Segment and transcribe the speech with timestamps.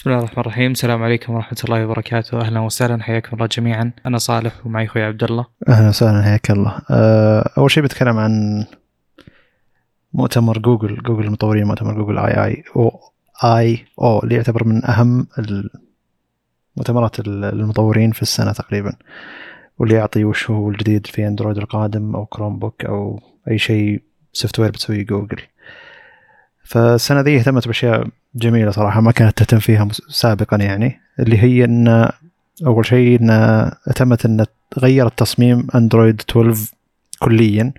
[0.00, 0.70] بسم الله الرحمن الرحيم.
[0.70, 2.40] السلام عليكم ورحمة الله وبركاته.
[2.40, 3.02] أهلا وسهلا.
[3.02, 3.92] حياكم الله جميعا.
[4.06, 5.46] أنا صالح ومعي أخوي عبد الله.
[5.68, 6.22] أهلا وسهلا.
[6.22, 6.80] حياك الله.
[6.90, 8.64] أه، أول شيء بتكلم عن
[10.12, 11.02] مؤتمر جوجل.
[11.02, 13.00] جوجل المطورين مؤتمر جوجل آي آي أو
[13.44, 15.26] آي أو اللي يعتبر من أهم
[16.76, 18.92] المؤتمرات المطورين في السنة تقريبا.
[19.78, 23.20] واللي يعطي وش هو الجديد في أندرويد القادم أو كروم بوك أو
[23.50, 25.42] أي شيء software بتسويه جوجل.
[26.64, 31.00] فالسنة ذي اهتمت بأشياء جميلة صراحة ما كانت تهتم فيها سابقا يعني.
[31.20, 32.08] اللي هي إن
[32.66, 36.72] أول شيء إن اهتمت إن تغير التصميم اندرويد 12
[37.18, 37.72] كليا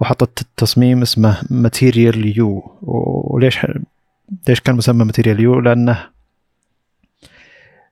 [0.00, 3.66] وحطت تصميم اسمه Material You وليش
[4.48, 6.06] ليش كان مسمى Material You لأنه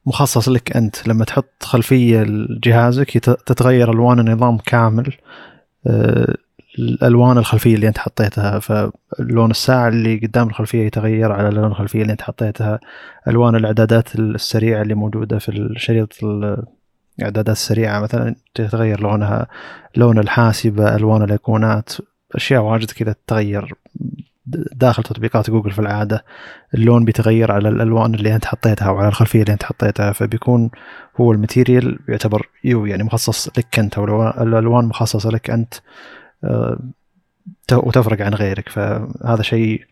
[0.07, 1.09] مخصص لك أنت.
[1.09, 5.15] لما تحط خلفية لجهازك تتغير ألوان النظام كامل
[5.87, 6.35] آه،
[6.79, 12.13] الألوان الخلفية اللي أنت حطيتها فلون الساعة اللي قدام الخلفية يتغير على لون الخلفية اللي
[12.13, 12.81] أنت حطيتها
[13.29, 16.65] ألوان الإعدادات السريعة اللي موجودة في الشريط ال-
[17.19, 19.47] الإعدادات السريعة مثلا تتغير لونها
[19.97, 21.93] لون الحاسبة ألوان الأيقونات
[22.35, 23.75] أشياء واجد كذا تتغير
[24.73, 26.25] داخل تطبيقات جوجل في العادة.
[26.75, 30.71] اللون بيتغير على الألوان اللي أنت حطيتها أو على الخلفية اللي أنت حطيتها فبيكون
[31.21, 35.75] هو ال Material يعتبر You يعني مخصص لك أنت أو الالوان مخصصة لك أنت.
[37.73, 38.69] وتفرق عن غيرك.
[38.69, 39.83] فهذا شيء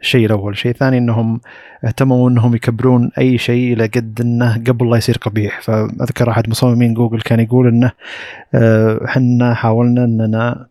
[0.00, 0.52] الشيء الأول.
[0.52, 1.40] الشيء الثاني إنهم
[1.84, 5.60] اهتموا إنهم يكبرون أي شيء إلى قد إنه قبل لا يصير قبيح.
[5.60, 7.92] فأذكر أحد مصممين جوجل كان يقول إنه
[8.54, 10.66] آه، إحنا حاولنا إننا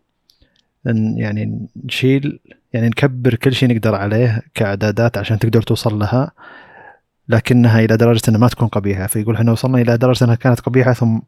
[0.86, 2.40] ان يعني نشيل
[2.72, 6.30] يعني نكبر كل شيء نقدر عليه كأعدادات عشان تقدر توصل لها
[7.28, 9.06] لكنها إلى درجة إنها ما تكون قبيحة.
[9.06, 11.18] فيقول إحنا وصلنا إلى درجة إنها كانت قبيحة ثم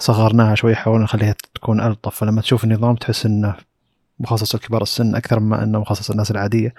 [0.00, 2.14] صغرناها شوي حاولنا نخليها تكون ألطف.
[2.14, 3.54] فلما تشوف النظام تحس إنه
[4.20, 6.74] مخصص لكبار السن أكثر مما إنه مخصص للناس العادية.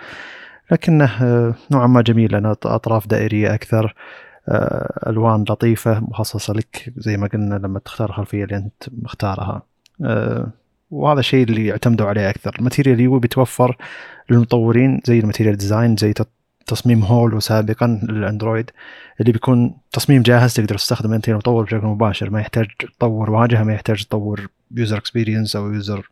[0.72, 3.95] لكنه آه، نوعا ما جميل لأنه أطراف دائرية أكثر
[4.49, 9.61] آه، ألوان لطيفة مخصصة لك زي ما قلنا لما تختار الخلفيه اللي أنت مختارها.
[10.05, 10.47] آه،
[10.92, 12.55] وهذا الشيء اللي يعتمدوا عليه أكثر.
[12.60, 13.77] ال Material You بيتوفر
[14.30, 16.14] للمطورين زي ال material design زي
[16.67, 18.70] تصميم Holo سابقا للأندرويد
[19.22, 22.30] اللي بيكون تصميم جاهز تقدر تستخدمه أنت المطور بشكل مباشر.
[22.30, 22.67] ما يحتاج
[22.98, 26.10] تطور واجهه ما يحتاج تطور user experience أو user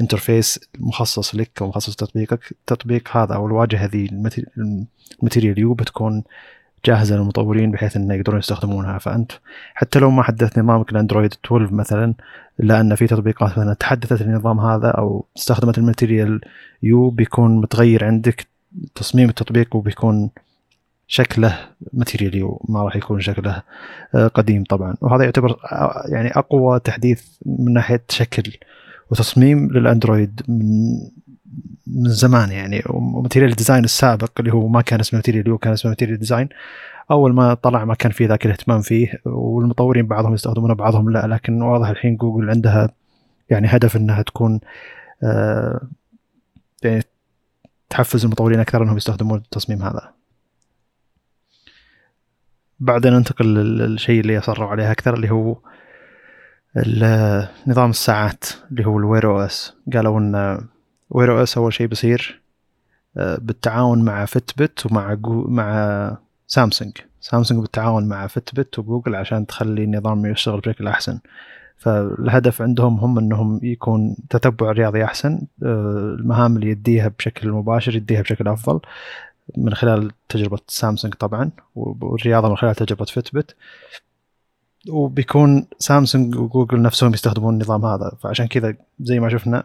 [0.00, 4.44] interface مخصص لك أو مخصص تطبيقك التطبيق هذا أو الواجهة هذه ال mate-
[5.20, 6.22] ال Material You بتكون
[6.84, 8.98] جاهزة للمطورين بحيث إنه يقدرون يستخدمونها.
[8.98, 9.32] فأنت
[9.74, 12.14] حتى لو ما حدث نظامك الأندرويد 12 مثلا
[12.60, 16.40] الا ان في تطبيقات مثلا تحدثت النظام هذا أو استخدمت ال Material
[16.82, 18.46] You بيكون متغير عندك
[18.94, 20.30] تصميم التطبيق وبيكون
[21.08, 21.58] شكله
[21.92, 23.62] Material You ما راح يكون شكله
[24.14, 24.94] آه، قديم طبعا.
[25.00, 28.52] وهذا يعتبر آه، يعني أقوى تحديث من ناحية شكل
[29.10, 30.98] وتصميم للأندرويد من
[31.86, 32.82] من زمان يعني.
[32.86, 36.48] و material design السابق اللي هو ما كان اسمه material كان اسمه material design.
[37.10, 41.26] أول ما طلع ما كان في ذاك الاهتمام فيه والمطورين بعضهم يستخدمونه بعضهم لا.
[41.26, 42.90] لكن واضح الحين جوجل عندها
[43.50, 44.60] يعني هدف إنها تكون
[45.22, 45.80] آه
[46.82, 47.02] يعني
[47.90, 50.12] تحفز المطورين أكثر إنهم يستخدمون التصميم هذا.
[52.80, 55.56] بعدين ننتقل للشيء اللي أصروا عليه أكثر اللي هو
[57.66, 60.66] نظام الساعات اللي هو ال Wear OS قالوا إن
[61.10, 62.42] Wear OS أول شيء بيصير
[63.16, 66.16] آه، بالتعاون مع Fitbit ومع جو مع
[66.46, 71.18] سامسونج سامسونج بالتعاون مع Fitbit وجوجل عشان تخلي النظام يشتغل بشكل أحسن.
[71.76, 75.40] فالهدف عندهم هم إنهم يكون تتبع رياضي أحسن.
[75.62, 78.80] آه، المهام اللي يؤديها بشكل مباشر يؤديها بشكل أفضل
[79.56, 83.56] من خلال تجربة سامسونج طبعا والرياضة من خلال تجربة Fitbit
[84.90, 88.12] وبيكون سامسونج وجوجل نفسهم يستخدمون النظام هذا.
[88.22, 89.64] فعشان كذا زي ما شفنا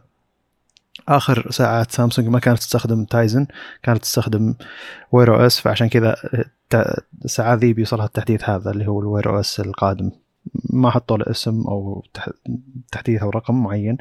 [1.08, 3.48] آخر ساعات سامسونج ما كانت تستخدم Tizen
[3.84, 4.56] كانت تستخدم
[5.12, 5.60] Wear OS.
[5.60, 6.16] فعشان كذا
[7.26, 10.12] الساعات ذي بيوصلها التحديث هذا اللي هو ال Wear OS القادم.
[10.70, 12.30] ما حطوا له اسم أو تح-
[12.92, 13.98] تحديث أو رقم معين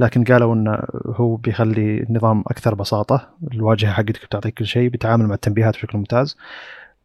[0.00, 3.28] لكن قالوا إنه هو بيخلي النظام أكثر بساطة.
[3.52, 6.36] الواجهة حقتك بتعطيك كل شيء بيتعامل مع التنبيهات بشكل ممتاز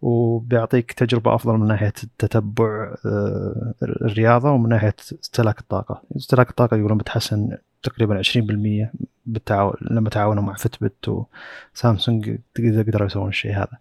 [0.01, 6.01] وبيعطيك تجربة أفضل من ناحية تتبع آه، الرياضة ومن ناحية استهلاك الطاقة.
[6.17, 8.91] استهلاك الطاقة يقولون بتحسن تقريبا 20%
[9.25, 11.25] بالتعاون لما تعاونوا مع Fitbit
[11.75, 13.77] وسامسونج تقدر- يسوون الشيء هذا.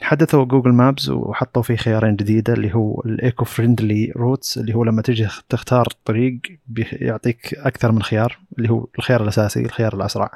[0.00, 4.84] حدثوا Google Maps وحطوا فيه خيارين جديدة اللي هو ال eco friendly routes اللي هو
[4.84, 10.30] لما تجي تختار طريق بيخ- يعطيك أكثر من خيار اللي هو الخيار الأساسي الخيار الأسرع.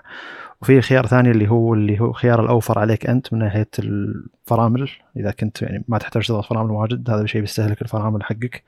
[0.62, 4.91] وفي خيار ثاني اللي هو اللي هو خيار الأوفر عليك أنت من ناحية الفرامل.
[5.17, 8.62] إذا كنت يعني ما تحتاج تضغط فرامل واجد هذا الشيء بيستهلك الفرامل حقك.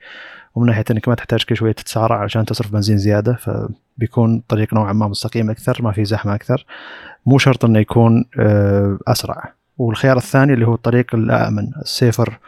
[0.55, 4.93] ومن ناحية إنك ما تحتاج كل شوية تتسارع عشان تصرف بنزين زيادة فبيكون طريق نوعا
[4.93, 6.65] ما مستقيم أكثر ما فيه زحمة أكثر.
[7.25, 9.53] مو شرط إنه يكون آه، أسرع.
[9.77, 12.39] والخيار الثاني اللي هو الطريق الآمن السيفر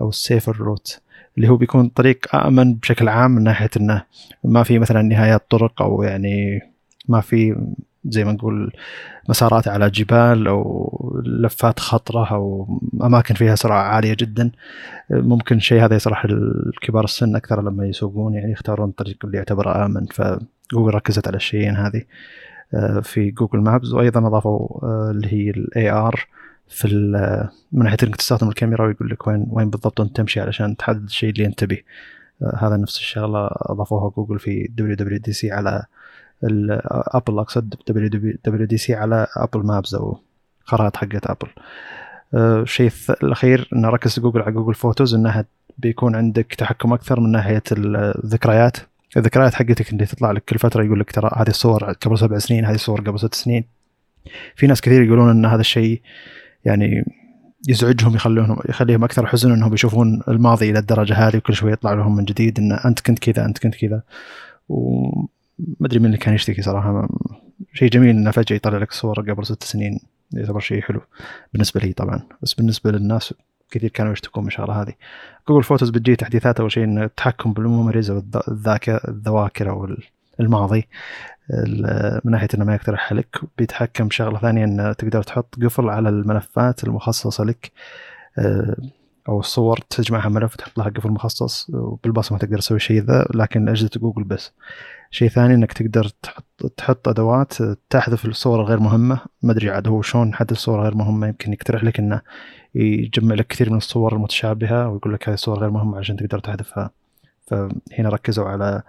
[0.00, 1.00] أو السيفر روت
[1.36, 4.04] اللي هو بيكون طريق آمن بشكل عام من ناحية إنه
[4.44, 6.60] ما في مثلا نهايات طرق أو يعني
[7.08, 7.56] ما في
[8.04, 8.72] زي ما نقول
[9.28, 14.50] مسارات على جبال أو لفات خطرة أو أماكن فيها سرعة عالية جدا.
[15.10, 20.06] ممكن الشيء هذا يصلح الكبار السن أكثر لما يسوقون يعني يختارون الطريق اللي يعتبره آمن.
[20.06, 22.02] فجوجل ركزت على الشيئين هذه
[22.74, 23.92] آه، في Google Maps.
[23.92, 26.26] وأيضا أضافوا آه، اللي هي ال AR
[26.68, 26.88] في
[27.72, 31.30] من ناحية إنك تستخدم الكاميرا ويقول لك وين وين بالضبط انت تمشي علشان تحدد الشيء
[31.30, 31.84] اللي انت تبيه
[32.42, 35.84] آه، هذا نفس الشغلة أضافوها جوجل في WWDC على
[37.14, 37.74] Apple أقصد
[38.44, 40.18] WDC على Apple Maps أو
[40.64, 41.48] خرائط حقت Apple
[42.34, 42.90] الشيء
[43.22, 45.44] الأخير انه ركز جوجل على Google Photos إنها
[45.78, 48.76] بيكون عندك تحكم أكثر من ناحية الذكريات.
[49.16, 52.64] الذكريات حقتك اللي تطلع لك كل فترة يقول لك ترى هذه الصور قبل سبع سنين
[52.64, 53.64] هذه الصور قبل ست سنين.
[54.56, 56.00] في ناس كثير يقولون إن هذا الشيء
[56.68, 57.04] يعني
[57.68, 62.16] يزعجهم يخلونهم يخليهم أكثر حزن إنهم يشوفون الماضي إلى الدرجة هذه وكل شوي يطلع لهم
[62.16, 64.02] من جديد إن أنت كنت كذا أنت كنت كذا.
[64.68, 65.26] وما
[65.82, 67.08] أدري من اللي كان يشتكي صراحة.
[67.72, 70.00] شيء جميل إنه فجأة يطلع لك صور قبل ست سنين.
[70.32, 71.00] يعتبر شيء حلو
[71.52, 72.22] بالنسبة لي طبعا.
[72.42, 73.34] بس بالنسبة للناس
[73.70, 74.92] كثير كانوا يشتكون من الشغلة هذه.
[75.48, 78.22] Google Photos بتجي تحديثات أول شيء التحكم بال memories أو
[79.08, 79.88] الذواكر أو
[80.40, 80.88] الماضي.
[82.24, 86.84] من ناحية إنه ما يقترح لك بيتحكم بشغله ثانية إنه تقدر تحط قفل على الملفات
[86.84, 87.72] المخصصة لك
[88.38, 88.76] آه،
[89.28, 93.90] أو الصور تجمعها ملف تحط لها قفل مخصص وبالبصمة تقدر تسوي شيء ذا لكن أجهزة
[93.96, 94.52] جوجل بس.
[95.10, 97.54] شيء ثاني إنك تقدر تحط تحط أدوات
[97.90, 99.20] تحذف الصور الغير مهمة.
[99.42, 102.20] ما أدري عاد هو شلون حذف الصور غير مهمة يمكن يقترح لك إنه
[102.74, 106.90] يجمع لك كثير من الصور المتشابهة ويقول لك هذه الصور غير مهمة عشان تقدر تحذفها.
[107.46, 108.82] فهنا ركزوا على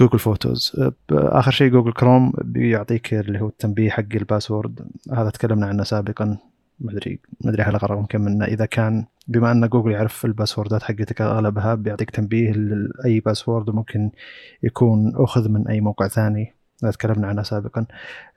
[0.00, 0.72] Google Photos
[1.12, 4.88] آخر شيء Google Chrome بيعطيك اللي هو التنبيه حق ال password.
[5.12, 6.38] هذا تكلمنا عنه سابقا.
[6.80, 8.44] ما ادري ما أدري حلقه رقم كم منه.
[8.44, 13.70] إذا كان بما أن جوجل يعرف ال password ات حقتك أغلبها بيعطيك تنبيه لأي password
[13.70, 14.10] ممكن
[14.62, 16.54] يكون أخذ من أي موقع ثاني.
[16.78, 17.86] تكلمنا عنها سابقا.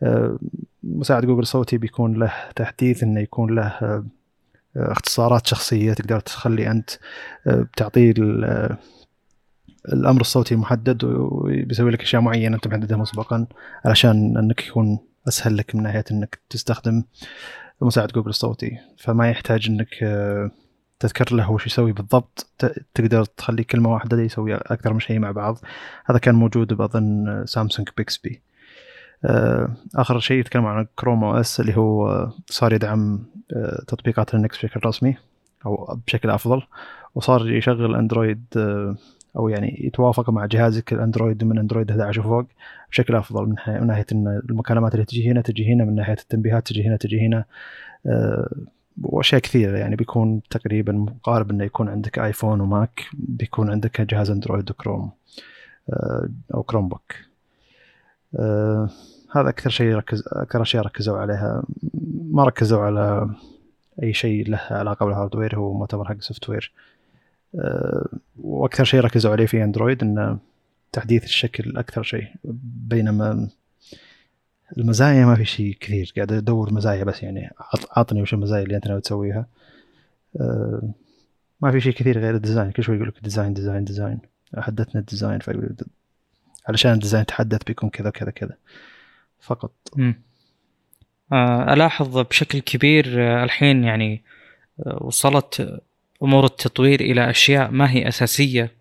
[0.04, 0.40] أه،
[0.84, 4.06] مساعد جوجل صوتي بيكون له تحديث إنه يكون له أه،
[4.76, 6.90] اختصارات شخصية تقدر تخلي أنت
[7.48, 8.14] أه، بتعطيه
[9.94, 13.48] الأمر الصوتي محدد وبيسوي لك أشياء معينة أنت محددها مسبقا
[13.86, 17.04] علشان أنك يكون أسهل لك من ناحية أنك تستخدم
[17.82, 18.78] مساعد جوجل الصوتي.
[18.98, 20.52] فما يحتاج أنك آه،
[21.00, 22.48] تذكر له وش يسوي بالضبط.
[22.94, 25.58] تقدر تخلي كلمة واحدة يسوي أكثر من شيء مع بعض.
[26.06, 28.42] هذا كان موجود بأظن سامسونج Bixby
[29.26, 34.80] آه، آخر شيء يتكلم عن Chrome OS اللي هو صار يدعم آه، تطبيقات Linux بشكل
[34.86, 35.18] رسمي
[35.66, 36.62] أو بشكل أفضل.
[37.16, 38.46] وصار يشغل اندرويد
[39.38, 42.46] أو يعني يتوافق مع جهازك الأندرويد من أندرويد 11 وفوق
[42.92, 46.88] بشكل أفضل من ناحيه إن المكالمات اللي تجي هنا تجي هنا من ناحية التنبيهات تجي
[46.88, 47.46] هنا تجي هنا.
[48.06, 48.50] أه
[49.04, 54.72] وأشياء كثيرة يعني بيكون تقريبا مقارب إنه يكون عندك آيفون وماك بيكون عندك جهاز أندرويد
[54.72, 55.12] وكروم
[55.90, 57.16] أه أو Chromebook
[58.40, 58.90] أه
[59.32, 61.64] هذا أكثر شيء ركز أكثر أشياء ركزوا عليها.
[62.32, 63.30] ما ركزوا على
[64.04, 66.89] أي شيء له علاقة بال hardware هو مؤتمر حق software آه،
[68.40, 70.40] وأكثر شيء ركزوا عليه في أندرويد انه
[70.92, 72.28] تحديث الشكل أكثر شيء
[72.88, 73.50] بينما
[74.78, 77.50] المزايا ما في شيء كثير قاعد أدور مزايا بس يعني
[77.92, 79.46] عطني وش المزايا اللي أنت ناوي تسويها.
[80.40, 80.94] آه،
[81.62, 84.20] ما في شيء كثير غير ال design كل شوي يقول لك design design design
[84.58, 85.40] حدثنا ال design
[86.68, 88.56] علشان ال design تحدث بيكون كذا كذا كذا
[89.40, 89.72] فقط.
[91.32, 93.06] آه، ألاحظ بشكل كبير
[93.44, 94.24] الحين يعني
[95.02, 95.82] وصلت
[96.24, 98.72] أمور التطوير إلى أشياء ما هي أساسية.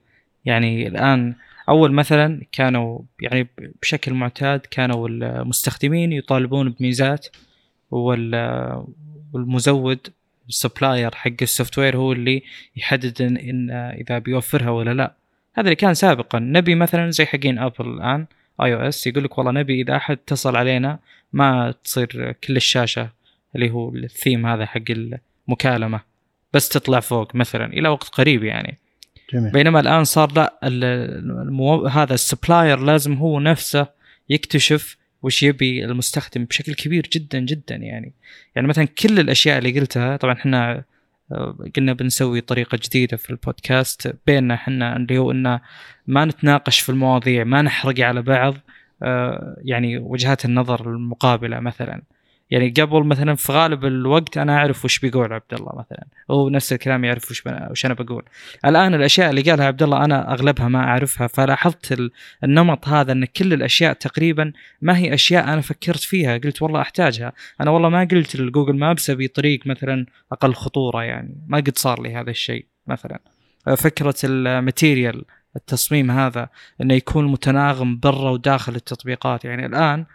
[0.44, 1.34] يعني الآن
[1.68, 3.48] أول مثلا كانوا يعني
[3.82, 7.26] بشكل معتاد كانوا المستخدمين يطالبون بميزات
[9.32, 10.08] والمزود
[10.48, 12.42] ال supplier حق ال software هو اللي
[12.76, 15.14] يحدد إن, إن إذا بيوفرها ولا لا.
[15.54, 16.38] هذا اللي كان سابقا.
[16.38, 18.26] نبي مثلا زي حقين أبل الآن
[18.62, 20.98] iOS يقول لك والله نبي إذا أحد اتصل علينا
[21.32, 23.10] ما تصير كل الشاشة
[23.54, 24.82] اللي هو الثيم هذا حق
[25.48, 26.00] المكالمة.
[26.52, 28.78] بس تطلع فوق مثلا إلى وقت قريب يعني.
[29.32, 29.52] جميل.
[29.52, 31.86] بينما الآن صار لا المو...
[31.86, 33.86] هذا ال supplier لازم هو نفسه
[34.28, 38.12] يكتشف وش يبي المستخدم بشكل كبير جدا جدا يعني.
[38.56, 40.84] يعني مثلا كل الأشياء اللي قلتها طبعا إحنا
[41.32, 45.60] آه، قلنا بنسوي طريقة جديدة في البودكاست بيننا إحنا اللي هو انه
[46.06, 48.54] ما نتناقش في المواضيع ما نحرق على بعض
[49.02, 52.02] آه، يعني وجهات النظر المقابلة مثلا.
[52.50, 56.06] يعني قبل مثلا في غالب الوقت أنا أعرف وش بيقول عبد الله مثلا.
[56.30, 58.22] هو نفس الكلام يعرف وش وش أنا بقول.
[58.64, 62.10] الآن الأشياء اللي قالها عبد الله أنا أغلبها ما أعرفها فلاحظت
[62.44, 64.52] النمط هذا إن كل الأشياء تقريبا
[64.82, 66.38] ما هي أشياء أنا فكرت فيها.
[66.38, 67.32] قلت والله أحتاجها.
[67.60, 71.44] أنا والله ما قلت لجوجل Maps أبي طريق مثلا أقل خطورة يعني.
[71.46, 73.20] ما قد صار لي هذا الشيء مثلا.
[73.76, 75.24] فكرة ال material
[75.56, 76.48] التصميم هذا
[76.80, 79.44] إنه يكون متناغم برا وداخل التطبيقات.
[79.44, 80.06] يعني الآن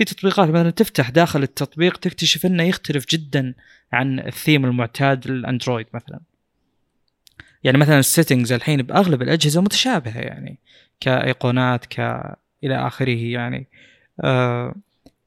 [0.00, 3.54] في تطبيقات مثلا تفتح داخل التطبيق تكتشف إنه يختلف جدا
[3.92, 6.20] عن الثيم المعتاد للأندرويد مثلا.
[7.64, 10.58] يعني مثلا السيتنجز الحين بأغلب الأجهزة متشابهة يعني
[11.00, 12.00] كأيقونات ك
[12.64, 13.66] إلى آخره يعني.
[14.20, 14.74] آه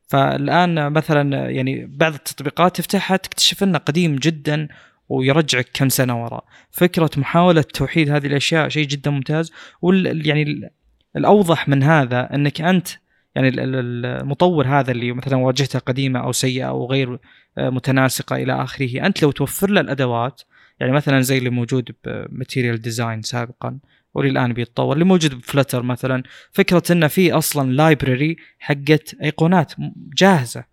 [0.07, 4.67] فالآن مثلا يعني بعض التطبيقات تفتحها تكتشف إنه قديم جدا
[5.09, 9.51] ويرجعك كم سنة وراء فكرة محاولة توحيد هذه الأشياء شيء جدا ممتاز.
[9.81, 10.71] وال يعني
[11.15, 12.87] الأوضح من هذا إنك أنت
[13.35, 17.19] يعني المطور هذا اللي مثلا واجهته قديمة أو سيئة أو غير
[17.57, 20.41] آه، متناسقة إلى آخره أنت لو توفر له الأدوات
[20.79, 23.79] يعني مثلا زي اللي موجود ب Material Design سابقا
[24.13, 29.73] وللان بيتطور اللي موجود بفلتر مثلا فكرة إنه في أصلا library حقت أيقونات
[30.17, 30.63] جاهزة.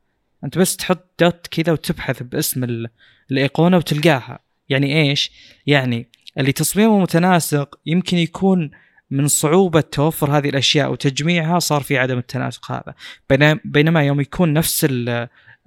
[0.45, 2.87] أنت بس تحط dot كذا وتبحث باسم
[3.31, 4.39] الأيقونة وتلقاها.
[4.69, 5.33] يعني إيش؟
[5.67, 8.71] يعني اللي تصميمه متناسق يمكن يكون
[9.11, 12.95] من صعوبة توفر هذه الأشياء وتجميعها صار في عدم التناسق هذا.
[13.65, 14.87] بينما يوم يكون نفس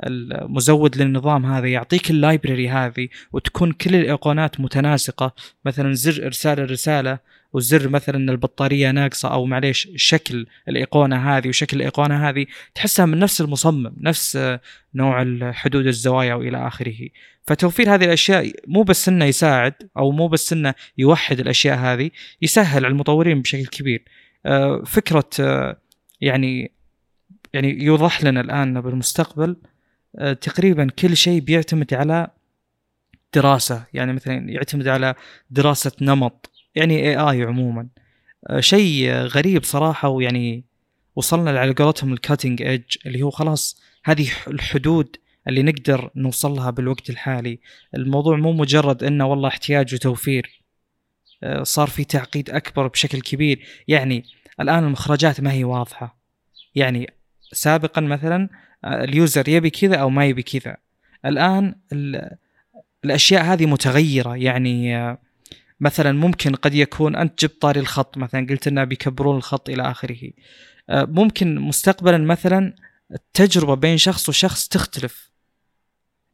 [0.03, 5.35] المزود للنظام هذا يعطيك اللايبرري هذه وتكون كل الايقونات متناسقة
[5.65, 7.19] مثلا زر إرسال الرسالة
[7.53, 12.45] وزر مثلا البطارية ناقصة أو معليش شكل الايقونه هذه وشكل الايقونه هذه
[12.75, 14.57] تحسها من نفس المصمم نفس
[14.95, 17.09] نوع حدود الزوايا وإلى آخره.
[17.45, 22.85] فتوفير هذه الأشياء مو بس إنه يساعد أو مو بس إنه يوحد الأشياء هذه يسهل
[22.85, 24.03] على المطورين بشكل كبير.
[24.45, 25.77] آه، فكرة آه،
[26.21, 26.71] يعني
[27.53, 29.55] يعني يوضح لنا الآن بالمستقبل
[30.15, 32.27] آه، تقريبا كل شيء بيعتمد على
[33.33, 33.85] دراسة.
[33.93, 35.15] يعني مثلا يعتمد على
[35.51, 37.87] دراسة نمط يعني اي اي عموما.
[38.59, 40.63] شيء غريب صراحة ويعني
[41.15, 45.15] وصلنا على قولتهم الكاتنج ايدج اللي هو خلاص هذه الحدود
[45.47, 47.59] اللي نقدر نوصل لها بالوقت الحالي.
[47.95, 50.63] الموضوع مو مجرد إنه والله احتياج وتوفير
[51.43, 53.65] آه، صار في تعقيد أكبر بشكل كبير.
[53.87, 54.23] يعني
[54.59, 56.17] الآن المخرجات ما هي واضحة.
[56.75, 57.13] يعني
[57.51, 58.49] سابقا مثلا
[58.85, 60.77] آه، اليوزر يبي كذا أو ما يبي كذا.
[61.25, 61.75] الآن
[63.05, 64.37] الأشياء هذه متغيرة.
[64.37, 65.17] يعني آه،
[65.79, 70.31] مثلا ممكن قد يكون أنت جبت طاري الخط مثلا قلت إنه بيكبرون الخط إلى آخره.
[70.89, 72.75] ممكن مستقبلا مثلا
[73.11, 75.32] التجربة بين شخص وشخص تختلف.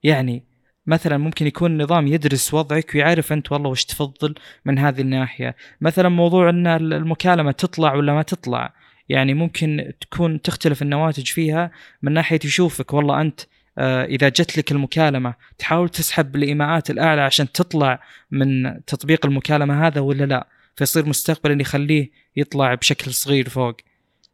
[0.04, 0.44] يعني
[0.88, 5.56] مثلا ممكن يكون النظام يدرس وضعك ويعرف أنت والله وش تفضل من هذه الناحية.
[5.82, 8.74] مثلا موضوع إن المكالمة تطلع ولا ما تطلع.
[9.10, 12.94] يعني ممكن تكون تختلف النواتج فيها من ناحية يشوفك.
[12.94, 13.42] والله أنت
[13.78, 18.00] آه، إذا جت لك المكالمة تحاول تسحب الإيماءات الأعلى عشان تطلع
[18.32, 23.76] من تطبيق المكالمة هذا ولا لا؟ فيصير مستقبلا يخليه يطلع بشكل صغير فوق.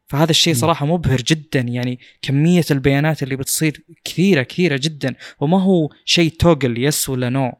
[0.07, 1.59] فهذا الشيء صراحة مبهر جدا.
[1.59, 5.15] يعني كمية البيانات اللي بتصير كثيرة كثيرة جدا.
[5.39, 7.53] وما هو شيء توجل يس ولا نو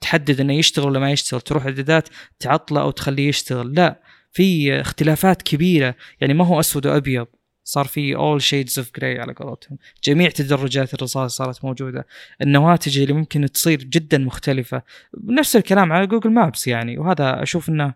[0.00, 1.40] تحدد إنه يشتغل ولا ما يشتغل.
[1.40, 2.08] تروح إعدادات
[2.38, 3.74] تعطله أو تخليه يشتغل.
[3.74, 4.00] لا
[4.32, 5.94] في اختلافات كبيرة.
[6.20, 7.26] يعني ما هو أسود وأبيض.
[7.66, 9.78] صار في all shades of grey على قولتهم.
[10.04, 12.06] جميع تدرجات الرصاص صارت موجودة.
[12.42, 14.82] النواتج اللي ممكن تصير جدا مختلفة.
[15.24, 16.98] نفس الكلام على جوجل مابس يعني.
[16.98, 17.94] وهذا أشوف أنه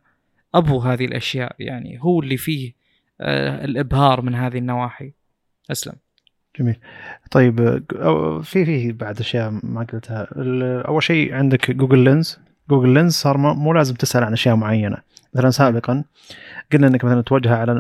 [0.54, 1.56] أبو هذه الأشياء.
[1.58, 2.77] يعني هو اللي فيه
[3.20, 5.12] الإبهار من هذه النواحي.
[5.70, 5.94] أسلم.
[6.58, 6.76] جميل.
[7.30, 7.82] طيب
[8.42, 10.28] في في بعد أشياء ما قلتها.
[10.88, 12.38] أول شيء عندك جوجل Lens
[12.70, 14.96] جوجل Lens صار مو لازم تسأل عن أشياء معينة.
[15.34, 16.04] مثلا سابقا
[16.72, 17.74] قلنا إنك مثلا توجه على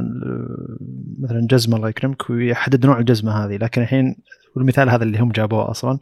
[1.18, 3.56] مثلا جزمة الله يكرمك ويحدد نوع الجزمة هذه.
[3.56, 4.16] لكن الحين
[4.56, 5.98] والمثال هذا اللي هم جابوه أصلا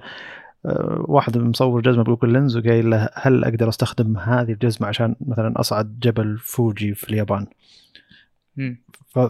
[0.66, 5.60] آه، واحد مصور جزمة بجوجل Lens وقايل له هل أقدر أستخدم هذه الجزمة عشان مثلا
[5.60, 7.46] أصعد جبل فوجي في اليابان؟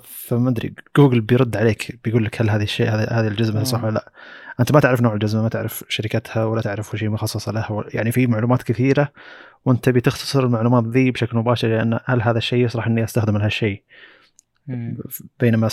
[0.05, 4.12] فما أدري جوجل بيرد عليك بيقول لك هل هذه الشيء هذه الجزمة صح ولا لا.
[4.61, 8.12] أنت ما تعرف نوع الجزمة ما تعرف شركتها ولا تعرف وش هي مخصصة لها يعني
[8.12, 9.12] في معلومات كثيرة
[9.64, 13.83] وأنت تبي تختصر المعلومات ذي بشكل مباشر لأن هل هذا الشيء يصلح إني أستخدم هالشيء؟
[15.40, 15.69] بينما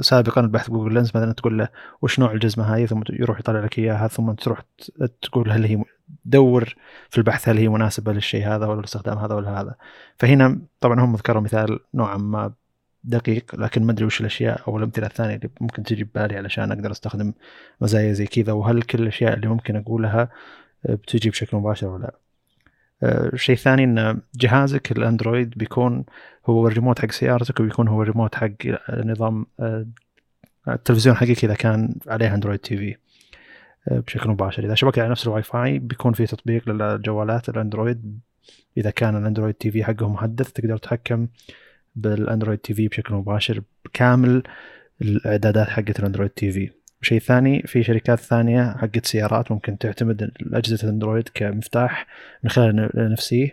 [0.00, 1.68] سابقا البحث جوجل Lens مثلا تقول له
[2.02, 4.62] وش نوع الجزمة هاي؟ ثم يروح يطلع لك إياها ثم تروح
[5.22, 5.84] تقول هل هي
[6.24, 6.74] تدور
[7.10, 9.74] في البحث هل هي مناسبة للشيء هذا ولا الاستخدام هذا ولا هذا.
[10.16, 12.52] فهنا طبعا هم ذكروا مثال نوعا ما
[13.08, 16.90] دقيق لكن ما أدري وش الأشياء أو الأمثلة الثانية اللي ممكن تجي ببالي علشان أقدر
[16.90, 17.32] أستخدم
[17.80, 18.52] مزايا زي كذا.
[18.52, 20.28] وهل كل الأشياء اللي ممكن أقولها
[20.86, 22.14] آه، بتجي بشكل مباشر ولا لا؟
[23.02, 26.04] آه، الثاني إن جهازك الأندرويد بيكون
[26.46, 28.50] هو الريموت حق سيارتك وبيكون هو الريموت حق
[28.90, 29.86] نظام آه،
[30.68, 32.96] التلفزيون حقك إذا كان عليه أندرويد TV
[33.90, 34.64] بشكل مباشر.
[34.64, 38.20] إذا شبكت على نفس الواي فاي بيكون في تطبيق للجوالات الأندرويد.
[38.76, 41.28] إذا كان الأندرويد TV حقه محدث تقدر تتحكم
[42.00, 44.42] بالأندرويد TV بشكل مباشر بكامل
[45.02, 46.70] الإعدادات حقت الأندرويد TV.
[47.02, 52.06] وشيء ثاني في شركات ثانية حقت سيارات ممكن تعتمد اجهزه الأندرويد كمفتاح
[52.44, 53.50] من خلال NFC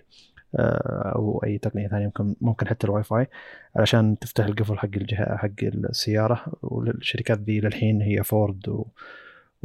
[0.56, 3.28] آه، أو أي تقنية ثانية ممكن ممكن حتى الواي فاي
[3.76, 6.46] علشان تفتح القفل حق الجهة حق السيارة.
[6.62, 8.86] والشركات ذي للحين هي فورد و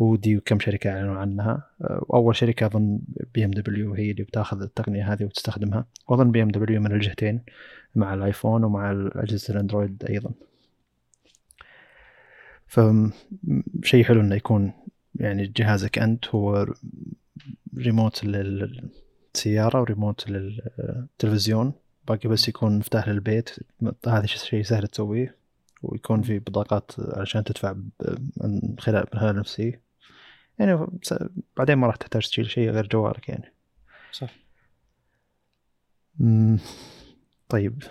[0.01, 1.71] ودي وكم شركة أعلنوا عنها.
[1.83, 3.01] آه، وأول شركة أظن
[3.35, 5.87] BMW هي اللي بتاخذ التقنية هذه وتستخدمها.
[6.09, 7.41] وأظن BMW من الجهتين
[7.95, 10.33] مع الآيفون ومع اجهزه الأندرويد أيضا.
[12.67, 14.73] فشيء حلو إنه يكون
[15.15, 16.67] يعني جهازك أنت هو
[17.79, 21.73] ريموت للسيارة وريموت للتلفزيون.
[22.09, 23.51] باقي بس يكون مفتاح للبيت.
[24.07, 25.37] هذا شيء سهل تسويه
[25.83, 27.73] ويكون في بطاقات عشان تدفع
[28.37, 29.90] من خلال نفسي.
[30.61, 30.87] يعني
[31.57, 33.53] بعدين ما راح تحتاج تشيل شيء غير جوالك يعني.
[34.13, 34.31] صح.
[37.49, 37.83] طيب.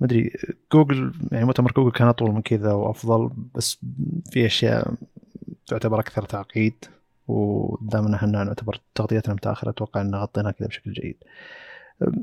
[0.00, 0.32] ما أدري
[0.72, 3.78] جوجل يعني مؤتمر جوجل كان أطول من كذا وأفضل بس
[4.30, 4.94] في أشياء
[5.66, 6.84] تعتبر أكثر تعقيد
[7.28, 11.16] ودام ان إحنا نعتبر تغطيتنا متاخره أتوقع ان غطيناها كذا بشكل جيد.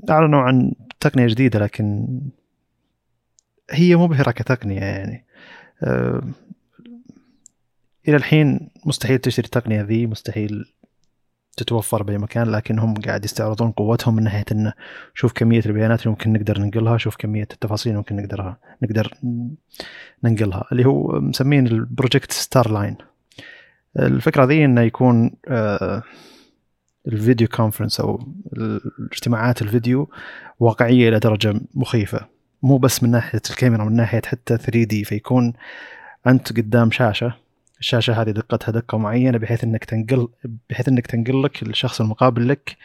[0.09, 2.19] أعلنوا عن تقنية جديدة لكن
[3.71, 5.25] هي مبهرة كتقنية يعني.
[8.07, 10.73] إلى الحين مستحيل تشتري التقنية ذي مستحيل
[11.57, 14.73] تتوفر بأي مكان لكن هم قاعد يستعرضون قوتهم من ناحية إنه
[15.13, 19.13] شوف كمية البيانات اللي ممكن نقدر ننقلها شوف كمية التفاصيل اللي ممكن نقدرها نقدر
[20.23, 22.97] ننقلها اللي هو مسمين ال Project Starline
[23.99, 26.03] الفكرة ذي إنه يكون آه،
[27.07, 28.33] ال video conference أو
[29.11, 30.09] اجتماعات الفيديو
[30.59, 32.27] واقعية إلى درجة مخيفة.
[32.63, 35.53] مو بس من ناحية الكاميرا من ناحية حتى 3 دي فيكون
[36.27, 37.42] أنت قدام شاشة
[37.79, 40.27] الشاشة هذه دقتها دقة معينة بحيث إنك تنقل
[40.69, 42.77] بحيث إنك تنقل لك الشخص المقابل لك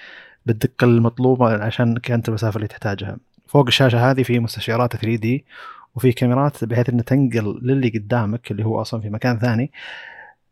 [0.47, 3.16] بالدقة المطلوبة عشان انت المسافه اللي تحتاجها.
[3.47, 5.45] فوق الشاشة هذه في مستشعرات 3 دي
[5.95, 9.71] وفي كاميرات بحيث انها تنقل للي قدامك اللي هو أصلا في مكان ثاني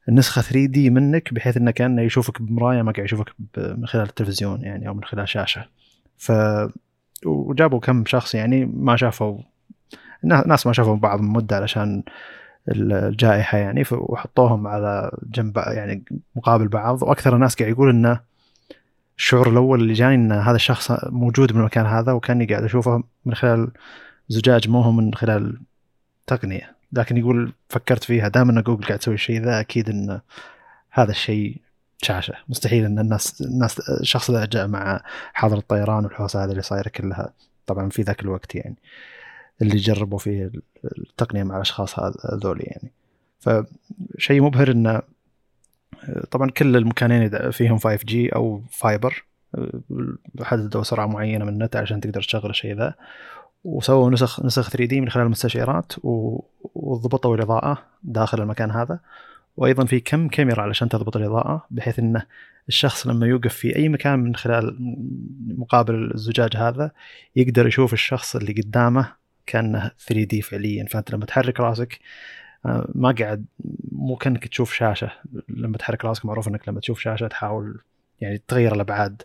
[0.09, 4.63] النسخه 3 دي منك بحيث إنه كأنه يشوفك بمراية ما قاعد يشوفك من خلال التلفزيون
[4.63, 5.65] يعني أو من خلال شاشة.
[6.17, 6.33] ف
[7.25, 9.39] وجابوا كم شخص يعني ما شافوا
[10.23, 12.03] ناس ما شافوا بعض من مدة علشان
[12.69, 16.05] الجائحة يعني وحطوهم على جنب يعني
[16.37, 17.03] مقابل بعض.
[17.03, 18.21] وأكثر الناس قاعد يقول إنه
[19.19, 23.71] الشعور الأول اللي جاني إن هذا الشخص موجود بالمكان هذا وكأني قاعد أشوفه من خلال
[24.29, 25.61] زجاج مو هو من خلال
[26.27, 26.77] تقنية.
[26.93, 30.21] لكن يقول فكرت فيها دام إن جوجل قاعد تسوي الشيء ذا أكيد إن
[30.91, 31.57] هذا الشيء
[32.03, 32.35] شاشة.
[32.49, 35.01] مستحيل إن الناس الناس الشخص ذا جاء مع
[35.33, 37.33] حظر الطيران والحوسة هذه اللي صايرة كلها
[37.67, 38.77] طبعا في ذاك الوقت يعني.
[39.63, 40.51] اللي جربوا فيه
[40.85, 42.93] التقنية مع الأشخاص هذول يعني.
[43.39, 45.03] فشيء مبهر إنه
[46.31, 49.25] طبعا كل المكانين فيهم 5G أو fiber
[50.41, 52.95] حددوا سرعة معينة من النت عشان تقدر تشغل الشيء ذا
[53.65, 55.93] وسووا نسخ نسخ 3D من خلال المستشعرات
[56.75, 59.01] وضبطوا الإضاءة داخل المكان هذا.
[59.57, 62.23] وأيضا في كم كاميرا علشان تضبط الإضاءة بحيث إنه
[62.69, 64.77] الشخص لما يوقف في أي مكان من خلال
[65.59, 66.91] مقابل الزجاج هذا
[67.37, 69.13] يقدر يشوف الشخص اللي قدامه
[69.47, 70.87] كأنه 3 دي فعليا.
[70.91, 71.99] فأنت لما تحرك راسك
[72.67, 73.47] آه، ما قاعد
[73.93, 75.11] مو كأنك تشوف شاشة.
[75.49, 77.81] لما تحرك راسك معروف إنك لما تشوف شاشة تحاول
[78.21, 79.23] يعني تغير الأبعاد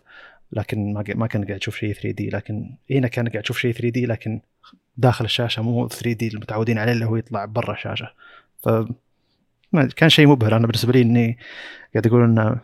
[0.52, 2.28] لكن ما ما كأنك قاعد تشوف شيء 3 دي.
[2.30, 4.40] لكن هنا كأنك قاعد تشوف شيء 3 دي لكن
[4.96, 8.08] داخل الشاشة مو 3 دي المتعودين عليه اللي هو يطلع برا الشاشة.
[8.62, 8.68] ف
[9.96, 10.56] كان شيء مبهر.
[10.56, 11.38] أنا بالنسبة لي إني
[11.94, 12.56] قاعد أقول إنه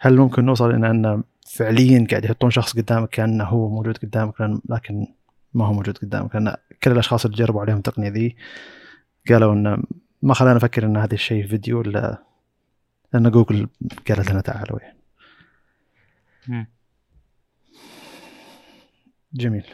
[0.00, 4.34] هل ممكن نوصل إلى ان فعليا قاعد يحطون شخص قدامك كأنه هو موجود قدامك؟
[4.68, 5.06] لكن
[5.54, 8.36] ما هو موجود قدامك لأن كل الأشخاص اللي جربوا عليهم التقنية ذي
[9.28, 9.82] قالوا انه
[10.22, 12.24] ما خلانا نفكر إن هذا الشيء فيديو إلا
[13.12, 13.68] لأن جوجل
[14.08, 14.98] قالت لنا تعالوا يعني.
[19.34, 19.64] جميل.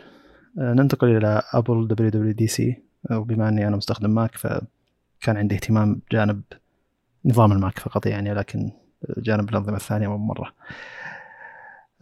[0.59, 2.83] آه، ننتقل إلى أبل WWDC.
[3.11, 6.43] وبما إني أنا مستخدم ماك فكان عندي اهتمام بجانب
[7.25, 8.71] نظام الماك فقط يعني لكن
[9.19, 10.53] جانب الأنظمة الثانية مو مرة.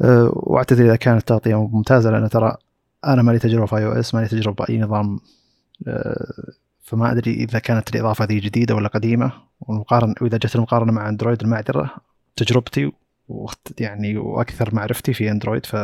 [0.00, 2.56] آه، وأعتذر إذا كانت التغطيه ممتازة لأن ترى
[3.04, 5.20] أنا ما لي تجربة في iOS ما لي تجربة بأي نظام
[5.88, 9.32] آه، فما أدري إذا كانت الإضافة هذه جديدة ولا قديمة.
[9.60, 11.90] والمقارنة وإذا جت المقارنة مع أندرويد المعذرة
[12.36, 12.92] تجربتي
[13.80, 15.76] يعني وأكثر معرفتي في أندرويد ف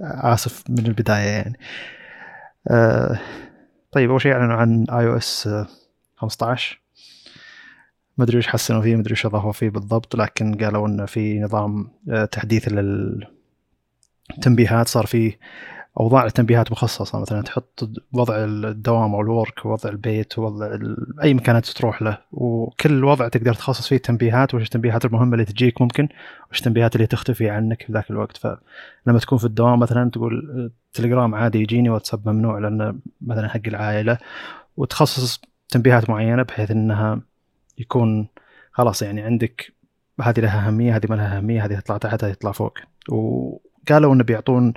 [0.00, 1.58] آسف من البداية يعني.
[2.68, 3.20] أه
[3.92, 5.48] طيب أول شيء أعلنوا عن iOS
[6.16, 6.80] 15
[8.18, 11.40] ما أدري إيش حسنوا فيه ما أدري إيش أضافوا فيه بالضبط لكن قالوا إنه في
[11.40, 13.37] نظام آه، تحديث لل
[14.30, 15.38] التنبيهات صار فيه
[16.00, 20.78] أوضاع التنبيهات مخصصة مثلا تحط وضع الدوام أو ال work ووضع البيت ووضع
[21.22, 22.18] أي مكان انت تروح له.
[22.32, 26.08] وكل وضع تقدر تخصص فيه التنبيهات وش التنبيهات المهمة اللي تجيك ممكن
[26.52, 28.36] وش التنبيهات اللي تختفي عنك في ذاك الوقت.
[28.36, 34.18] فلما تكون في الدوام مثلا تقول تليجرام عادي يجيني واتساب ممنوع لأنه مثلا حق العائلة.
[34.76, 37.20] وتخصص تنبيهات معينة بحيث إنها
[37.78, 38.28] يكون
[38.72, 39.72] خلاص يعني عندك
[40.20, 42.78] هذه لها أهمية هذه ما لها أهمية هذه تطلع تحت هذه تطلع فوق.
[43.90, 44.74] وقالوا إنه بيعطون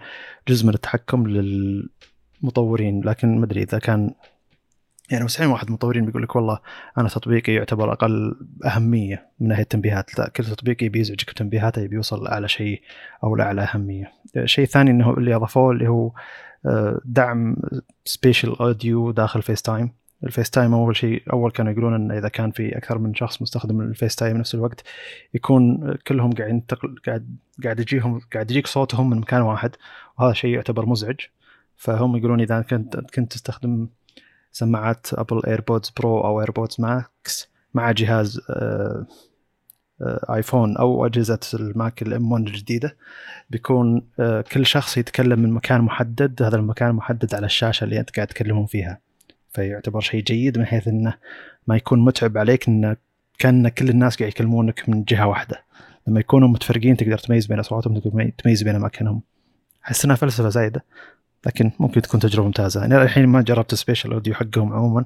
[0.47, 4.11] جزء من التحكم للمطورين لكن ما أدري إذا كان
[5.11, 6.59] يعني مستحيل واحد من المطورين بيقول لك والله
[6.97, 11.95] أنا تطبيقي يعتبر أقل أهمية من ناحية التنبيهات لا كل تطبيق يبي يزعجك بتنبيهاته يبي
[11.95, 12.81] يوصل لأعلى شيء
[13.23, 14.11] أو لأعلى أهمية.
[14.45, 16.11] شيء ثاني إنه اللي أضافوه اللي هو
[16.65, 17.55] آه، دعم
[18.05, 19.91] spatial audio داخل FaceTime
[20.23, 23.81] ال FaceTime أول شيء أول كانوا يقولون انه إذا كان في أكثر من شخص مستخدم
[23.81, 24.83] ال FaceTime نفس الوقت
[25.33, 29.75] يكون كلهم قاعد ينتقل قاعد قاعد يجيهم قاعد يجيك صوتهم من مكان واحد
[30.19, 31.19] وهذا شيء يعتبر مزعج.
[31.81, 33.87] فهم يقولون إذا كنت كنت تستخدم
[34.51, 39.05] سماعات Apple AirPods Pro أو AirPods Max مع جهاز آه،
[40.01, 42.97] آه، iPhone أو أجهزة ال Mac ال M1 الجديدة
[43.49, 48.15] بيكون آه، كل شخص يتكلم من مكان محدد هذا المكان محدد على الشاشة اللي أنت
[48.15, 48.99] قاعد تكلمون فيها.
[49.53, 51.13] فيعتبر شيء جيد من حيث إنه
[51.67, 52.97] ما يكون متعب عليك انه
[53.39, 55.63] كأن كل الناس قاعد يكلمونك من جهة واحدة.
[56.07, 59.21] لما يكونوا متفرقين تقدر تميز بين أصواتهم تقدر تميز بين أماكنهم.
[59.85, 60.85] أحس إنها فلسفة زايدة
[61.45, 62.85] لكن ممكن تكون تجربة ممتازة.
[62.85, 65.05] أنا الحين ما جربت ال spatial audio حقهم عموما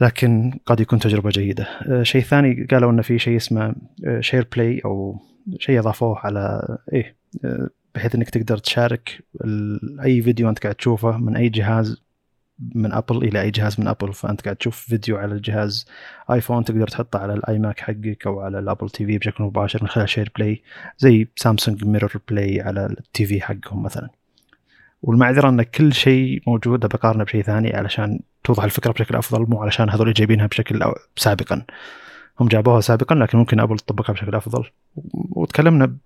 [0.00, 1.64] لكن قد يكون تجربة جيدة.
[1.64, 3.74] أه شيء ثاني قالوا انه في شيء اسمه
[4.20, 5.18] SharePlay أو
[5.58, 9.24] شيء إضافوه على إيه أه بحيث إنك تقدر تشارك
[10.04, 12.02] أي فيديو أنت قاعد تشوفه من أي جهاز
[12.74, 15.86] من Apple إلى أي جهاز من Apple فأنت قاعد تشوف فيديو على الجهاز
[16.32, 19.88] iPhone تقدر تحطه على ال iMac حقك أو على ال Apple TV بشكل مباشر من
[19.88, 20.62] خلال SharePlay
[20.98, 24.08] زي Samsung mirror play على ال TV حقهم مثلا.
[25.02, 29.90] والمعذره أن كل شيء موجود بقارنه بشيء ثاني علشان توضح الفكرة بشكل أفضل مو علشان
[29.90, 30.80] هذول جايبينها بشكل
[31.16, 31.62] سابقا.
[32.40, 34.64] هم جابوها سابقا لكن ممكن Apple تطبقها بشكل أفضل.
[35.14, 35.96] وتكلمنا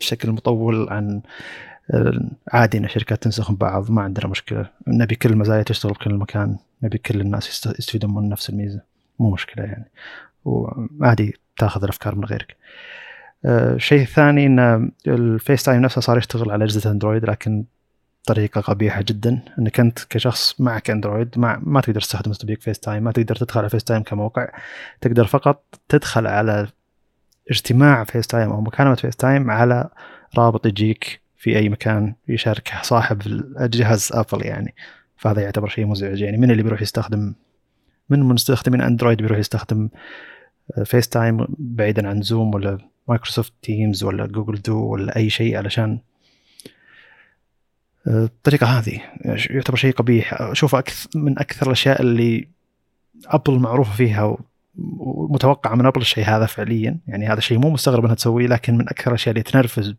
[0.00, 1.22] بشكل مطول عن
[2.52, 4.66] عادي إن الشركات تنسخ من بعض ما عندنا مشكلة.
[4.86, 8.80] نبي كل المزايا تشتغل بكل مكان نبي كل الناس يستفيدون من نفس الميزة.
[9.18, 9.90] مو مشكلة يعني.
[10.44, 12.56] وعادي تاخذ الأفكار من غيرك.
[13.44, 17.64] أه شيء ثاني إن ال FaceTime نفسه صار يشتغل على أجهزة Android لكن
[18.24, 19.40] طريقة قبيحة جدا.
[19.58, 23.68] إنك أنت كشخص معك Android ما, ما تقدر تستخدم تطبيق FaceTime ما تقدر تدخل على
[23.68, 24.48] FaceTime كموقع.
[25.00, 26.68] تقدر فقط تدخل على
[27.50, 29.88] اجتماع FaceTime أو مكالمة FaceTime على
[30.38, 33.22] رابط يجيك في أي مكان يشارك صاحب
[33.60, 34.74] الجهاز Apple يعني.
[35.16, 36.36] فهذا يعتبر شيء مزعج يعني.
[36.36, 37.34] من اللي بيروح يستخدم؟
[38.08, 39.88] من مستخدمين Android بيروح يستخدم
[40.84, 45.98] FaceTime بعيدا عن Zoom ولا Microsoft Teams ولا Google Duo ولا أي شيء علشان
[48.06, 49.00] الطريقة هذه
[49.50, 50.42] يعتبر شيء قبيح.
[50.42, 52.48] اشوفه أكثر من أكثر الأشياء اللي
[53.26, 54.36] Apple معروفة فيها
[54.78, 56.98] ومتوقعة من Apple الشيء هذا فعليا.
[57.06, 59.94] يعني هذا شيء مو مستغرب إنها تسويه لكن من أكثر الأشياء اللي تنرفز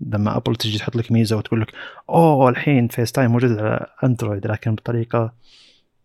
[0.00, 1.72] لما Apple تجي تحط لك ميزة وتقول لك
[2.10, 5.32] أوه الحين FaceTime موجود على Android لكن بطريقة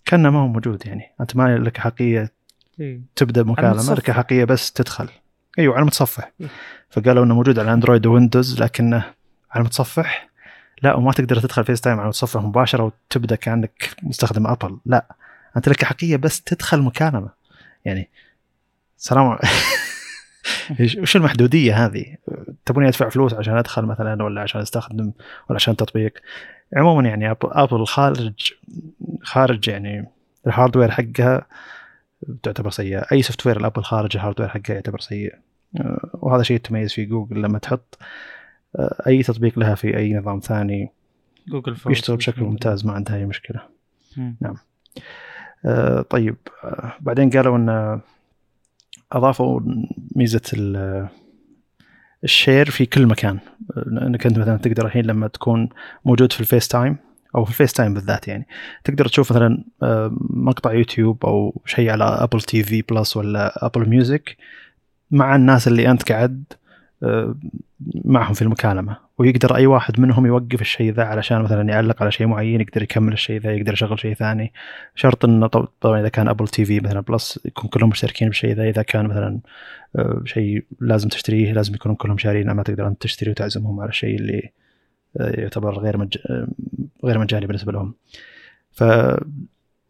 [0.06, 1.04] كأنه ما هو موجود يعني.
[1.22, 2.32] أنت ما لك حقيه
[3.16, 5.10] تبدأ مكالمة لك حقيه بس تدخل.
[5.60, 6.32] أيوه على المتصفح
[6.90, 9.06] فقالوا إنه موجود على Android Windows لكنه
[9.52, 10.30] على المتصفح
[10.84, 14.78] لا وما تقدر تدخل FaceTime على المتصفح مباشرة وتبدأ كأنك مستخدم Apple.
[14.86, 15.16] لا
[15.58, 17.30] أنت لك حقيه بس تدخل مكالمة.
[17.86, 18.10] يعني
[18.98, 19.38] سلام
[21.02, 22.18] وش المحدودية هذه؟
[22.66, 25.12] تبوني أدفع فلوس عشان أدخل مثلا ولا عشان أستخدم
[25.50, 26.14] ولا عشان تطبيق؟
[26.76, 28.54] عموما يعني Apple خارج
[29.24, 30.08] خارج يعني
[30.48, 31.46] ال hardware حقها
[32.44, 33.06] تعتبر سيئة.
[33.12, 35.36] أي software ال Apple خارج ال hardware حقها يعتبر سيء
[36.14, 37.98] وهذا شيء تميز في جوجل لما تحط
[39.08, 40.92] أي تطبيق لها في أي نظام ثاني
[41.48, 43.62] جوجل يشتغل بشكل ممتاز ما عندها أي مشكلة.
[44.18, 44.32] م.
[44.42, 44.56] نعم.
[45.66, 46.36] آه طيب.
[46.64, 48.02] آه بعدين قالوا إن
[49.12, 49.62] أضافوا
[50.16, 50.42] ميزة
[52.24, 53.40] ال share في كل مكان.
[53.78, 55.70] إنك أنت مثلا تقدر الحين لما تكون
[56.06, 56.98] موجود في ال FaceTime
[57.36, 58.48] أو في ال FaceTime بالذات يعني
[58.84, 59.64] تقدر تشوف مثلا
[60.30, 64.38] مقطع يوتيوب أو شيء على Apple TV Plus ولا Apple Music
[65.12, 66.44] مع الناس اللي أنت قاعد
[68.06, 68.98] معهم في المكالمة.
[69.22, 73.14] ويقدر أي واحد منهم يوقف الشيء ذا علشان مثلا يعلق على شيء معين يقدر يكمل
[73.14, 74.54] الشيء ذا يقدر يشغل شيء ثاني.
[74.96, 75.48] شرط إنه
[75.82, 78.70] طبعا إذا كان Apple TV مثلا Plus يكون كلهم مشتركين بالشيء ذا.
[78.70, 79.40] إذا كان مثلا
[80.26, 84.50] شيء لازم تشتريه لازم يكونون كلهم شارين ما تقدر أنت تشتري وتعزمهم على الشيء اللي
[85.16, 86.18] يعتبر غير مج...
[87.06, 87.94] غير مجاني بالنسبة لهم.
[88.72, 88.84] ف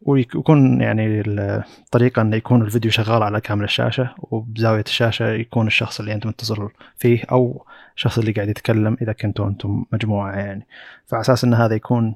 [0.02, 6.14] ويكون يعني الطريقة انه يكون الفيديو شغال على كامل الشاشة وبزاوية الشاشة يكون الشخص اللي
[6.14, 10.68] أنت متصل فيه أو الشخص اللي قاعد يتكلم إذا كنتوا أنتم مجموعة يعني.
[11.08, 12.16] فعلى أساس إن هذا يكون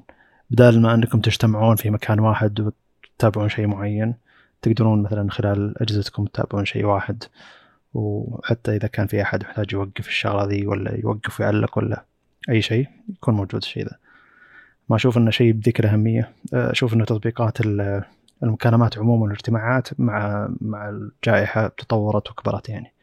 [0.50, 2.71] بدال ما أنكم تجتمعون في مكان واحد
[3.13, 4.15] وتتابعون شيء معين
[4.62, 7.24] تقدرون مثلا خلال أجهزتكم تتابعون شيء واحد.
[7.93, 12.06] وحتى إذا كان في أحد محتاج يوقف الشغلة ذي ولا يوقف ويعلق ولا
[12.50, 13.98] أي شيء يكون موجود الشيء ذا.
[14.89, 17.58] ما أشوف إنه شيء بذيك الاهميه أشوف إنه تطبيقات
[18.43, 22.93] المكالمات عموما والاجتماعات مع مع الجائحة تطورت وكبرت يعني.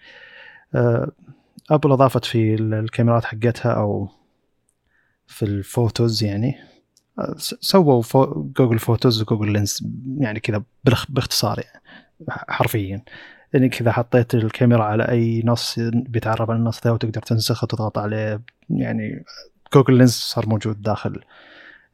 [1.70, 4.08] Apple اضافت في الكاميرات حقتها أو
[5.26, 6.54] في ال Photos يعني.
[7.38, 9.84] سووا فو Google Photos و Google Lens
[10.18, 10.62] يعني كذا
[11.08, 11.82] باختصار يعني
[12.28, 13.02] حرفيا.
[13.54, 18.42] انك اذا حطيت الكاميرا على أي نص بيتعرف على النص ذا وتقدر تنسخه وتضغط عليه.
[18.70, 19.24] يعني
[19.74, 21.20] Google Lens صار موجود داخل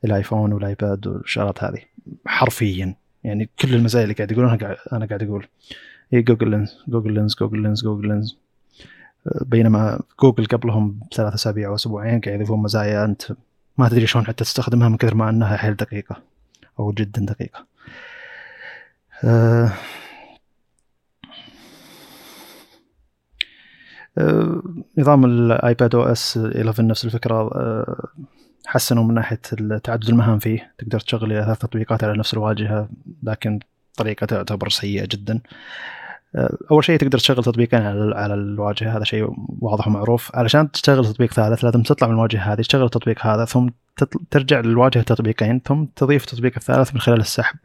[0.04, 1.82] ال iPhone وال iPad والشغلات هذه.
[2.26, 2.94] حرفيا.
[3.24, 5.46] يعني كل المزايا اللي قاعد يقولونها أنا قاعد أقول.
[6.12, 8.38] هي Google Lens Google Lens Google Lens Google Lens
[9.46, 13.22] بينما جوجل قبلهم بثلاث أسابيع أو أسبوعين قاعد يضيفون مزايا أنت
[13.78, 16.22] ما تدري شلون حتى تستخدمها من كثر ما أنها حيل دقيقة
[16.78, 17.66] أو جدا دقيقة.
[19.24, 19.72] أه
[24.18, 24.62] أه
[24.98, 27.34] نظام ال iPad OS 11 نفس الفكرة.
[27.34, 28.08] أه
[28.66, 29.40] حسنوا من ناحية
[29.84, 30.72] تعدد المهام فيه.
[30.78, 32.88] تقدر تشغل إلى ثلاث تطبيقات على نفس الواجهة
[33.22, 33.58] لكن
[33.96, 35.40] طريقة تعتبر سيئة جدا.
[36.70, 37.82] أول شيء تقدر تشغل تطبيقين
[38.14, 40.36] على الواجهة هذا شيء واضح ومعروف.
[40.36, 43.68] علشان تشتغل تطبيق ثالث لازم تطلع من الواجهة هذه تشغل التطبيق هذا ثم
[44.30, 47.56] ترجع للواجهة التطبيقين ثم تضيف التطبيق الثالث من خلال السحب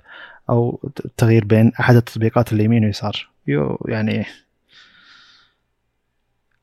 [0.49, 3.29] أو التغيير بين أحد التطبيقات اليمين ويسار
[3.86, 4.25] يعني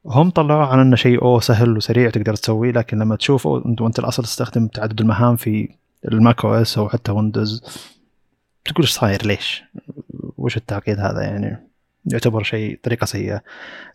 [0.06, 3.98] هم طلعوا عن إنه شيء أو سهل وسريع تقدر تسويه لكن لما تشوفه أنت وأنت
[3.98, 5.68] الأصل تستخدم تعدد المهام في
[6.04, 7.62] ال Mac OS أو حتى Windows
[8.64, 9.64] تقول إيش صاير ليش؟
[10.38, 11.70] وش التعقيد هذا يعني؟
[12.06, 13.42] يعتبر شيء طريقة سيئة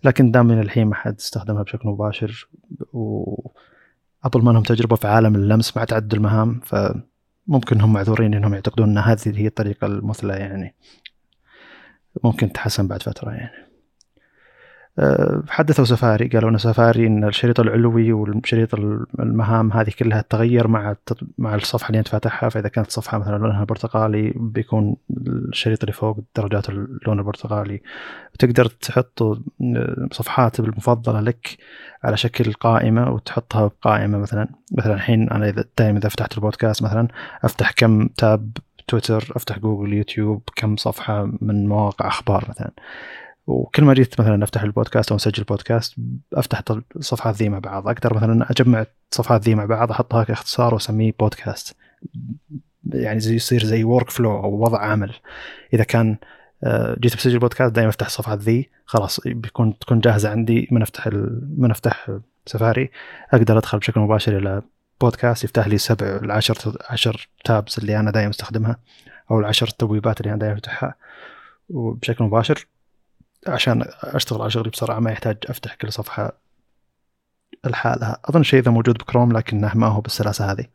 [0.04, 2.48] لكن دام من الحين ما حد استخدمها بشكل مباشر
[2.94, 3.36] و
[4.24, 8.90] ابل ما لهم تجربة في عالم اللمس مع تعدد المهام فممكن هم معذورين إنهم يعتقدون
[8.90, 10.76] إن هذه هي الطريقة المثلى يعني
[12.24, 13.65] ممكن تحسن بعد فترة يعني
[15.48, 18.76] حدثوا سفاري قالوا إن سفاري إن الشريط العلوي والشريط
[19.20, 20.96] المهام هذه كلها تغير مع
[21.38, 22.50] مع الصفحة اللي أنت فاتحها.
[22.50, 27.82] فإذا كانت الصفحه مثلا لونها برتقالي بيكون الشريط اللي فوق درجات اللون البرتقالي.
[28.40, 29.24] تقدر تحط
[30.12, 31.58] صفحات المفضلة لك
[32.04, 34.48] على شكل قائمة وتحطها بقائمه مثلا.
[34.78, 37.08] مثلا الحين أنا اذا دائما إذا فتحت البودكاست مثلا
[37.44, 38.52] أفتح كم tab
[38.88, 42.72] تويتر أفتح جوجل يوتيوب كم صفحة من مواقع أخبار مثلا.
[43.48, 45.96] وكل ما جيت مثلا أفتح البودكاست أو أسجل بودكاست
[46.34, 46.64] أفتح
[46.96, 47.88] الصفحات ذي مع بعض.
[47.88, 51.76] أقدر مثلا أجمع الصفحات ذي مع بعض احطها كاختصار وأسميه بودكاست.
[52.94, 55.14] يعني زي يصير زي workflow أو وضع عمل.
[55.74, 56.18] إذا كان
[56.64, 61.08] آه، جيت بسجل بودكاست دائما أفتح الصفحات ذي خلاص بيكون تكون جاهزة عندي من أفتح
[61.58, 62.10] من أفتح
[62.46, 62.92] سفاري.
[63.34, 64.62] أقدر أدخل بشكل مباشر إلى
[65.02, 68.80] بودكاست يفتح لي سبع العشر عشر تابس اللي أنا دائما أستخدمها
[69.32, 70.96] أو العشر تبويبات اللي أنا دائما أفتحها.
[71.70, 72.68] وبشكل مباشر
[73.48, 76.32] عشان أشتغل على شغلي بسرعة ما يحتاج أفتح كل صفحة
[77.66, 78.20] لحالها.
[78.26, 80.66] أظن الشيء ذا موجود بكروم لكنه ما هو بالسلاسة هذه.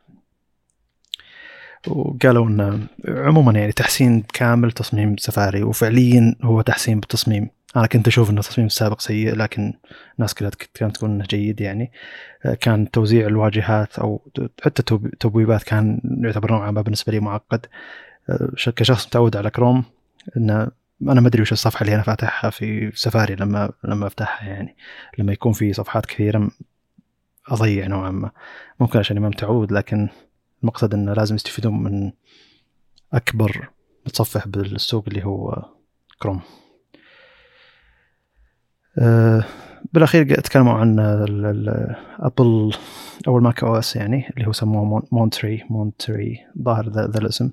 [1.87, 7.49] وقالوا انه عموما يعني تحسين كامل تصميم سفاري وفعليا هو تحسين بالتصميم.
[7.75, 9.73] أنا كنت أشوف ان التصميم السابق سيء لكن
[10.15, 11.91] الناس كلها كانت تقول إنه جيد يعني.
[12.61, 14.21] كان توزيع الواجهات أو
[14.63, 17.65] حتى التبويبات كان يعتبر نوعا ما بالنسبة لي معقد.
[18.75, 19.83] كشخص متعود على كروم
[20.37, 20.67] إنه
[21.01, 24.75] أنا ما أدري وش الصفحة اللي أنا فاتحها في سفاري لما لما أفتحها يعني.
[25.17, 26.51] لما يكون في صفحات كثيرة
[27.47, 28.31] أضيع نوعا ما.
[28.79, 30.09] ممكن عشان ما متعود لكن
[30.63, 32.11] المقصد إنه لازم يستفيدون من
[33.13, 33.69] أكبر
[34.05, 35.65] متصفح بالسوق اللي هو
[36.21, 36.41] كروم
[38.97, 39.43] أه
[39.93, 40.99] بالأخير تكلموا عن
[42.19, 42.73] ابل
[43.27, 47.51] أو ال Mac OS يعني اللي هو سموه Monterey Monterey ظاهر ذا الاسم.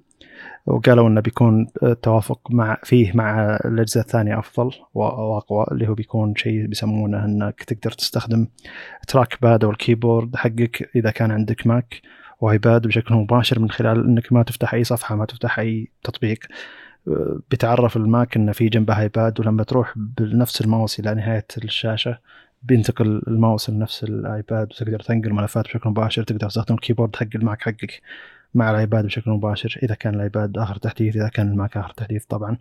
[0.67, 6.67] وقالوا إنه بيكون التوافق مع فيه مع الاجهزه الثانية أفضل وأقوى اللي هو بيكون شيء
[6.67, 8.47] بيسمونه إنك تقدر تستخدم
[9.09, 12.03] trackpad أو ال keyboard حقك إذا كان عندك ماك
[12.41, 16.39] وايباد بشكل مباشر من خلال إنك ما تفتح أي صفحة ما تفتح أي تطبيق.
[17.51, 22.19] بيتعرف الماك إنه في جنبه ايباد ولما تروح بنفس الماوس إلى نهاية الشاشة
[22.63, 27.63] بينتقل الماوس لنفس الآيباد وتقدر تنقل ملفات بشكل مباشر تقدر تستخدم ال keyboard حق الماك
[27.63, 28.01] حقك.
[28.59, 32.57] مع الايباد بشكل مباشر إذا كان الايباد آخر تحديث إذا كان الماك آخر تحديث طبعا.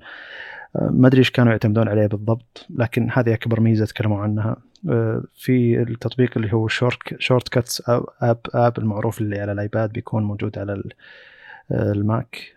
[0.75, 4.55] آه، ما أدري إيش كانوا يعتمدون عليه بالضبط لكن هذه أكبر ميزة تكلموا عنها.
[4.89, 7.83] آه، في التطبيق اللي هو short shortcuts
[8.21, 10.83] app app المعروف اللي على الايباد بيكون موجود على
[11.71, 12.55] آه، الماك.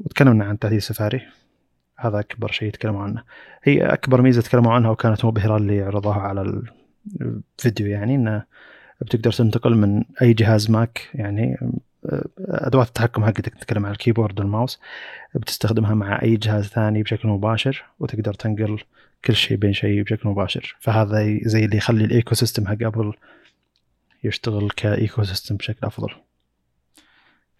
[0.00, 1.22] وتكلمنا عن تحديث سفاري.
[1.98, 3.22] هذا أكبر شيء تكلموا عنه.
[3.62, 6.62] هي أكبر ميزة تكلموا عنها وكانت مبهرة اللي عرضوها على
[7.20, 8.44] الفيديو يعني إنه
[9.00, 11.58] بتقدر تنتقل من أي جهاز ماك يعني
[12.38, 14.80] أدوات التحكم حقتك نتكلم عن ال keyboard وال mouse
[15.34, 18.78] بتستخدمها مع أي جهاز ثاني بشكل مباشر وتقدر تنقل
[19.24, 20.76] كل شيء بين شيء بشكل مباشر.
[20.80, 23.12] فهذا زي اللي يخلي ال ecosystem حق ابل
[24.24, 26.10] يشتغل ك ecosystem بشكل أفضل.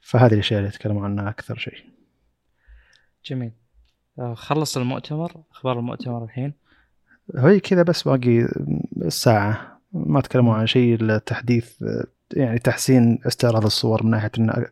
[0.00, 1.84] فهذه الأشياء اللي يتكلموا عنها أكثر شيء.
[3.24, 3.52] جميل.
[4.18, 6.52] آه، خلص المؤتمر أخبار المؤتمر الحين؟
[7.36, 8.48] هي كذا بس باقي
[9.02, 11.84] الساعة ما تكلموا عن شيء الا تحديث
[12.32, 14.66] يعني تحسين استعراض الصور من ناحية إن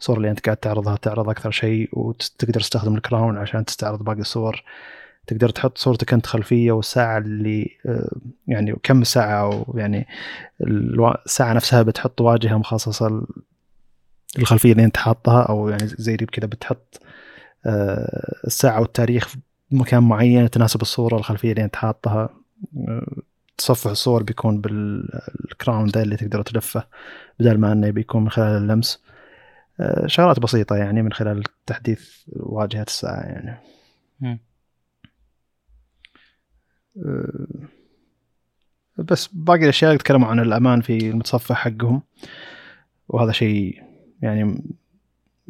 [0.00, 4.20] الصور اللي أنت قاعد تعرضها تعرض أكثر شيء وتقدر تستخدم ال crown عشان تستعرض باقي
[4.20, 4.62] الصور.
[5.26, 8.16] تقدر تحط صورتك أنت خلفية والساعة اللي آه،
[8.46, 10.06] يعني كم ساعة أو يعني
[11.26, 13.26] الساعة نفسها بتحط واجهة مخصصة
[14.38, 17.00] الخلفيه اللي أنت حاطها أو يعني زي كذا بتحط
[17.66, 19.34] آه، الساعة والتاريخ
[19.70, 22.28] بمكان معين تناسب الصورة الخلفية اللي أنت حاطها.
[22.88, 23.22] آه،
[23.58, 26.84] تصفح الصور بيكون بالكراون ذا اللي تقدر تلفه
[27.40, 29.02] بدل ما إنه بيكون من خلال اللمس.
[30.06, 33.60] شغلات بسيطة يعني من خلال تحديث واجهة الساعة يعني.
[37.06, 37.46] آه،
[38.98, 42.02] بس باقي الأشياء يتكلموا عن الأمان في المتصفح حقهم.
[43.08, 43.82] وهذا شيء
[44.22, 44.62] يعني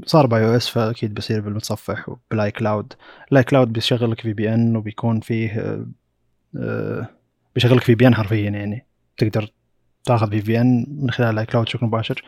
[0.07, 2.93] صار ب iOS فأكيد بيصير بالمتصفح وبال iCloud.
[3.33, 5.79] ال iCloud بيشغل لك VPN وبيكون فيه
[6.57, 7.18] آه،
[7.59, 8.87] بيشغل لك VPN حرفيا يعني.
[9.17, 9.51] تقدر
[10.05, 12.23] تاخذ VPN من خلال ال iCloud بشكل مباشر.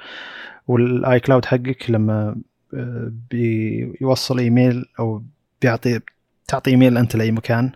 [0.68, 2.36] وال iCloud حقك لما
[2.74, 5.22] آه، بيوصل إيميل أو
[5.62, 6.00] بيعطي
[6.48, 7.72] تعطي إيميل أنت لأي مكان.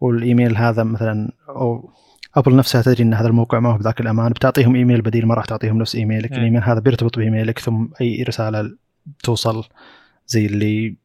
[0.00, 1.90] والإيميل هذا مثلا أو
[2.36, 4.32] ابل نفسها تدري إن هذا الموقع ما هو بذاك الأمان.
[4.32, 6.32] بتعطيهم إيميل بديل ما راح تعطيهم نفس إيميلك.
[6.32, 6.34] م.
[6.34, 8.76] الإيميل هذا بيرتبط بإيميلك ثم أي رساله
[9.22, 9.64] توصل
[10.26, 10.96] زي اللي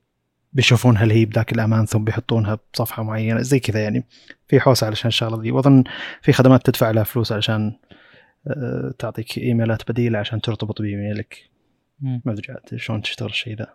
[0.53, 4.05] بيشوفون هل هي بذاك الأمان ثم بيحطونها بصفحة معينة زي كذا يعني.
[4.47, 5.83] في حوسه علشان الشغلة ذي وأظن
[6.21, 7.73] في خدمات تدفع لها فلوس علشان
[8.47, 11.49] آه، تعطيك إيميلات بديلة عشان ترتبط بإيميلك.
[12.01, 13.73] ما أدري شلون تشتغل الشيء ذا.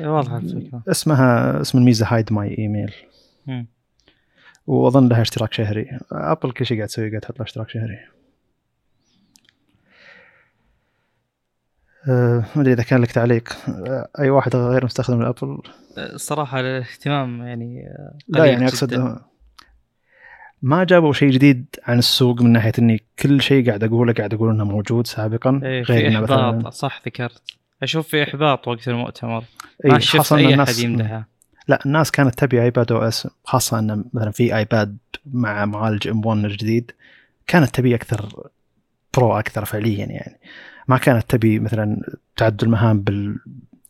[0.00, 0.82] واضحه الفكرة.
[0.88, 2.92] اسمها اسم الميزة Hide My Email
[4.66, 5.98] وأظن لها اشتراك شهري.
[6.12, 7.98] أبل كل شيء قاعد تسوي قاعد تحط له اشتراك شهري.
[12.06, 13.52] ما أدري إذا كان لك تعليق.
[13.68, 15.58] أه أي واحد غير مستخدم لابل
[15.98, 17.84] الصراحه الاهتمام يعني
[18.28, 19.18] لا يعني أقصد
[20.62, 24.50] ما جابوا شيء جديد عن السوق من ناحية إني كل شيء قاعد أقوله قاعد أقول
[24.50, 26.54] إنه موجود سابقا إيه غير في إحباط.
[26.54, 27.42] مثلا صح ذكرت.
[27.82, 29.44] أشوف في إحباط وقت المؤتمر.
[29.84, 31.28] ما إيه شفت أي أحد يمدحه.
[31.68, 36.90] لا الناس كانت تبي iPad OS خاصة انه مثلا في ايباد مع معالج M1 الجديد
[37.46, 38.50] كانت تبي أكثر
[39.14, 40.40] pro أكثر فعليا يعني.
[40.92, 42.00] ما كانت تبي مثلا
[42.36, 43.38] تعدد المهام بال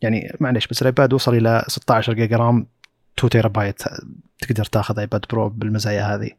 [0.03, 2.67] يعني معليش بس الآيباد وصل إلى 16 giga RAM
[3.19, 3.83] 2 تيرا بايت
[4.39, 6.31] تقدر تاخذ iPad Pro بالمزايا هذه.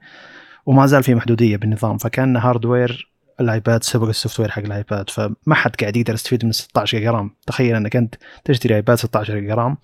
[0.65, 5.75] وما زال في محدودية بالنظام فكأن hardware الآيباد سبق ال software حق الآيباد فما حد
[5.75, 7.35] قاعد يقدر يستفيد من 16 giga RAM.
[7.47, 9.77] تخيل إنك أنت تشتري آيباد 16 giga RAM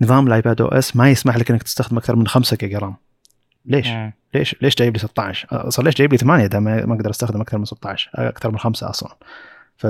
[0.00, 2.96] نظام ال iPad OS ما يسمح لك إنك تستخدم أكثر من 5 giga RAM.
[3.64, 4.12] ليش؟ مم.
[4.34, 7.58] ليش؟ ليش جايب لي 16 أصلا ليش جايب لي 8 إذا ما أقدر أستخدم أكثر
[7.58, 9.16] من 16 أكثر من 5 أصلا.
[9.78, 9.86] ف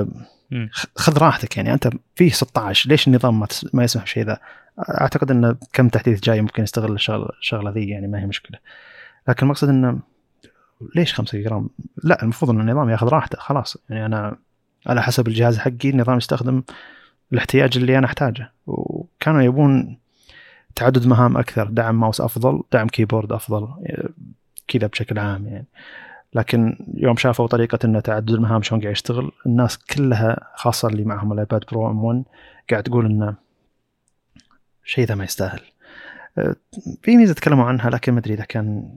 [0.95, 1.73] خذ راحتك يعني.
[1.73, 3.75] أنت فيه 16 ليش النظام ما, تس...
[3.75, 4.39] ما يسمح بشيء ذا؟
[4.79, 8.59] أعتقد انه كم تحديث جاي ممكن يستغل الشغله الشغلة ذي يعني ما هي مشكلة.
[9.27, 9.99] لكن المقصد انه
[10.95, 11.69] ليش 5 giga RAM؟
[12.03, 13.77] لا المفروض إن النظام ياخذ راحته خلاص.
[13.89, 14.37] يعني أنا
[14.87, 16.63] على حسب الجهاز حقي النظام يستخدم
[17.33, 18.51] الاحتياج اللي أنا أحتاجه.
[18.67, 19.97] وكانوا يبون
[20.75, 21.67] تعدد مهام أكثر.
[21.67, 23.67] دعم ماوس أفضل دعم keyboard أفضل
[24.67, 25.65] كذا بشكل عام يعني.
[26.33, 31.33] لكن يوم شافوا طريقة ان تعدد المهام شلون قاعد يشتغل الناس كلها خاصة اللي معهم
[31.33, 32.23] ال iPad Pro M1
[32.69, 33.35] قاعد تقول إنه
[34.83, 35.59] شيء ذا ما يستاهل.
[37.01, 38.89] في ميزة تكلموا عنها لكن ما أدري إذا كان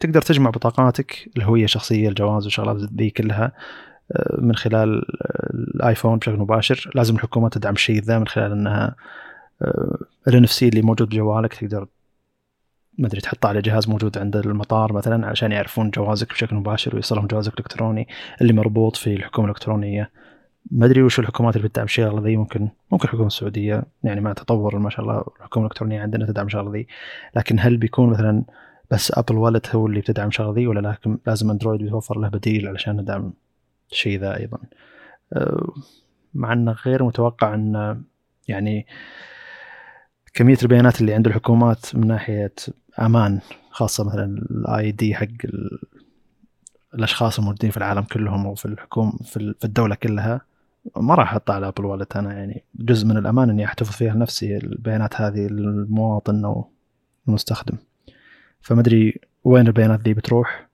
[0.00, 3.52] تقدر تجمع بطاقاتك الهوية الشخصية الجواز والشغلات ذي كلها
[4.38, 5.02] من خلال
[5.54, 6.90] الآيفون بشكل مباشر.
[6.94, 8.96] لازم الحكومة تدعم الشيء ذا من خلال إنها
[10.28, 11.86] ال ان اللي موجود بجوالك تقدر
[12.98, 17.26] ما أدري تحطه على جهاز موجود عند المطار مثلا عشان يعرفون جوازك بشكل مباشر ويوصلهم
[17.26, 18.08] جوازك الإلكتروني
[18.40, 20.10] اللي مربوط في الحكومة الإلكترونية.
[20.70, 24.78] ما أدري وش الحكومات اللي بتدعم الشغله ذي ممكن ممكن الحكومة السعودية يعني مع تطور
[24.78, 26.86] ما شاء الله الحكومة الإلكترونية عندنا تدعم الشغله ذي.
[27.36, 28.44] لكن هل بيكون مثلا
[28.90, 32.96] بس Apple Wallet هو اللي بتدعم الشغله ذي ولا لازم Android بيتوفر له بديل علشان
[32.96, 33.32] ندعم
[33.92, 34.58] الشيء ذا أيضا؟
[35.32, 35.72] أه،
[36.34, 38.02] مع إنه غير متوقع ان
[38.48, 38.86] يعني
[40.34, 42.54] كمية البيانات اللي عند الحكومات من ناحية
[42.98, 45.26] أمان خاصة مثلا ال ID حق
[46.94, 50.40] الأشخاص الموجودين في العالم كلهم أو في الحكومة في الدولة كلها
[50.96, 54.56] ما راح أحطها على Apple Wallet أنا يعني جزء من الأمان إني أحتفظ فيها لنفسي
[54.56, 56.68] البيانات هذه المواطن أو
[57.28, 57.76] المستخدم.
[58.60, 60.68] فما أدري وين البيانات ذي بتروح.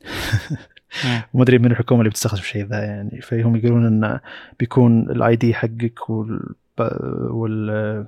[1.34, 3.20] وما أدري من الحكومة اللي بتستخدم الشيء ذا يعني.
[3.20, 4.20] فهم يقولون انه
[4.60, 6.54] بيكون ال ID حقك وال
[7.30, 8.06] وال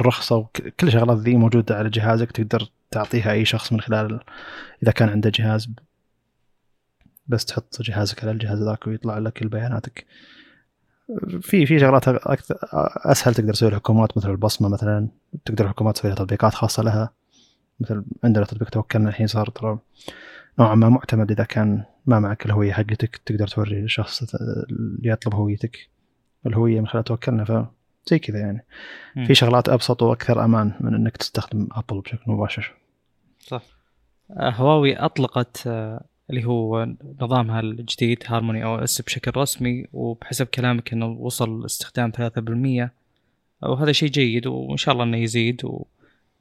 [0.00, 4.20] الرخصة وكل الشغلات ذي موجودة على جهازك تقدر تعطيها أي شخص من خلال
[4.82, 5.68] إذا كان عنده جهاز
[7.26, 10.06] بس تحط جهازك على الجهاز ذاك ويطلع لك كل بياناتك
[11.40, 12.08] في في شغلات
[13.06, 15.08] أسهل تقدر تسوي الحكومات مثل البصمة مثلا
[15.44, 17.10] تقدر الحكومات تسوي تطبيقات خاصة لها.
[17.80, 19.78] مثل عندنا تطبيق توكلنا الحين صار ترى
[20.58, 25.88] نوعا ما معتمد إذا كان ما معك الهوية حقتك تقدر توري الشخص اللي يطلب هويتك
[26.46, 27.70] الهوية من خلال توكلنا.
[28.08, 28.64] زي كذا يعني.
[29.16, 29.24] م.
[29.26, 32.74] في شغلات أبسط وأكثر أمان من إنك تستخدم ابل بشكل مباشر.
[33.40, 33.62] صح.
[34.30, 36.88] آه، هواوي أطلقت آه، اللي هو
[37.22, 42.90] نظامها الجديد HarmonyOS بشكل رسمي وبحسب كلامك إنه وصل استخدام 3%
[43.62, 45.62] وهذا شيء جيد وإن شاء الله إنه يزيد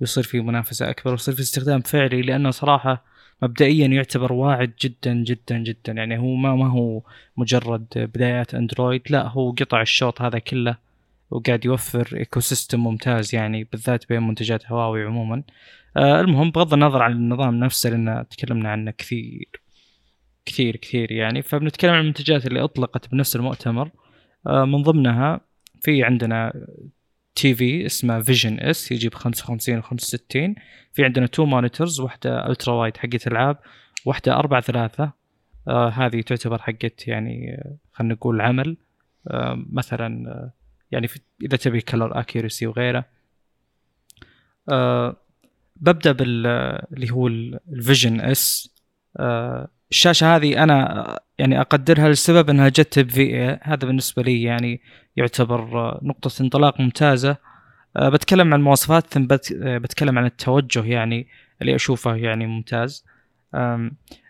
[0.01, 3.03] ويصير في منافسة أكبر ويصير في استخدام فعلي لأنه صراحة
[3.41, 5.93] مبدئيا يعتبر واعد جدا جدا جدا.
[5.93, 7.01] يعني هو ما ما هو
[7.38, 10.78] مجرد بدايات Android لا هو قطع الشوط هذا كله
[11.32, 15.44] وقاعد يوفر ecosystem ممتاز يعني بالذات بين منتجات هواوي عموما.
[15.98, 19.50] آه المهم بغض النظر عن النظام نفسه لأن تكلمنا عنه كثير
[20.46, 21.42] كثير كثير يعني.
[21.42, 23.90] فبنتكلم عن المنتجات اللي أطلقت بنفس المؤتمر.
[24.48, 25.42] آه من ضمنها
[25.82, 26.54] في عندنا
[27.36, 30.56] TV اسمه Vision S يجي ب 55 و 65
[30.94, 33.58] في عندنا two monitors واحدة ultra wide حقت ألعاب
[34.06, 35.12] واحدة 4 3
[35.68, 38.78] آه هذه تعتبر حقت يعني آه، خلينا نقول عمل.
[39.28, 40.57] آه مثلا آه
[40.92, 41.08] يعني
[41.44, 43.06] إذا تبي color accuracy وغيره.
[44.70, 45.16] آه
[45.76, 46.48] ببدأ بال
[46.94, 48.70] اللي هو ال Vision S
[49.18, 54.82] آه الشاشة هذه أنا يعني أقدرها لسبب إنها جت بفي هذا بالنسبة لي يعني
[55.16, 57.38] يعتبر نقطة انطلاق ممتازة.
[57.98, 61.28] آه بتكلم عن المواصفات ثم بتكلم عن التوجه يعني
[61.62, 63.06] اللي أشوفه يعني ممتاز.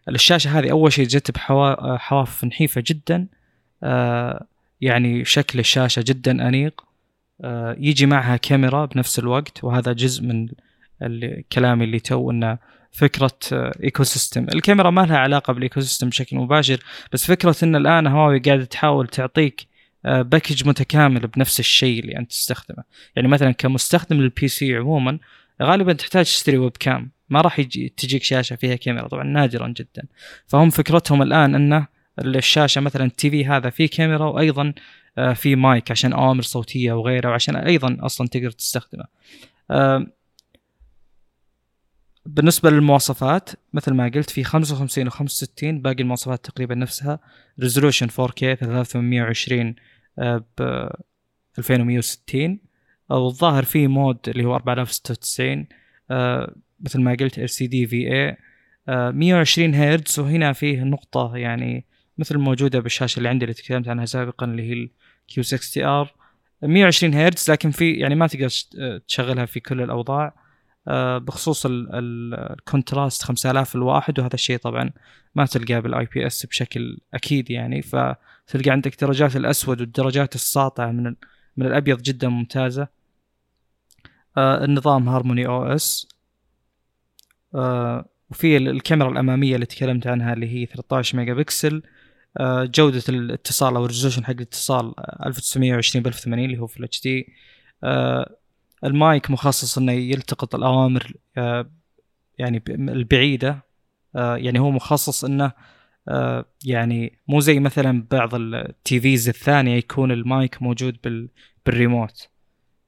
[0.09, 3.27] الشاشة هذه أول شيء جت بحواف نحيفة جدا.
[3.83, 4.47] آه
[4.81, 6.87] يعني شكل الشاشة جدا أنيق.
[7.41, 10.47] آه، يجي معها كاميرا بنفس الوقت وهذا جزء من
[11.01, 12.57] الكلام اللي تو إنه
[12.91, 13.37] فكرة
[13.83, 18.07] eco آه، system الكاميرا ما لها علاقة بال ecosystem بشكل مباشر بس فكرة إن الآن
[18.07, 19.67] هواوي قاعدة تحاول تعطيك
[20.03, 22.83] package آه، متكامل بنفس الشيء اللي أنت تستخدمه.
[23.15, 25.19] يعني مثلا كمستخدم لل PC عموما
[25.61, 30.03] غالبا تحتاج تشتري webcam ما راح يجي تجيك شاشة فيها كاميرا طبعا نادرا جدا.
[30.47, 31.87] فهم فكرتهم الآن إنه
[32.19, 34.73] الشاشة مثلا ال TV هذا فيه كاميرا وأيضا
[35.17, 39.05] آه، في مايك عشان اوامر صوتية وغيره وعشان أيضا أصلا تقدر تستخدمه.
[42.25, 47.19] بالنسبة للمواصفات مثل ما قلت في 55 و 65 باقي المواصفات تقريبا نفسها.
[47.59, 49.75] resolution 4K 3820
[50.57, 50.89] ب
[51.59, 52.59] 2160
[53.09, 55.67] والظاهر في mode اللي هو 4096
[56.11, 58.35] آه، مثل ما قلت LCD VA
[58.89, 60.19] 120 هرتز.
[60.19, 61.85] وهنا فيه نقطة يعني
[62.17, 64.89] مثل موجودة بالشاشة اللي عندي اللي تكلمت عنها سابقا اللي هي
[65.29, 66.13] ال Q60R
[66.61, 68.49] 120 هرتز لكن في يعني ما تقدر
[69.07, 70.33] تشغلها في كل الأوضاع.
[70.87, 74.91] آه، بخصوص ال contrast 5000 لواحد وهذا الشيء طبعا
[75.35, 77.81] ما تلقاه بال IPS بشكل أكيد يعني.
[77.81, 81.15] فتلقى عندك درجات الأسود والدرجات الساطعة من
[81.57, 82.87] من الأبيض جدا ممتازة.
[84.37, 86.07] آه، النظام HarmonyOS.
[87.55, 91.83] آه، وفي الكاميرا الأمامية اللي تكلمت عنها اللي هي 13 ميجا بكسل.
[92.37, 94.93] آه، جودة الاتصال أو ال resolution حق الاتصال
[95.25, 97.27] 1920 ب 1080 اللي هو في ال HD
[98.83, 101.71] المايك مخصص إنه يلتقط الأوامر آه،
[102.37, 103.67] يعني البعيدة.
[104.15, 105.51] آه، يعني هو مخصص إنه
[106.65, 110.97] يعني مو زي مثلا بعض ال TVs الثانية يكون المايك موجود
[111.65, 112.29] بالريموت.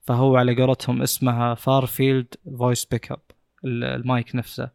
[0.02, 3.20] فهو على قولتهم اسمها far-field voice pickup
[3.64, 4.70] المايك نفسه.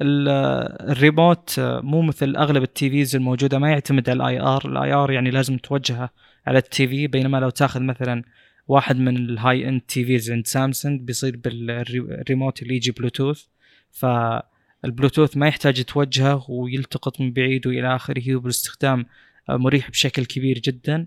[0.00, 5.30] الريموت مو مثل أغلب ال TVs الموجودة ما يعتمد على ال IR ال IR يعني
[5.30, 6.10] لازم توجهه
[6.46, 8.22] على ال TV بينما لو تاخذ مثلا
[8.68, 13.44] واحد من ال high-end TVs عند سامسونج بيصير بالريموت اللي يجي بلوتوث
[13.90, 19.06] فالبلوتوث ما يحتاج توجهه ويلتقط من بعيد وإلى آخره وبالاستخدام
[19.48, 21.06] مريح بشكل كبير جدا.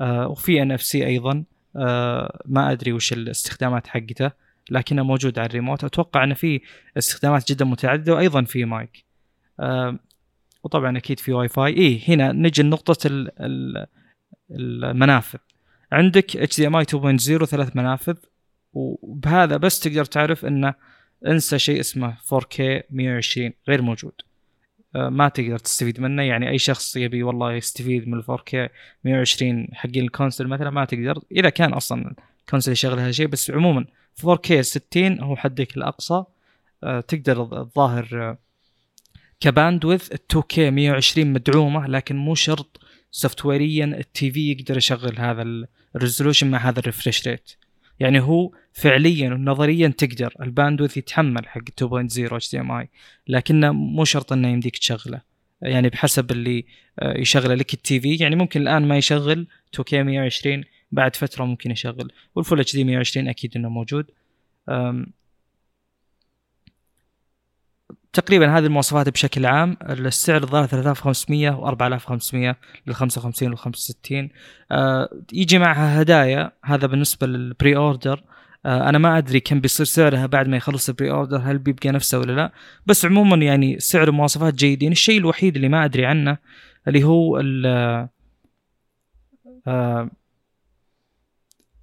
[0.00, 1.44] آه، وفي NFC أيضا.
[1.76, 4.30] آه، ما أدري وش الاستخدامات حقته.
[4.70, 5.84] لكنه موجود على الريموت.
[5.84, 6.60] أتوقع انه في
[6.98, 9.04] استخدامات جدا متعددة وأيضا في مايك.
[9.60, 9.98] أه
[10.64, 13.26] وطبعا أكيد في واي فاي اي هنا نجي لنقطة
[14.50, 15.38] المنافذ.
[15.92, 18.16] عندك HDMI 2.0 ثلاث منافذ
[18.72, 20.74] وبهذا بس تقدر تعرف انه
[21.26, 22.60] انسى شيء اسمه 4K
[22.90, 24.12] 120 غير موجود.
[24.96, 26.22] آه، ما تقدر تستفيد منه.
[26.22, 28.70] يعني أي شخص يبي والله يستفيد من ال 4K
[29.04, 31.18] 120 حقين ال console مثلا ما تقدر.
[31.32, 33.86] إذا كان أصلا ال console يشغل هذا الشيء بس عموما
[34.22, 36.24] 4K 60 هو حدك الأقصى.
[36.84, 38.38] آه، تقدر الظاهر آه،
[39.40, 42.80] ك bandwidth 2K 120 مدعومة لكن مو شرط
[43.10, 47.52] software ال TV يقدر يشغل هذا ال resolution مع هذا ال refresh rate
[48.00, 52.88] يعني هو فعليا ونظريا تقدر ال bandwidth يتحمل حق 2.0 HDMI
[53.28, 55.20] لكنه مو شرط إنه يمديك تشغله.
[55.62, 56.64] يعني بحسب اللي
[56.98, 58.16] آه، يشغله لك ال TV.
[58.16, 59.46] يعني ممكن الآن ما يشغل
[59.76, 60.64] 2K 120
[60.94, 62.12] بعد فترة ممكن يشغل.
[62.34, 64.06] وال full HD 120 أكيد إنه موجود.
[68.12, 69.76] تقريبا هذه المواصفات بشكل عام.
[69.82, 74.28] السعر الظاهر 3500 و 4500 لل 55 وال 65
[74.72, 76.52] آه يجي معها هدايا.
[76.64, 78.24] هذا بالنسبة لل pre-order
[78.66, 82.18] آه أنا ما أدري كم بيصير سعرها بعد ما يخلص ال pre-order هل بيبقى نفسه
[82.18, 82.52] ولا لا.
[82.86, 84.92] بس عموما يعني سعر ومواصفات جيدين.
[84.92, 86.38] الشيء الوحيد اللي ما أدري عنه
[86.88, 87.66] اللي هو ال
[89.66, 90.10] آه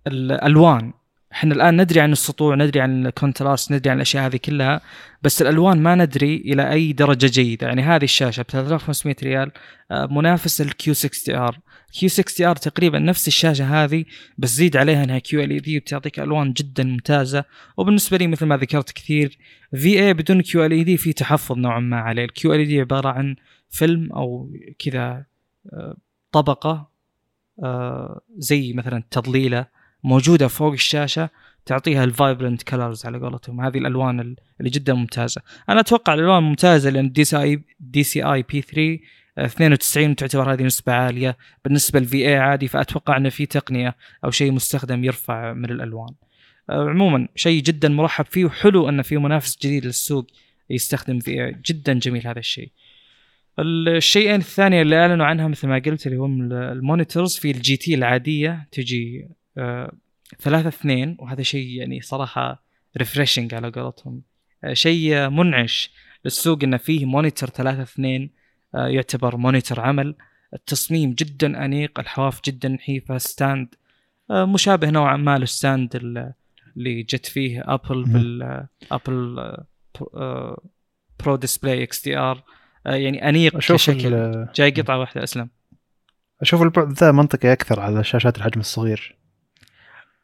[0.07, 0.93] الألوان.
[1.31, 4.81] إحنا الآن ندري عن السطوع ندري عن ال contrast ندري عن الأشياء هذه كلها
[5.21, 7.67] بس الألوان ما ندري إلى أي درجة جيدة.
[7.67, 9.51] يعني هذه الشاشة ب 3500 ريال
[9.91, 11.59] آه، منافس ال Q60R
[11.93, 14.05] Q60R تقريبا نفس الشاشة هذه
[14.37, 17.43] بس زيد عليها إنها QLED وتعطيك ألوان جدا ممتازة.
[17.77, 19.37] وبالنسبة لي مثل ما ذكرت كثير
[19.75, 22.25] VA بدون QLED في تحفظ نوعا ما عليه.
[22.25, 23.35] ال QLED عبارة عن
[23.69, 25.25] فيلم أو كذا
[25.73, 25.97] آه،
[26.31, 26.91] طبقة
[27.63, 31.29] آه، زي مثلا تضليله موجودة فوق الشاشة
[31.65, 33.61] تعطيها ال vibrant colors على قولتهم.
[33.61, 34.19] هذه الألوان
[34.59, 35.41] اللي جدا ممتازة.
[35.69, 38.99] أنا أتوقع الألوان ممتازة لأن دي سي اي دي سي اي بي 3
[39.37, 41.37] 92 تعتبر هذه نسبة عالية.
[41.65, 43.95] بالنسبة لل VA عادي فأتوقع إنه في تقنية
[44.25, 46.13] أو شيء مستخدم يرفع من الألوان.
[46.69, 50.27] آه، عموما شيء جدا مرحب فيه وحلو إنه في منافس جديد للسوق
[50.69, 52.71] يستخدم VA جدا جميل هذا الشيء.
[53.59, 57.35] الشيئين الثانية اللي أعلنوا عنها مثل ما قلت اللي هم ال monitors.
[57.37, 59.29] في ال GT العادية تجي
[60.39, 62.63] ثلاثة اثنين وهذا شيء يعني صراحة
[62.97, 64.21] refreshing على قولتهم.
[64.63, 65.91] آه، شيء منعش
[66.25, 68.29] للسوق انه فيه monitor ثلاثة اثنين
[68.75, 70.15] آه، يعتبر monitor عمل.
[70.53, 73.75] التصميم جدا أنيق الحواف جدا نحيفة stand
[74.31, 75.95] مشابه نوعا ما لل stand
[76.75, 79.57] اللي جت فيه ابل بال Apple
[81.19, 82.43] Pro Display XDR
[82.85, 84.47] يعني أنيق بشكل.
[84.55, 85.49] جاي قطعة واحدة أسلم.
[86.41, 89.20] أشوف البعد ذا منطقي أكثر على شاشات الحجم الصغير.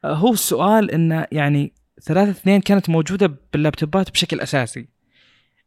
[0.05, 4.87] هو السؤال إنه يعني ثلاثة اثنين كانت موجودة باللابتوبات بشكل أساسي.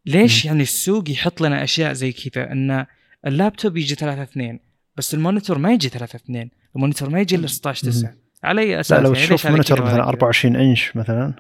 [0.06, 0.48] ليش م.
[0.48, 2.86] يعني السوق يحط لنا أشياء زي كذا؟ إن
[3.26, 4.60] اللابتوب يجي ثلاثة اثنين
[4.96, 8.14] بس ال monitor ما يجي ثلاثة اثنين ال monitor ما يجي إلا 16 9
[8.44, 11.34] على أي أساس؟ لا لو يعني تشوف monitor مثلا 24 إنش مثلا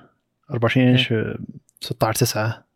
[0.50, 1.14] 24 إنش
[1.80, 2.70] 16 9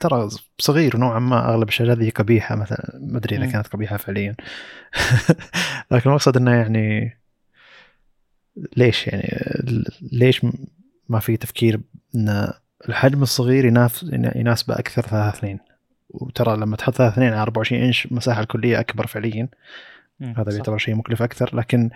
[0.00, 4.36] ترى صغير نوعا ما أغلب الشاشات ذي قبيحة مثلا ما أدري إذا كانت قبيحة فعليا.
[5.90, 7.18] لكن المقصد إنه يعني
[8.76, 9.54] ليش يعني
[10.12, 10.46] ليش
[11.08, 11.80] ما في تفكير
[12.14, 12.52] إن
[12.88, 15.58] الحجم الصغير يناف يناسبه أكثر ثلاثة اثنين
[16.10, 19.48] وترى لما تحط ثلاثة اثنين على 24 إنش المساحه الكلية أكبر فعليا
[20.20, 21.90] هذا بيعتبر شيء مكلف أكثر لكن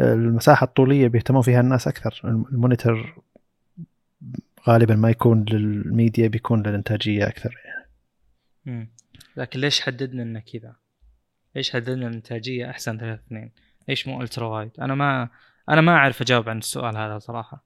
[0.00, 3.22] المساحة الطولية بيهتمون فيها الناس أكثر المونيتور
[4.68, 7.86] غالبا ما يكون للميديا بيكون للإنتاجية أكثر يعني.
[8.66, 8.88] مم.
[9.36, 10.76] لكن ليش حددنا إنه كذا؟
[11.56, 13.50] ليش حددنا الانتاجيه أحسن ثلاث اثنين؟
[13.88, 15.28] ليش مو الترا وايد؟ أنا ما
[15.68, 17.64] أنا ما أعرف أجاوب عن السؤال هذا صراحة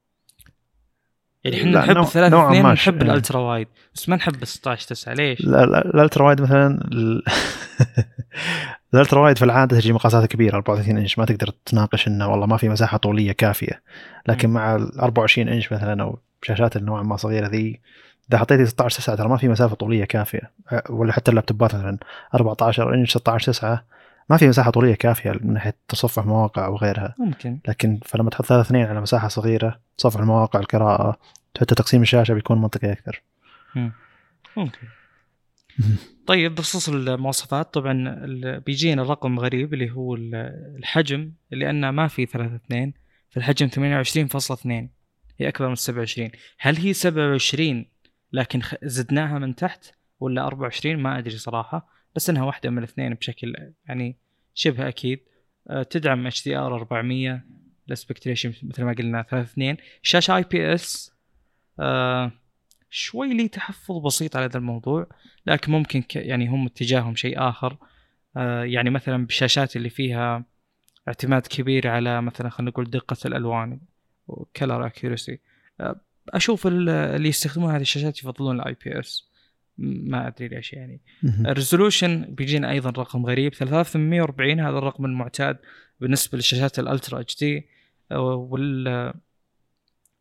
[1.45, 3.03] يعني إحنا نحب الثلاث اثنين يعني.
[3.03, 6.81] الألترا وايد بس ما نحب ال 16 9 ليش؟ لا لا الألترا وايد مثلا
[8.95, 12.57] الألترا وايد في العادة تجي مقاساتها كبيرة 34 إنش ما تقدر تناقش إنه والله ما
[12.57, 13.83] في مساحة طولية كافية
[14.29, 14.53] لكن م.
[14.53, 17.81] مع ال 24 إنش مثلا أو شاشات النوع ما صغيرة ذي
[18.31, 20.51] إذا حطيتي 16 9 ترى ما في مسافة طولية كافية
[20.91, 21.99] ولا حتى اللابتوبات مثلا
[22.35, 23.85] 14 إنش 16 9
[24.31, 27.15] ما في مساحة طولية كافية من ناحية تصفح مواقع أو غيرها.
[27.19, 27.59] ممكن.
[27.69, 31.19] لكن فلما تحط ثلاث اثنين على مساحة صغيرة تصفح المواقع القراءة
[31.61, 33.23] حتى تقسيم الشاشة بيكون منطقي أكثر.
[34.57, 34.89] ممكن.
[36.27, 38.17] طيب بخصوص المواصفات طبعا
[38.67, 40.15] بيجينا رقم غريب اللي هو
[40.79, 42.93] الحجم لأن ما في 3 2
[43.31, 44.67] فالحجم 28.2
[45.39, 47.85] هي أكبر من 27 هل هي 27
[48.33, 49.85] لكن زدناها من تحت
[50.21, 51.98] ولا 24 ما أدري صراحة.
[52.19, 54.17] بس إنها واحدة من الاثنين بشكل يعني
[54.55, 55.21] شبه أكيد.
[55.71, 57.45] أه، تدعم HDR 400
[57.89, 61.15] ال aspect ratio مثل ما قلنا 3 2 شاشه IPS
[62.91, 65.07] شوي لي تحفظ بسيط على هذا الموضوع
[65.47, 67.77] لكن ممكن يعني هم اتجاههم شيء آخر.
[68.37, 70.45] أه، يعني مثلا بالشاشات اللي فيها
[71.09, 73.81] اعتماد كبير على مثلا خلينا نقول دقة الألوان
[74.29, 75.39] و color accuracy
[76.29, 79.28] أشوف اللي يستخدمون هذه الشاشات يفضلون ال IPS.
[79.79, 81.01] ما أدري ليش يعني.
[81.25, 85.59] ال resolution بيجينا أيضا رقم غريب 3840 هذا الرقم المعتاد
[86.01, 87.67] بالنسبة للشاشات ال ultra HD
[88.11, 89.13] وال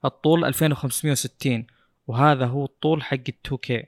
[0.06, 1.68] الطول 2560
[2.08, 3.86] وهذا هو الطول حق ال 2K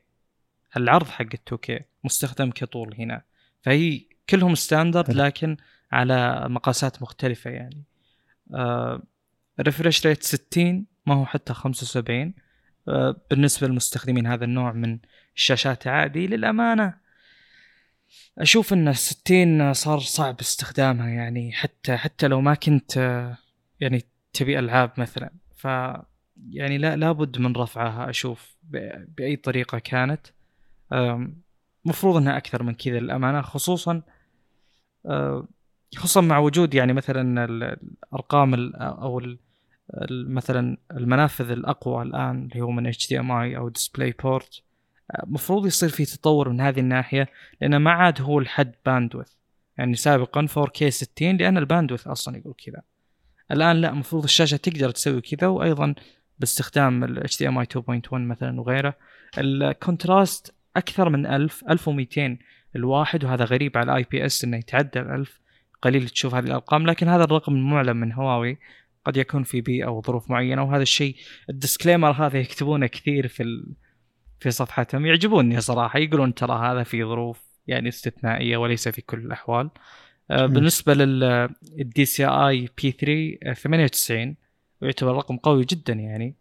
[0.77, 3.21] العرض حق ال 2K مستخدم كطول هنا
[3.61, 5.11] فهي كلهم standard.
[5.13, 5.57] لكن
[5.91, 7.83] على مقاسات مختلفة يعني
[9.61, 12.33] refresh rate 60 ما هو حتى 75
[12.87, 14.99] آه، بالنسبة للمستخدمين هذا النوع من
[15.43, 16.93] الشاشات عادي للأمانة.
[18.37, 22.97] أشوف أن 60 صار صعب استخدامها يعني حتى حتى لو ما كنت
[23.79, 25.31] يعني تبي ألعاب مثلا.
[25.55, 25.65] ف
[26.49, 28.55] يعني لا لابد من رفعها أشوف
[29.17, 30.27] بأي طريقة كانت.
[31.85, 34.01] مفروض إنها أكثر من كذا للأمانة خصوصا
[35.97, 37.77] خصوصا مع وجود يعني مثلا ال-
[38.13, 39.21] الأرقام ال- أو
[40.11, 44.61] مثلا المنافذ الأقوى الآن اللي هو من HDMI أو DisplayPort
[45.23, 47.27] المفروض يصير في تطور من هذه الناحية
[47.61, 49.33] لأنه ما عاد هو الحد bandwidth
[49.77, 52.81] يعني سابقا 4K 60 لأن ال bandwidth أصلا يقول كذا.
[53.51, 55.95] الآن لا المفروض الشاشة تقدر تسوي كذا وأيضا
[56.39, 58.93] باستخدام ال HDMI 2.1 مثلا وغيره.
[59.37, 62.37] ال contrast أكثر من 1000 1200
[62.75, 65.39] الواحد وهذا غريب على ال IPS إنه يتعدى ال 1000
[65.81, 68.57] قليل تشوف هذه الأرقام لكن هذا الرقم المعلن من هواوي.
[69.05, 71.15] قد يكون في بيئه أو ظروف معينة وهذا الشيء
[71.49, 73.63] ال disclaimer هذا يكتبونه كثير في.
[74.39, 79.69] في صفحتهم يعجبوني صراحة يقولون ترى هذا في ظروف يعني استثنائية وليس في كل الأحوال.
[80.31, 80.45] آه،.
[80.45, 84.35] بالنسبة لل DCI-P3 98
[84.81, 86.35] ويعتبر رقم قوي جدا يعني.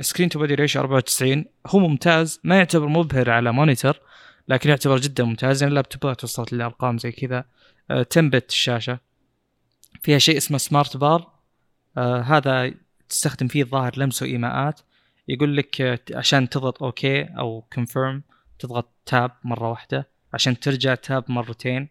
[0.00, 4.00] screen to body ratio 94 هو ممتاز ما يعتبر مبهر على monitor
[4.48, 5.62] لكن يعتبر جدا ممتاز.
[5.62, 7.44] يعني اللابتوبات وصلت لارقام زي كذا.
[7.90, 8.98] آه، 10 bit الشاشة
[10.02, 11.32] فيها شيء اسمه smart bar
[11.96, 12.74] آه هذا
[13.08, 14.80] تستخدم فيه الظاهر لمس وإيماءات.
[15.28, 18.22] يقول لك عشان تضغط okay أو confirm
[18.58, 20.08] تضغط tap مرة واحدة.
[20.34, 21.88] عشان ترجع tap مرتين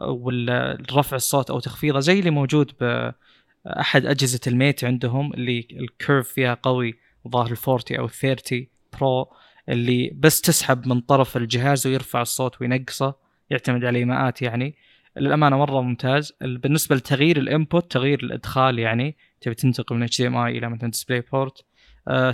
[0.00, 5.81] آه، والرفع الصوت أو تخفيضه زي اللي موجود باحد أجهزة ال Mate عندهم اللي ال
[5.81, 6.94] curve فيها قوي
[7.28, 8.66] ظاهر ال 40 أو ال 30
[9.00, 9.32] Pro
[9.68, 13.14] اللي بس تسحب من طرف الجهاز ويرفع الصوت وينقصه
[13.50, 14.74] يعتمد على إيماءات يعني.
[15.16, 16.32] للأمانة مرة ممتاز.
[16.42, 21.64] ال- بالنسبة لتغيير ال input تغيير الإدخال يعني تبي تنتقل من HDMI إلى مثلا DisplayPort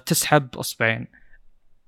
[0.07, 1.07] تسحب أصبعين.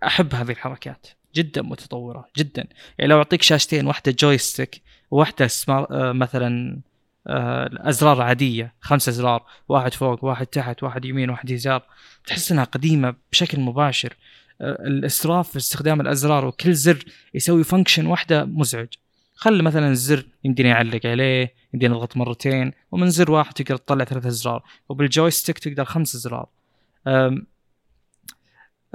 [0.06, 1.06] أحب هذه الحركات.
[1.34, 2.66] جدا متطورة جدا.
[2.98, 6.80] يعني لو أعطيك شاشتين واحدة joystick وواحده أه مثلا
[7.26, 11.82] أه أزرار عادية خمسة أزرار واحد فوق واحد تحت واحد يمين واحد يسار
[12.26, 14.16] تحس إنها قديمة بشكل مباشر.
[14.60, 17.04] الإسراف في استخدام الأزرار وكل زر
[17.34, 18.88] يسوي function واحدة مزعج.
[19.34, 24.26] خلي مثلا الزر يمديني يعلق عليه يمديني أضغط مرتين ومن زر واحد تقدر تطلع ثلاث
[24.26, 26.48] أزرار وبال joystick تقدر خمس أزرار.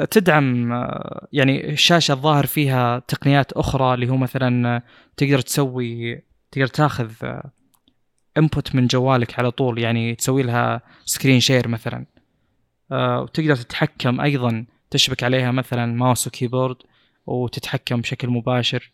[0.05, 4.83] تدعم أه، يعني الشاشة الظاهر فيها تقنيات أخرى اللي هو مثلا أه،
[5.17, 6.21] تقدر تسوي
[6.51, 7.11] تقدر تاخذ
[8.37, 12.05] input من جوالك على طول يعني تسوي لها screen share مثلا.
[12.91, 16.77] وتقدر تتحكم أيضا تشبك عليها مثلا mouse و keyboard
[17.25, 18.91] وتتحكم بشكل مباشر.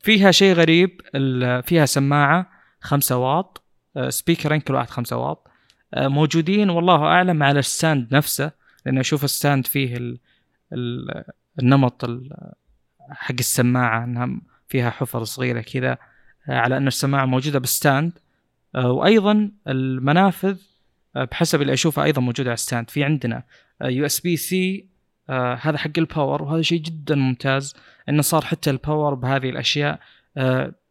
[0.00, 1.00] فيها شيء غريب
[1.64, 2.50] فيها سماعة
[2.80, 3.62] 5 واط
[4.08, 5.48] سبيكرين كل واحد 5 واط.
[5.96, 8.61] موجودين والله أعلم على ال stand نفسه.
[8.86, 10.18] لأن أشوف ال stand فيه ال
[10.72, 11.24] ال
[11.58, 12.52] النمط ال-
[13.10, 15.98] حق السماعة إنها فيها حفر صغيرة كذا
[16.48, 18.12] على أن السماعة موجودة بال stand.
[18.74, 20.58] أه، وأيضا المنافذ
[21.16, 22.90] أه، بحسب اللي أشوفه أيضا موجودة على ال stand.
[22.90, 23.42] في عندنا
[23.82, 24.88] USB-C
[25.30, 27.74] هذا حق ال power وهذا شيء جدا ممتاز
[28.08, 30.00] إنه صار حتى ال power بهذه الأشياء.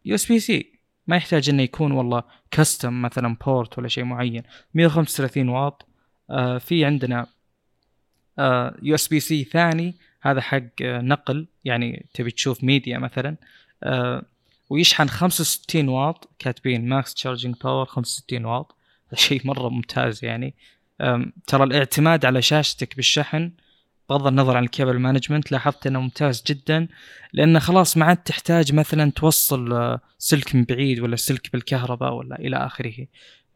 [0.04, 0.72] USB-C
[1.06, 4.42] ما يحتاج إنه يكون والله custom مثلا port ولا شيء معين.
[4.74, 5.88] 135 واط.
[6.30, 7.26] آه، في عندنا
[8.82, 13.36] USB-C ثاني هذا حق آه، نقل يعني تبي تشوف ميديا مثلا.
[13.82, 14.22] آه،
[14.70, 18.76] ويشحن 65 واط كاتبين max charging power 65 واط.
[19.14, 20.54] شيء مرة ممتاز يعني.
[21.46, 23.50] ترى الاعتماد على شاشتك بالشحن
[24.10, 26.88] بغض النظر عن ال cable management لاحظت إنه ممتاز جدا.
[27.32, 32.38] لأنه خلاص ما عاد تحتاج مثلا توصل آه، سلك من بعيد ولا سلك بالكهرباء ولا
[32.38, 33.06] إلى آخره.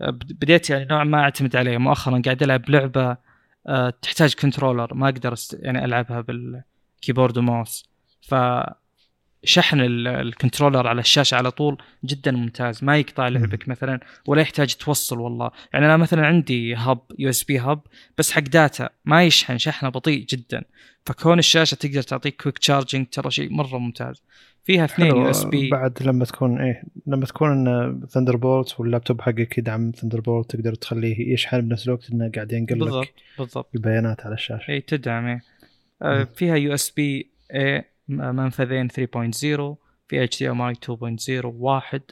[0.01, 1.79] بد- بديت يعني نوعا ما أعتمد عليه.
[1.79, 3.17] مؤخرا قاعد ألعب لعبة
[4.03, 5.35] تحتاج controller ما أقدر.
[5.53, 7.91] يعني ألعبها بال keyboard و mouse
[8.21, 8.86] فشحن
[9.81, 14.75] ال- ال controller على الشاشة على طول جدا ممتاز ما يقطع لعبك مثلا ولا يحتاج
[14.75, 15.51] توصل والله.
[15.73, 17.81] يعني أنا مثلا عندي hub USB hub
[18.19, 20.63] بس حق data ما يشحن شحنه بطيء جدا.
[21.07, 24.23] فكون الشاشة تقدر تعطيك quick charging ترى شيء مرة ممتاز.
[24.65, 27.67] فيها اثنين USB بعد لما تكون إيه لما تكون
[28.07, 33.03] Thunderbolt وال laptop حقك يدعم Thunderbolt تقدر تخليه يشحن بنفس الوقت إنه قاعد ينقل بالضبط
[33.05, 33.69] لك بالضبط.
[33.75, 34.71] البيانات على الشاشة.
[34.71, 35.41] اي تدعم إيه.
[36.03, 36.25] آه،.
[36.35, 38.95] فيها USB A منفذين 3.0
[40.09, 42.03] في اي 2.0 واحد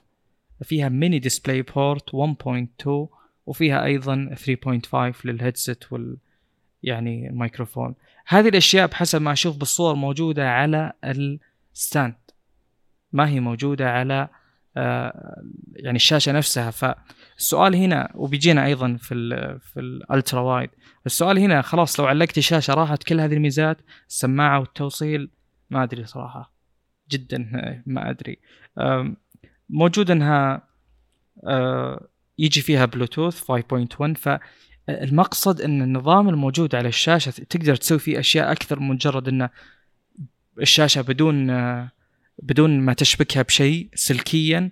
[0.62, 2.88] فيها Mini DisplayPort 1.2
[3.46, 4.30] وفيها أيضا
[4.92, 6.16] 3.5 لل headset وال
[6.82, 7.94] يعني الميكروفون
[8.26, 12.14] هذه الأشياء بحسب ما أشوف بالصور موجودة على ال stand.
[13.12, 14.28] ما هي موجودة على
[14.76, 15.42] آه،
[15.76, 16.70] يعني الشاشة نفسها.
[16.70, 20.70] فالسؤال هنا وبيجينا أيضا في ال في ال ultrawide.
[21.06, 23.78] السؤال هنا خلاص لو علقت الشاشة راحت كل هذه الميزات
[24.08, 25.30] السماعة والتوصيل
[25.70, 26.52] ما أدري صراحة.
[27.10, 27.38] جدا
[27.86, 28.38] ما أدري.
[29.70, 30.62] موجود إنها
[31.44, 32.08] آه،
[32.38, 38.80] يجي فيها بلوتوث 5.1 فالمقصد إن النظام الموجود على الشاشة تقدر تسوي فيه أشياء أكثر
[38.80, 39.50] من مجرد انه
[40.60, 41.46] الشاشة بدون
[42.42, 44.70] بدون ما تشبكها بشيء سلكيا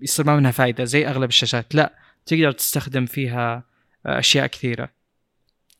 [0.00, 1.74] يصير ما منها فائده زي أغلب الشاشات.
[1.74, 1.92] لا
[2.26, 3.64] تقدر تستخدم فيها
[4.06, 4.90] أشياء كثيرة.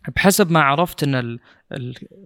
[0.09, 1.39] بحسب ما عرفت إن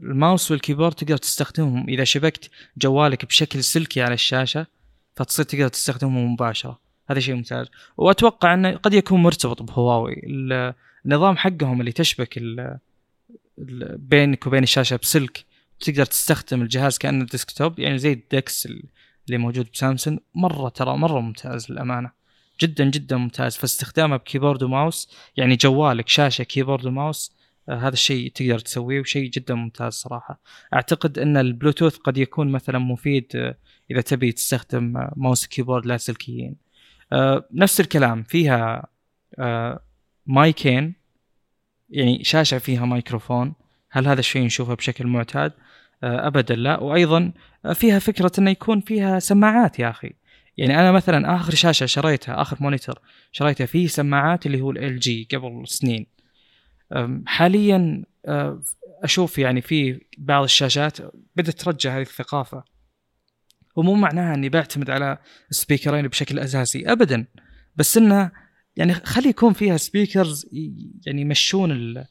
[0.03, 4.67] الماوس والكيبورد تقدر تستخدمهم إذا شبكت جوالك بشكل سلكي على الشاشة
[5.17, 6.79] فتصير تقدر تستخدمهم مباشرة.
[7.11, 7.67] هذا شيء ممتاز.
[7.97, 10.23] وأتوقع إنه قد يكون مرتبط بهواوي.
[11.07, 12.79] النظام حقهم اللي تشبك ال
[13.99, 15.45] بينك وبين الشاشة بسلك
[15.81, 20.19] تقدر تستخدم الجهاز كأنه desktop يعني زي ال DeX اللي موجود بسامسونج.
[20.35, 22.11] مرة ترى مرة ممتاز للأمانة.
[22.61, 23.57] جدا جدا ممتاز.
[23.57, 27.36] فاستخدامه ب keyboard و mouse يعني جوالك شاشة keyboard و mouse
[27.69, 30.41] هذا الشيء تقدر تسويه وشيء جدا ممتاز صراحة.
[30.75, 33.57] أعتقد أن البلوتوث قد يكون مثلا مفيد آه،
[33.91, 36.57] إذا تبي تستخدم آه، mouse keyboard لاسلكيين
[37.13, 38.87] آه، نفس الكلام فيها
[40.27, 40.95] مايكين
[41.91, 43.55] يعني شاشة فيها مايكروفون.
[43.91, 45.53] هل هذا الشيء نشوفه بشكل معتاد؟
[46.03, 46.81] ابدا لا.
[46.81, 47.33] وأيضا
[47.75, 50.13] فيها فكرة انه يكون فيها سماعات يا أخي.
[50.57, 52.99] يعني أنا مثلا آخر شاشة شريتها آخر monitor
[53.33, 56.16] شريتها فيه سماعات اللي هو LG قبل سنين.
[57.27, 58.05] حاليا
[59.03, 60.99] أشوف يعني في بعض الشاشات
[61.37, 62.65] بدأت ترجع هذه الثقافة.
[63.77, 65.19] ومو معناها إني بعتمد على
[65.51, 67.27] سبيكرين بشكل أساسي ابدا.
[67.77, 68.31] بس إنه
[68.77, 70.47] يعني خلي يكون فيها speakers
[71.07, 72.05] يعني يمشون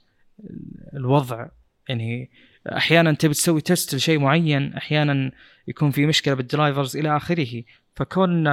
[0.93, 1.47] الوضع.
[1.89, 2.29] يعني
[2.67, 5.31] أحيانا تبي تسوي test لشيء معين أحيانا
[5.67, 7.63] يكون في مشكلة بال drivers إلى آخره.
[7.95, 8.47] فكون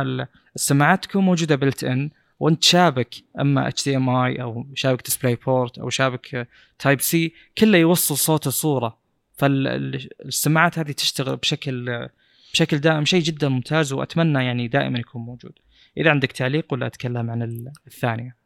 [0.56, 2.10] السماعات تكون موجودة built-in
[2.40, 8.98] وانت شابك أما HDMI أو شابك DisplayPort أو شابك Type-C كله يوصل صوت الصورة
[9.34, 12.08] فالسماعات هذه تشتغل بشكل
[12.52, 15.52] بشكل دائم شيء جدا ممتاز وأتمنى يعني دائما يكون موجود.
[15.96, 18.36] إذا عندك تعليق ولا أتكلم عن الثانية.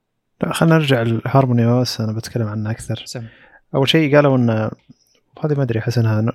[0.43, 3.03] لا خلينا نرجع ل HarmonyOS أنا بتكلم عنه أكثر.
[3.05, 3.27] سم.
[3.75, 4.51] أول شيء قالوا إن
[5.45, 6.33] هذه ما أدري أحس إنها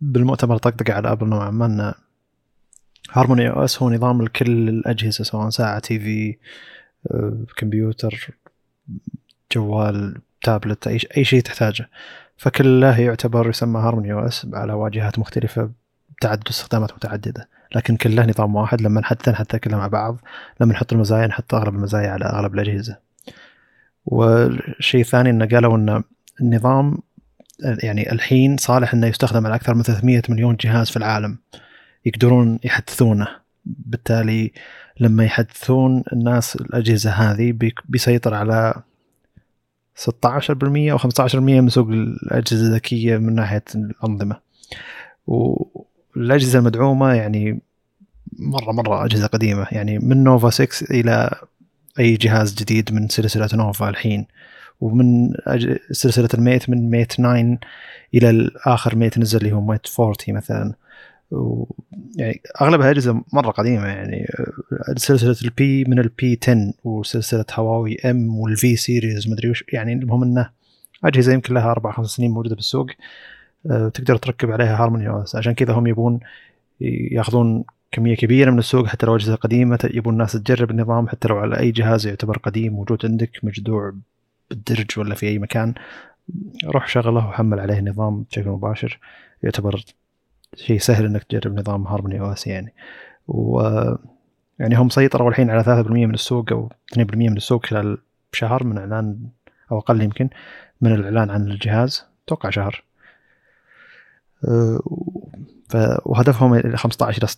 [0.00, 1.94] بالمؤتمر طقطق على Apple نوعا ما إن
[3.12, 6.36] هارموني OS هو نظام لكل الأجهزة سواء ساعة TV
[7.56, 8.30] كمبيوتر
[9.52, 11.88] جوال تابلت أي أي شيء تحتاجه.
[12.36, 15.70] فكله يعتبر يسمى هارموني OS على واجهات مختلفة
[16.20, 17.48] تعدد استخدامات متعددة.
[17.74, 20.18] لكن كله نظام واحد لما حتى نحطها كلها مع بعض
[20.60, 22.98] لما نحط المزايا نحط أغلب المزايا على أغلب الأجهزة.
[24.06, 26.02] والشيء الثاني إنه قالوا إن
[26.40, 26.98] النظام
[27.62, 31.38] يعني الحين صالح إنه يستخدم على أكثر من 300 مليون جهاز في العالم
[32.04, 33.28] يقدرون يحدثونه.
[33.64, 34.52] بالتالي
[35.00, 37.54] لما يحدثون الناس الأجهزة هذه
[37.88, 38.74] بيسيطر على
[39.94, 44.40] 16% أو 15% من سوق الأجهزة الذكية من ناحية الأنظمة.
[45.26, 47.60] والأجهزة المدعومة يعني
[48.38, 49.66] مرة مرة أجهزة قديمة.
[49.72, 51.30] يعني من نوفا 6 إلى
[51.98, 54.26] أي جهاز جديد من سلسلة نوفا الحين.
[54.80, 55.32] ومن
[55.90, 57.58] سلسلة الميت من ميت 9
[58.14, 60.74] إلى الآخر Mate نزل اللي هو Mate 40 مثلا.
[61.32, 61.66] و
[62.16, 64.26] يعني أغلبها أجهزة مرة قديمة يعني
[64.96, 69.64] سلسلة ال P من ال P 10 وسلسلة هواوي M وال V series مدري وش
[69.72, 70.50] يعني المهم إنه
[71.04, 72.86] أجهزة يمكن لها أربع خمس سنين موجودة بالسوق
[73.70, 76.20] آه، تقدر تركب عليها هارموني OS عشان كذا هم يبون
[76.80, 81.38] ياخذون كمية كبيرة من السوق حتى لو أجهزة قديمة يبون الناس تجرب النظام حتى لو
[81.38, 83.94] على أي جهاز يعتبر قديم موجود عندك مجدوع
[84.50, 85.74] بالدرج ولا في أي مكان
[86.64, 88.98] روح شغله وحمل عليه النظام بشكل مباشر
[89.42, 89.84] يعتبر
[90.56, 92.74] شيء سهل إنك تجرب نظام هارموني OS يعني.
[93.28, 93.62] و
[94.58, 97.98] يعني هم سيطروا الحين على 3% من السوق أو 2% من السوق خلال
[98.32, 99.18] شهر من إعلان
[99.72, 100.28] أو أقل يمكن
[100.80, 102.84] من الإعلان عن الجهاز أتوقع شهر.
[105.68, 105.76] ف...
[106.04, 107.28] وهدفهم 15 إلى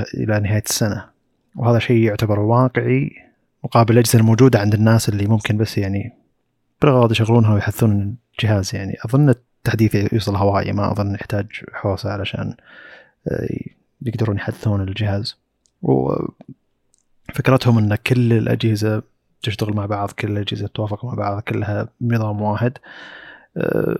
[0.00, 1.04] 16% إلى نهاية السنة.
[1.56, 3.10] وهذا شيء يعتبر واقعي
[3.64, 6.12] مقابل الأجهزة الموجودة عند الناس اللي ممكن بس يعني
[6.82, 8.96] بالغرض يشغلونها ويحثون الجهاز يعني.
[9.04, 9.34] أظن
[9.66, 12.54] التحديث يوصل هوائي ما أظن يحتاج حوسة علشان
[13.28, 13.48] آه،
[14.02, 15.36] يقدرون يحدثون الجهاز.
[15.82, 19.02] وفكرتهم إن كل الأجهزة
[19.42, 22.78] تشتغل مع بعض كل الأجهزة تتوافق مع بعض كلها بنظام واحد.
[23.56, 23.96] آه،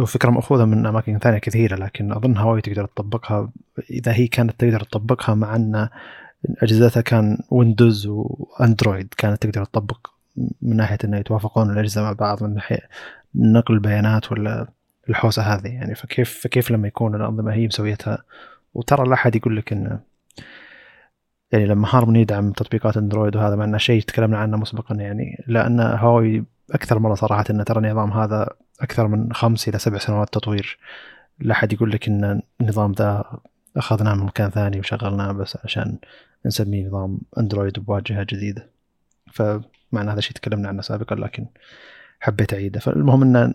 [0.00, 3.50] وفكرة مأخوذة من أماكن ثانية كثيرة لكن أظن هواوي تقدر تطبقها.
[3.90, 5.88] إذا هي كانت تقدر تطبقها مع أن
[6.62, 10.10] أجهزتها كان ويندوز وأندرويد كانت تقدر تطبق
[10.62, 12.88] من ناحية أنه يتوافقون الأجهزة مع بعض من ناحية
[13.34, 14.68] نقل البيانات ولا
[15.08, 18.22] الحوسة هذه يعني فكيف فكيف لما يكون الأنظمة هي مسويتها؟
[18.74, 20.00] وترى لا أحد يقول لك أنه
[21.52, 25.80] يعني لما هارمون يدعم تطبيقات أندرويد وهذا مع إنه شيء تكلمنا عنه مسبقا يعني لأن
[25.80, 28.48] هواوي أكثر مرة صراحة انه ترى النظام هذا
[28.80, 30.78] أكثر من خمس إلى سبع سنوات تطوير.
[31.38, 33.40] لا أحد يقول لك إن النظام ذا
[33.76, 35.98] أخذناه من مكان ثاني وشغلناه بس عشان
[36.46, 38.70] نسميه نظام أندرويد بواجهة جديدة.
[39.32, 41.46] فمعنى هذا الشيء تكلمنا عنه سابقا لكن
[42.20, 42.80] حبيت أعيده.
[42.80, 43.54] فالمهم إن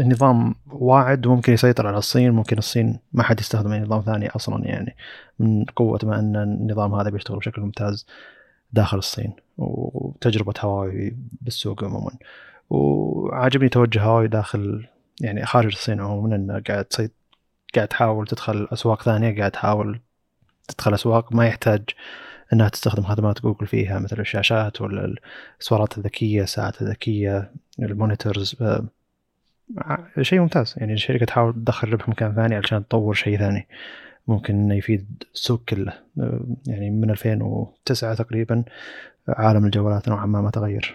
[0.00, 4.96] النظام واعد وممكن يسيطر على الصين ممكن الصين ما حد يستخدم نظام ثاني أصلا يعني
[5.38, 8.06] من قوة ما أن النظام هذا بيشتغل بشكل ممتاز
[8.72, 12.12] داخل الصين وتجربة هواوي بالسوق عموما.
[12.70, 14.86] وعاجبني توجه هواوي داخل
[15.20, 17.10] يعني خارج الصين عموما انه قاعد تسي
[17.74, 20.00] قاعد تحاول تدخل أسواق ثانية قاعد تحاول
[20.68, 21.82] تدخل أسواق ما يحتاج
[22.52, 25.14] إنها تستخدم خدمات جوجل فيها مثل الشاشات ولا
[25.60, 28.56] السوارات الذكية الساعات الذكية ال monitors
[30.20, 30.74] شيء ممتاز.
[30.76, 33.66] يعني الشركة تحاول تدخل ربح مكان ثاني علشان تطور شيء ثاني.
[34.28, 35.92] ممكن إنه يفيد السوق كله.
[36.66, 38.64] يعني من 2009 تقريبا
[39.28, 40.94] عالم الجوالات نوعا ما ما تغير.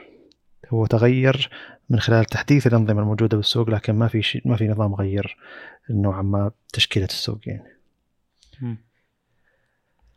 [0.70, 1.50] هو تغير
[1.90, 5.38] من خلال تحديث الأنظمة الموجودة بالسوق لكن ما في شيء ما في نظام غير
[5.90, 7.64] نوعا ما تشكيلة السوق يعني.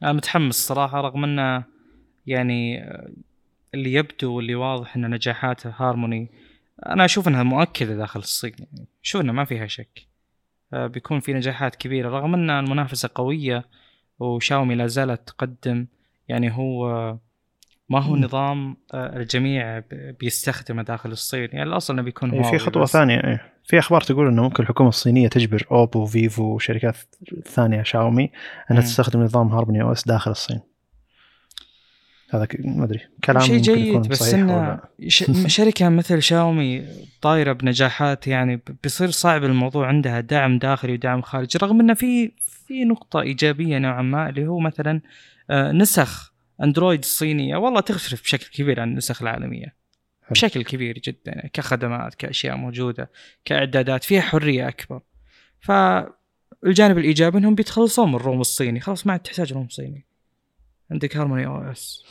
[0.03, 1.65] أنا متحمس صراحة رغم إنه
[2.27, 2.85] يعني
[3.75, 6.31] اللي يبدو واللي واضح إن نجاحاته هارموني
[6.87, 10.07] أنا أشوف إنها مؤكدة داخل الصين يعني أشوف انها ما فيها شك
[10.73, 13.65] آه، بيكون في نجاحات كبيرة رغم إن المنافسة قوية
[14.19, 15.87] وشاومي لا زالت تقدم
[16.29, 16.89] يعني هو
[17.89, 19.83] ما هو نظام آه، الجميع
[20.21, 22.93] بيستخدمه داخل الصين يعني الأصل إنه بيكون في خطوة بس.
[22.93, 23.53] ثانية إيه.
[23.65, 26.97] في أخبار تقول إنه ممكن الحكومة الصينية تجبر أوبو وفيفو وشركات
[27.45, 28.31] ثانية شاومي
[28.71, 30.61] إنها تستخدم نظام هارموني OS داخل الصين
[32.31, 33.01] هذا ما أدري.
[33.25, 34.81] كلام شيء جيد بس إنه
[35.47, 36.87] شركه مثل شاومي
[37.23, 42.33] طايرة بنجاحات يعني بيصير صعب الموضوع عندها دعم داخلي ودعم خارجي رغم إنه في
[42.67, 45.01] في نقطة إيجابية نوعا ما اللي هو مثلا
[45.51, 49.75] آه، نسخ أندرويد الصينيه والله تختلف بشكل كبير عن النسخ العالمية.
[50.31, 53.11] بشكل كبير جدا كخدمات كأشياء موجودة
[53.45, 55.01] كإعدادات فيها حرية أكبر.
[55.61, 58.81] فالجانب الإيجابي إنهم بيتخلصون من ال ROM الصيني.
[58.81, 60.07] خلاص ما عاد تحتاج ROM صيني.
[60.91, 62.05] عندك هارموني OS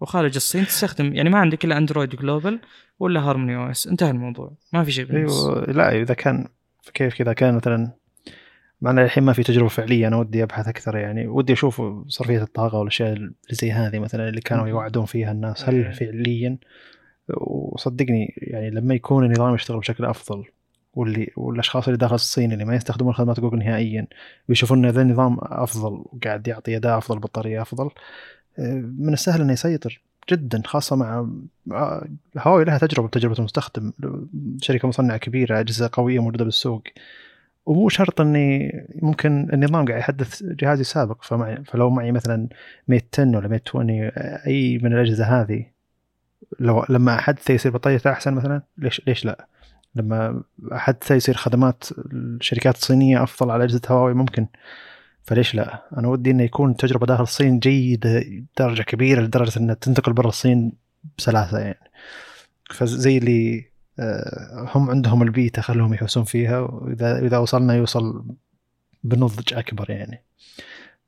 [0.00, 2.60] وخارج الصين تستخدم يعني ما عندك إلا اندرويد global
[2.98, 4.52] ولا هارموني OS انتهى الموضوع.
[4.72, 6.48] ما في شيء أيوه لا إذا كان
[6.94, 7.92] كيف كذا؟ كان مثلا
[8.80, 11.26] معنا الحين ما في تجربة فعلية أنا ودي أبحث أكثر يعني.
[11.26, 15.68] ودي أشوف صرفية الطاقة والأشياء اللي زي هذه مثلا اللي كانوا يوعدون فيها الناس.
[15.68, 15.90] هل إيه.
[15.90, 16.58] فعليا؟
[17.36, 20.44] وصدقني يعني لما يكون النظام يشتغل بشكل أفضل
[20.94, 24.06] واللي والأشخاص اللي داخل الصين اللي ما يستخدمون خدمات جوجل نهائيا
[24.48, 27.90] بيشوفون إن ذا النظام أفضل وقاعد يعطي اداء أفضل بطارية أفضل.
[28.58, 31.26] آه، من السهل إنه يسيطر جدا خاصة مع
[32.38, 33.92] هواوي لها تجربة بتجربه المستخدم.
[34.62, 36.82] شركة مصنعة كبيرة أجهزة قوية موجودة بالسوق.
[37.66, 38.72] ومو شرط إني
[39.02, 42.48] ممكن النظام قاعد يحدث جهازي السابق فمعي فلو معي مثلا
[42.88, 43.90] ميت 10 ولا ميت 20
[44.46, 45.66] أي من الأجهزة هذه
[46.60, 49.46] لو لما احدثه يصير بطاريته أحسن مثلا ليش ليش لا؟
[49.94, 54.46] لما حتى يصير خدمات الشركات الصينية أفضل على أجهزة هواوي ممكن
[55.22, 58.24] فليش لا؟ أنا ودي إنه يكون تجربة داخل الصين جيدة
[58.56, 60.72] بدرجه كبيرة لدرجة إنها تنتقل برا الصين
[61.18, 61.90] بسلاسة يعني
[62.70, 68.24] فزي اللي آه، هم عندهم البيئة خلوهم يحوسون فيها وإذا إذا وصلنا يوصل
[69.04, 70.24] بنضج أكبر يعني.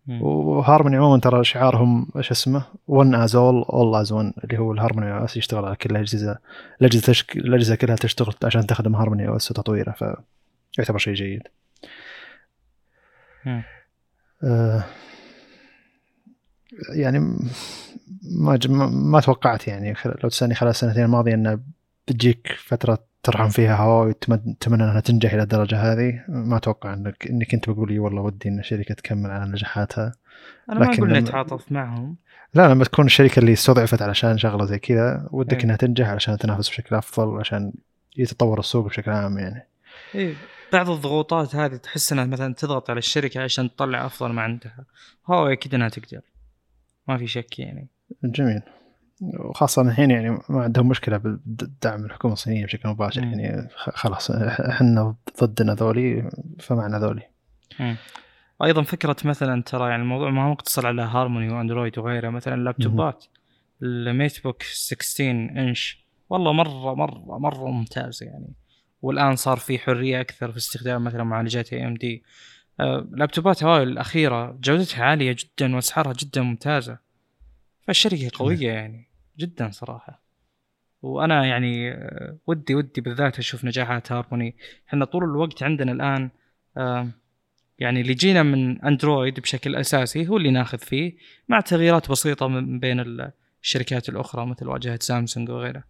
[0.09, 5.13] وهارموني عموما ترى شعارهم إيش اسمه؟ one is all all is one اللي هو الهارموني
[5.13, 6.39] OS يشتغل على كل الأجهزة
[6.81, 7.37] الأجهزة تشك...
[7.37, 9.93] الأجهزة كلها تشتغل عشان تخدم هارموني OS وتطويره
[10.73, 11.43] فيعتبر شيء جيد.
[14.45, 14.85] آه
[16.95, 17.19] يعني
[18.23, 21.61] ما ما توقعت يعني لو تسألني خلال السنتين الماضية انه
[22.09, 26.25] بتجيك فترة ترحم فيها هواوي وتتمنى إنها تنجح إلى الدرجة هذه.
[26.29, 30.13] ما أتوقع انك إنك أنت بقول لي والله ودي إن الشركة تكمل على نجاحاتها.
[30.71, 32.17] أنا ما أقول نتعاطف معهم.
[32.55, 35.65] لا لما تكون الشركة اللي استضعفت علشان شغلة زي كذا ودك إيه.
[35.65, 37.73] إنها تنجح علشان تنافس بشكل أفضل عشان
[38.17, 39.67] يتطور السوق بشكل عام يعني.
[40.15, 40.35] إيه.
[40.73, 44.85] بعض الضغوطات هذه تحس إنها مثلا تضغط على الشركة عشان تطلع أفضل ما عندها.
[45.27, 46.21] هو أكيد إنها تقدر.
[47.09, 47.87] ما في شك يعني.
[48.25, 48.63] جميل.
[49.23, 55.75] وخاصة الحين يعني ما عندهم مشكلة بدعم الحكومة الصينية بشكل مباشر يعني خلاص إحنا ضدنا
[55.75, 57.23] ذولي فمعنا ذولي.
[58.65, 63.25] أيضا فكرة مثلا ترى يعني الموضوع ما هو مقتصر على هارموني وأندرويد وغيره مثلا اللابتوبات
[63.83, 68.53] ال MateBook 16 إنش والله مرة مرة مرة ممتاز يعني.
[69.03, 72.23] والآن صار في حرية أكثر في استخدام مثلا معالجات إي إم دي.
[73.11, 76.99] لابتوبات هواوي الأخيرة جودتها عالية جدا وأسعارها جدا ممتازة.
[77.87, 79.12] فالشركة قوية يعني.
[79.39, 80.23] جدا صراحة.
[81.03, 84.57] وأنا يعني آه، ودي ودي بالذات أشوف نجاحات هارموني.
[84.89, 86.31] إحنا طول الوقت عندنا الآن
[87.79, 91.17] يعني اللي جينا من أندرويد بشكل أساسي هو اللي ناخذ فيه
[91.49, 93.31] مع تغييرات بسيطة من بين
[93.63, 95.85] الشركات الأخرى مثل واجهة سامسونج وغيرها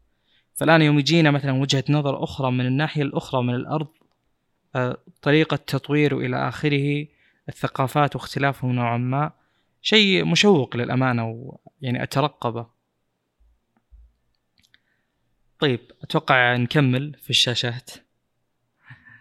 [0.54, 3.88] فالآن يوم يجينا مثلا وجهة نظر أخرى من الناحية الأخرى من الأرض
[4.76, 7.06] آه، طريقة تطوير والى آخره
[7.48, 9.32] الثقافات واختلافهم نوعا ما
[9.82, 12.66] شيء مشوق للأمانة ويعني أترقبه.
[15.62, 17.90] طيب أتوقع نكمل في الشاشات.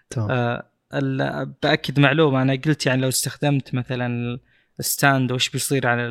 [0.10, 0.32] تمام.
[0.32, 4.40] آه بأكد معلومة أنا قلت يعني لو استخدمت مثلا
[4.80, 6.08] الستاند وش بيصير على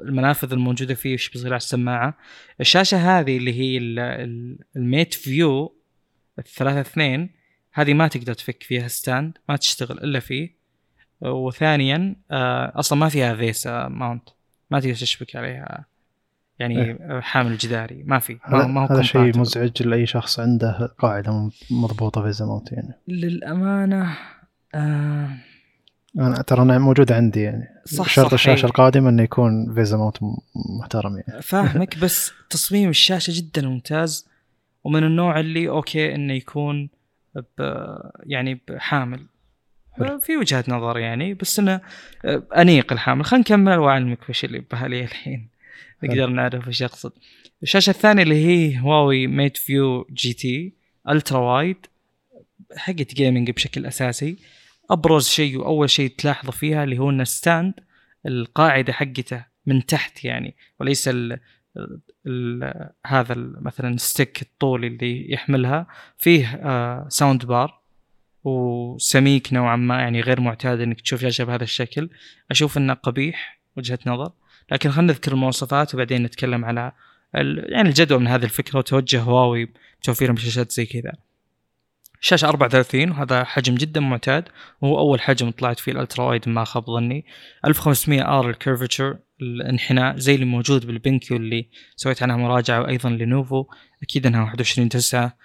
[0.00, 2.18] المنافذ الموجودة فيه وش بيصير على السماعة.
[2.60, 3.78] الشاشة هذه اللي هي
[4.76, 5.76] ال MateView
[6.38, 7.30] الثلاثة اثنين
[7.72, 10.58] هذه ما تقدر تفك فيها stand ما تشتغل إلا فيه.
[11.20, 14.28] وثانيا آه، أصلا ما فيها VESA mount
[14.70, 15.97] ما تقدر تشبك عليها.
[16.58, 18.02] يعني إيه؟ حامل جداري.
[18.06, 18.38] ما في.
[18.48, 22.94] ما, ما هو هذا شيء مزعج لأي شخص عنده قاعدة مضبوطة في الزموت يعني.
[23.08, 24.16] للأمانة
[24.74, 25.28] آه
[26.18, 27.68] أنا ترى أنا موجود عندي يعني.
[27.84, 28.66] صح شرط صح الشاشة.
[28.66, 30.16] القادمة إنه يكون VESA mount
[30.80, 31.42] محترم يعني.
[31.52, 34.28] فاهمك بس تصميم الشاشة جدا ممتاز
[34.84, 36.88] ومن النوع اللي okay إنه يكون
[37.34, 37.62] ب
[38.26, 39.26] يعني بحامل.
[40.20, 41.80] في وجهه نظر يعني بس إنه
[42.56, 43.24] أنيق الحامل.
[43.24, 45.48] خلينا نكمل وأعلمك وش اللي ببالي الحين.
[46.02, 47.12] نقدر نعرف إيش يقصد.
[47.62, 50.72] الشاشة الثانية اللي هي هواوي MateView GT
[51.08, 51.86] ultra wide
[52.76, 54.36] حقت gaming بشكل أساسي.
[54.90, 57.74] أبرز شيء وأول شيء تلاحظه فيها اللي هو إن ال stand
[58.26, 61.40] القاعدة حقته من تحت يعني وليس ال
[62.26, 65.86] ال هذا مثلا ال stick الطولي اللي يحملها.
[66.16, 67.80] فيه آه sound bar
[68.44, 72.10] وسميك نوعا ما يعني غير معتاد إنك تشوف شاشة بهذا الشكل.
[72.50, 74.32] أشوف إنه قبيح وجهة نظر.
[74.72, 76.92] لكن خلينا نذكر المواصفات وبعدين نتكلم على
[77.68, 81.12] يعني الجدوى من هذه الفكرة وتوجه هواوي بتوفيرهم بشاشات زي كذا.
[82.20, 84.44] الشاشة 34 وهذا حجم جدا معتاد
[84.80, 87.24] وهو أول حجم طلعت فيه ال ultrawide ما خاب ظني.
[87.64, 93.10] 1500 R ال curvature الانحناء زي اللي موجود بال BenQ اللي سويت عنها مراجعة وأيضا
[93.10, 93.64] لنوفو.
[94.02, 95.36] أكيد أنها 21 9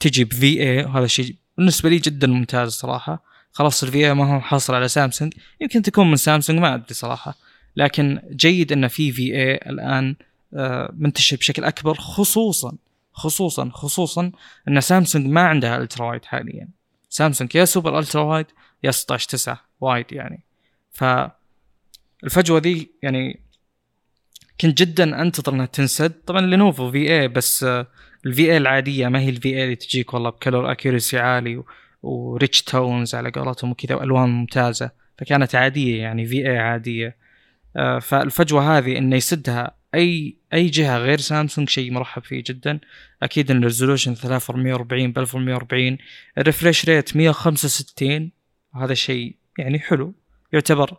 [0.00, 3.24] تجي ب VA وهذا الشيء بالنسبة لي جدا ممتاز صراحة.
[3.52, 5.32] خلاص ال VA ما هو حاصل على سامسونج.
[5.60, 7.34] يمكن تكون من سامسونج ما أدري صراحة.
[7.76, 10.16] لكن جيد إن في VA الآن
[10.54, 12.76] آه، منتشر بشكل أكبر خصوصا
[13.12, 14.32] خصوصا خصوصا
[14.68, 16.68] إن سامسونج ما عندها ultrawide حاليا.
[17.08, 18.46] سامسونج يا super ultrawide
[18.84, 20.40] يا 16 9 wide يعني.
[20.92, 21.04] ف
[22.24, 23.40] الفجوة ذي يعني
[24.60, 26.10] كنت جدا أنتظر إنها تنسد.
[26.26, 27.86] طبعا لينوفو VA بس آه،
[28.26, 31.62] ال VA العادية ما هي ال VA اللي تجيك والله ب color accuracy عالي
[32.02, 34.90] و rich tones على قولتهم وكذا وألوان ممتازة.
[35.18, 37.16] فكانت عادية يعني VA عادية.
[38.00, 42.80] فالفجوة هذه إنه يسدها أي أي جهة غير سامسونج شيء مرحب فيه جدا.
[43.22, 45.98] أكيد إن ال resolution 3440 ب 1440
[46.38, 48.30] ال refresh rate 165
[48.74, 50.14] هذا شيء يعني حلو
[50.52, 50.96] يعتبر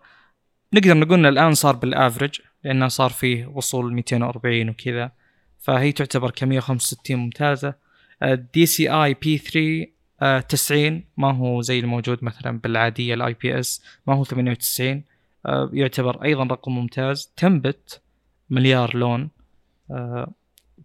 [0.73, 5.11] نقدر نقول إن الآن صار بال average لأنه صار فيه وصول 240 وكذا.
[5.59, 7.73] فهي تعتبر ك 165 ممتازة.
[8.53, 14.13] دي سي اي بي 3 90 ما هو زي الموجود مثلا بالعادية ال IPS ما
[14.13, 15.03] هو 98 آه،
[15.73, 17.33] يعتبر أيضا رقم ممتاز.
[17.37, 18.01] ten bit
[18.49, 19.29] مليار لون.
[19.91, 20.31] آه،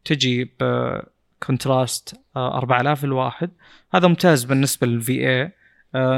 [0.04, 3.50] تجي ب contrast 4000 آه، الواحد.
[3.94, 5.52] هذا ممتاز بالنسبة لل VA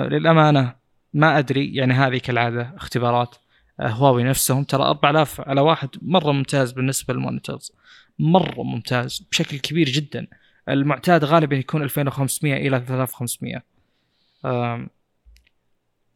[0.09, 0.74] للأمانة
[1.14, 3.36] ما أدري يعني هذه كالعادة اختبارات
[3.80, 4.64] هواوي نفسهم.
[4.64, 7.73] ترى 4000 على واحد مرة ممتاز بالنسبة لل monitors.
[8.18, 10.26] مرة ممتاز بشكل كبير جدا.
[10.68, 13.62] المعتاد غالبا يكون 2500 إلى 3500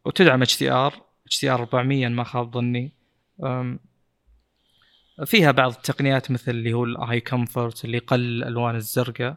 [0.04, 1.11] وتدعم اتش دي آر.
[1.26, 2.92] اتش دي آر 400 ما خاب ظني.
[5.24, 9.36] فيها بعض التقنيات مثل اللي هو ال eye comfort اللي يقلل الالوان الزرقاء.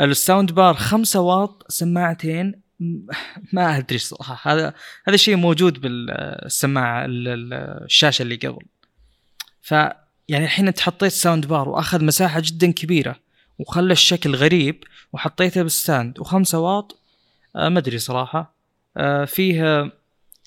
[0.00, 2.62] ال sound bar 5 واط سماعتين
[3.52, 4.52] ما أدري صراحة.
[4.52, 4.74] هذا
[5.06, 8.66] هذا الشيء موجود بالسماعه الشاشة اللي قبل.
[9.62, 9.70] ف
[10.28, 13.16] يعني الحين انت حطيت sound bar وأخذ مساحة جدا كبيرة
[13.58, 16.18] وخلى الشكل غريب وحطيته بال stand.
[16.20, 17.00] و5 واط
[17.56, 18.54] آه، ما أدري صراحة.
[18.96, 19.92] آه، فيه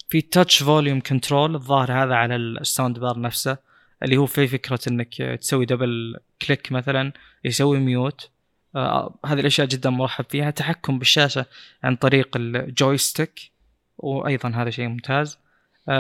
[0.10, 3.57] في touch volume control الظاهر هذا على ال sound bar نفسه
[4.03, 7.14] اللي هو في فكرة إنك تسوي double click مثلا
[7.45, 8.30] يسوي mute
[8.76, 10.51] آه هذه الأشياء جدا مرحب فيها.
[10.51, 11.45] تحكم بالشاشة
[11.84, 13.52] عن طريق ال joystick
[13.97, 15.38] وأيضا هذا شيء ممتاز.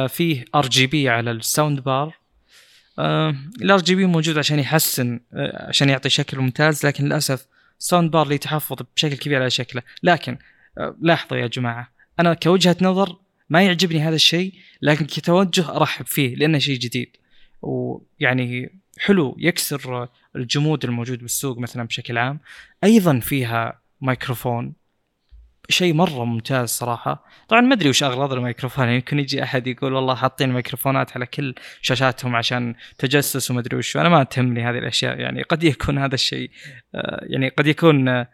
[0.07, 2.17] فيه RGB على ال sound bar.
[3.61, 7.47] ال RGB موجود عشان يحسن آه عشان يعطي شكل ممتاز لكن للأسف
[7.79, 9.81] sound bar لي تحفظ بشكل كبير على شكله.
[10.03, 10.37] لكن
[10.77, 13.15] آه، لاحظوا يا جماعة أنا كوجهة نظر
[13.49, 17.17] ما يعجبني هذا الشيء لكن كتوجه أرحب فيه لأنه شيء جديد.
[17.61, 22.39] ويعني حلو يكسر الجمود الموجود بالسوق مثلا بشكل عام.
[22.83, 24.73] أيضا فيها ميكروفون.
[25.69, 27.25] شيء مرة ممتاز صراحة.
[27.47, 28.85] طبعا ما أدري وش أغراض الميكروفون.
[28.85, 33.77] يعني يمكن يجي أحد يقول والله حاطين ميكروفونات على كل شاشاتهم عشان تجسس وما أدري
[33.77, 33.97] وش.
[33.97, 35.19] أنا ما تهمني هذه الأشياء.
[35.19, 36.51] يعني قد يكون هذا الشيء
[36.95, 38.25] آه، يعني قد يكون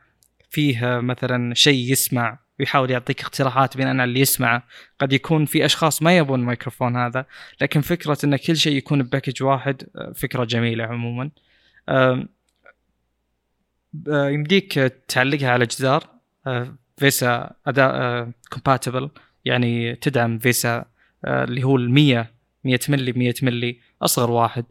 [0.50, 2.45] فيه مثلا شيء يسمع.
[2.60, 4.64] ويحاول يعطيك اقتراحات بناء على اللي يسمعه
[5.00, 7.26] قد يكون في أشخاص ما يبون الميكروفون هذا
[7.62, 11.30] لكن فكرة إن كل شيء يكون ب package واحد آه، فكرة جميلة عموما.
[11.90, 12.28] آه،
[14.08, 14.74] يمديك
[15.08, 16.04] تعلقها على جدار
[16.98, 17.92] VESA أداء
[18.50, 19.10] compatible
[19.46, 20.86] يعني تدعم VESA
[21.26, 22.32] اللي هو ال 100
[22.64, 24.66] 100 ملي 100 ملي أصغر واحد.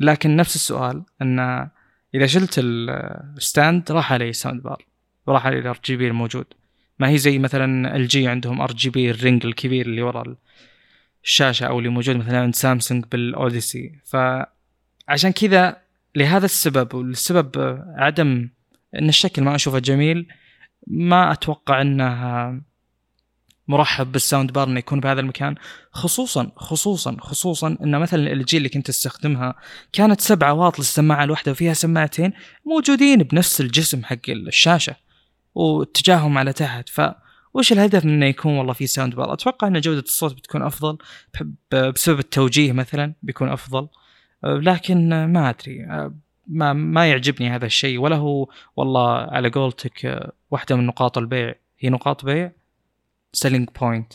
[0.00, 1.68] لكن نفس السؤال إن
[2.14, 4.87] إذا شلت ال stand راح عليه sound bar
[5.28, 6.46] وراح عليه ال RGB الموجود.
[6.98, 10.36] ما هي زي مثلا LG عندهم RGB ال ring الكبير اللي ورا
[11.24, 13.92] الشاشة أو اللي موجود مثلا عند سامسونج بال Odyssey.
[14.04, 15.76] فعشان كذا
[16.14, 18.48] لهذا السبب والسبب عدم
[18.94, 20.26] إن الشكل ما أشوفه جميل
[20.86, 22.60] ما أتوقع انه
[23.68, 25.54] مرحب بال sound bar إنه يكون بهذا المكان.
[25.92, 29.54] خصوصا خصوصا خصوصا إن مثلا ال اللي كنت أستخدمها
[29.92, 32.32] كانت سبعة واط للسماعه الواحده وفيها سماعتين
[32.66, 35.07] موجودين بنفس الجسم حق الشاشة.
[35.58, 36.88] واتجاههم على تحت.
[36.88, 37.00] ف
[37.54, 40.98] وش الهدف من إنه يكون والله في sound bar؟ أتوقع إن جودة الصوت بتكون أفضل.
[41.72, 43.88] بسبب التوجيه مثلا بيكون أفضل.
[44.44, 45.86] لكن ما أدري.
[46.46, 47.98] ما ما يعجبني هذا الشيء.
[47.98, 51.54] ولا هو والله على قولتك واحدة من نقاط البيع.
[51.78, 52.52] هي نقاط بيع
[53.32, 54.12] selling point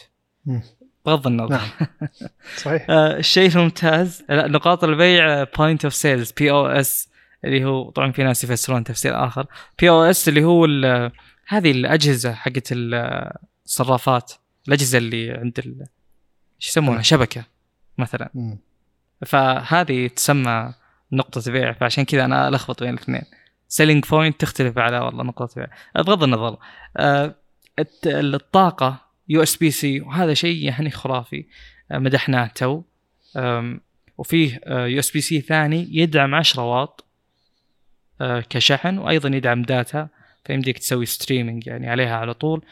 [1.05, 1.55] بغض النظر.
[1.55, 1.69] نعم.
[2.63, 2.85] صحيح.
[2.89, 7.09] آه، الشيء الممتاز نقاط البيع point of sales POS
[7.45, 9.45] اللي هو طبعا في ناس يفسرون تفسير آخر.
[9.79, 10.65] POS اللي هو
[11.47, 14.31] هذه الأجهزة حقت الصرافات
[14.67, 17.45] الأجهزة اللي عند إيش يسمونها؟ شبكة
[17.97, 18.57] مثلا.
[19.25, 20.73] فهذه تسمى
[21.11, 23.23] نقطة بيع فعشان كذا أنا ألخبط بين الاثنين.
[23.67, 25.67] selling point تختلف على والله نقطة بيع.
[25.95, 26.57] بغض النظر
[26.97, 27.35] آه
[28.05, 31.45] الطاقة USB-C وهذا شيء يعني خرافي.
[31.91, 32.81] آه مدحناه تو.
[34.17, 37.05] وفيه USB-C ثاني يدعم 10 واط
[38.21, 40.07] آه كشحن وأيضا يدعم data
[40.45, 42.65] فيمديك تسوي streaming يعني عليها على طول.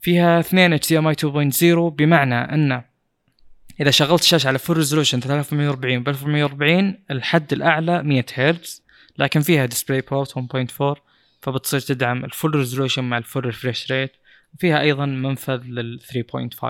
[0.00, 2.82] فيها اثنين HDMI 2.0 بمعنى أن
[3.80, 8.84] إذا شغلت الشاشه على full resolution 3140 ب 1440 الحد الأعلى 100 هرتز
[9.18, 11.00] لكن فيها display port 1.4
[11.42, 14.12] فبتصير تدعم ال full resolution مع ال full refresh rate
[14.54, 16.00] وفيها أيضا منفذ لل
[16.62, 16.66] 3.5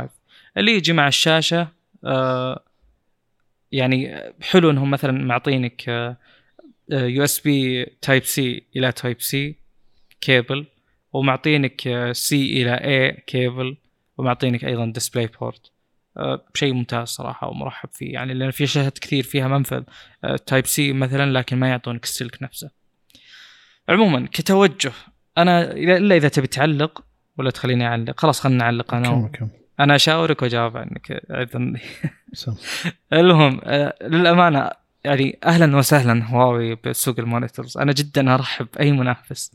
[0.57, 1.69] اللي يجي مع الشاشة
[2.05, 2.65] آه
[3.73, 5.89] يعني حلو إنهم مثلا معطينك
[6.91, 9.57] USB type C إلى type C
[10.25, 10.67] cable
[11.13, 13.77] ومعطينك C إلى A cable
[14.19, 15.71] ومعطينك أيضا display port
[16.17, 18.13] آه، شيء ممتاز صراحة ومرحب فيه.
[18.13, 19.83] يعني لأن في شاشات كثير فيها منفذ
[20.47, 22.71] type آه، C مثلا لكن ما يعطونك السلك نفسه.
[23.89, 24.93] عموما كتوجه
[25.39, 27.05] أنا الا إذا تبي تعلق
[27.39, 29.49] ولا تخليني أعلق خلاص خلينا نعلق أنا كم كم.
[29.81, 31.77] أنا أشاورك وأجاوب عنك اذن
[33.13, 34.71] المهم آه، للأمانة
[35.05, 37.79] يعني أهلا وسهلا هواوي بسوق ال monitors.
[37.79, 39.53] أنا جدا أرحب بأي منافس.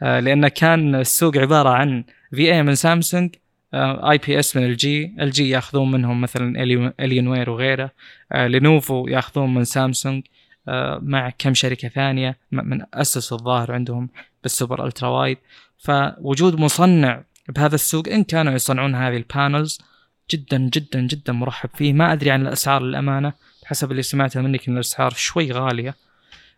[0.00, 3.34] لأن كان السوق عبارة عن VA من سامسونج
[3.74, 6.62] IPS من الجي الجي ياخذون منهم مثلا
[7.00, 7.90] Alienware وغيره
[8.34, 10.22] لينوفو ياخذون من سامسونج
[10.68, 14.08] آه، مع كم شركة ثانية من ASUS الظاهر عندهم
[14.42, 15.38] بال super ultra wide.
[15.78, 19.80] فوجود مصنع بهذا السوق إن كانوا يصنعون هذه ال panels
[20.30, 21.92] جدا جدا جدا مرحب فيه.
[21.92, 23.32] ما أدري عن الأسعار للأمانة.
[23.72, 25.94] حسب اللي سمعته منك إن الأسعار شوي غالية.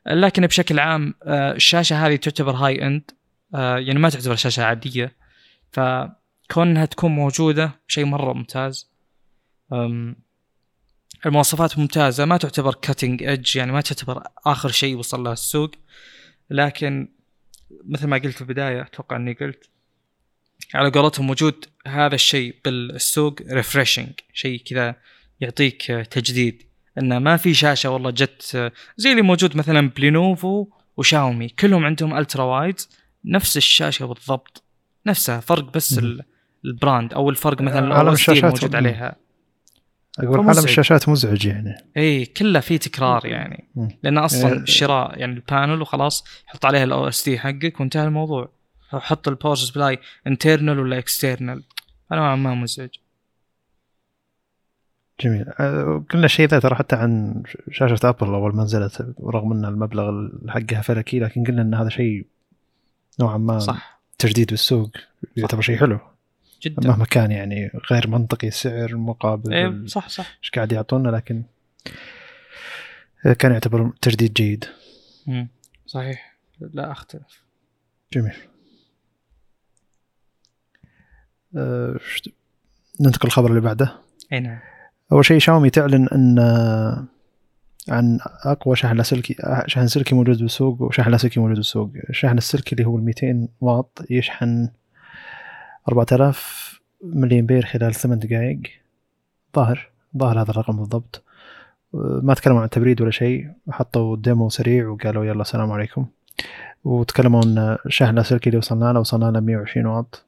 [0.07, 3.11] لكن بشكل عام آه، الشاشة هذه تعتبر high end
[3.55, 5.12] آه، يعني ما تعتبر شاشة عادية.
[5.73, 5.81] ف
[6.51, 8.91] كونها تكون موجودة شيء مرة ممتاز.
[11.27, 15.70] المواصفات ممتازة ما تعتبر cutting edge يعني ما تعتبر آخر شيء وصل له السوق.
[16.51, 17.09] لكن
[17.85, 19.70] مثل ما قلت في البداية أتوقع أني قلت
[20.74, 24.97] على قولتهم وجود هذا الشيء بالسوق refreshing شيء كذا
[25.41, 26.73] يعطيك تجديد.
[26.99, 30.66] انه ما في شاشة والله جت زي اللي موجود مثلا بلينوفو
[30.97, 32.81] وشاومي كلهم عندهم ultra wide
[33.25, 34.62] نفس الشاشة بالضبط
[35.07, 36.01] نفسها فرق بس
[36.65, 39.16] ال brand أو الفرق مثلا عالم الشاشات موجود عليها.
[40.19, 41.75] أقول عالم الشاشات مزعج يعني.
[41.97, 43.69] إي كله في تكرار يعني.
[44.03, 44.59] لأن أصلا إيه.
[44.59, 48.53] الشراء يعني ال panel وخلاص حط عليها ال OSD حقك وانتهى الموضوع.
[48.89, 51.62] حط ال power supply internal ولا external
[52.12, 52.91] أنا نوعا ما مزعج.
[55.20, 55.45] جميل.
[55.61, 60.28] أه، قلنا الشيء ذا ترى حتى عن شاشة ابل أول ما نزلت رغم أن المبلغ
[60.49, 62.27] حقها فلكي لكن قلنا أن هذا شيء
[63.20, 64.01] نوعا ما صح.
[64.19, 64.91] تجديد بالسوق
[65.36, 65.99] يعتبر شيء حلو.
[66.62, 66.89] جدا.
[66.89, 70.39] مهما كان يعني غير منطقي السعر مقابل ال- صح صح.
[70.43, 71.43] إيش قاعد يعطونا لكن
[73.39, 74.65] كان يعتبر تجديد جيد.
[75.27, 75.49] مم.
[75.86, 76.36] صحيح.
[76.61, 77.43] لا أختلف.
[78.12, 78.35] جميل.
[81.57, 82.28] أه، ش-
[83.01, 83.97] ننتقل للخبر اللي بعده.
[84.32, 84.59] أي نعم.
[85.12, 86.39] أول شيء شاومي تعلن أن
[87.89, 89.36] عن أقوى شحن لاسلكي
[89.66, 91.90] شحن سلكي موجود بالسوق وشحن لاسلكي موجود بالسوق.
[92.10, 94.68] الشحن السلكي اللي هو ال 200 واط يشحن
[95.89, 98.60] 4000 ملي امبير خلال 8 دقائق
[99.56, 101.22] ظاهر ظاهر هذا الرقم بالضبط.
[102.22, 106.06] ما تكلموا عن تبريد ولا شيء حطوا demo سريع وقالوا يلا السلام عليكم.
[106.85, 110.24] وتكلموا أن الشحن اللاسلكي اللي وصلنا له وصلنا له 120 واط.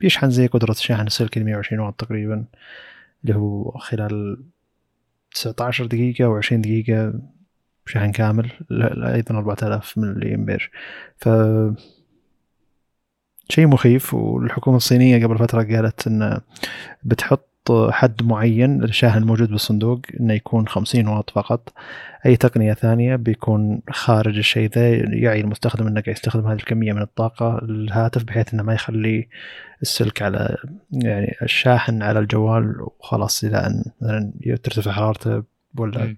[0.00, 2.44] بيشحن زي قدرة الشاحن السلكي ال 120 واط تقريبا.
[3.26, 4.44] اللي هو خلال
[5.34, 7.12] 19 دقيقة أو 20 دقيقة
[7.86, 8.50] شحن كامل
[9.04, 10.70] أيضا 4000 ملي أمبير
[11.16, 11.28] ف
[13.48, 16.40] شيء مخيف والحكومة الصينية قبل فترة قالت إن
[17.04, 21.72] بتحط حد معين للشاحن الموجود بالصندوق إنه يكون 50 واط فقط
[22.26, 27.02] أي تقنية ثانية بيكون خارج الشيء ذا يعي المستخدم إنه قاعد يستخدم هذه الكمية من
[27.02, 29.28] الطاقة الهاتف بحيث إنه ما يخلي
[29.82, 30.56] السلك على
[30.92, 34.32] يعني الشاحن على الجوال وخلاص إلى أن مثلا
[34.62, 35.42] ترتفع حرارته
[35.78, 36.16] ولا.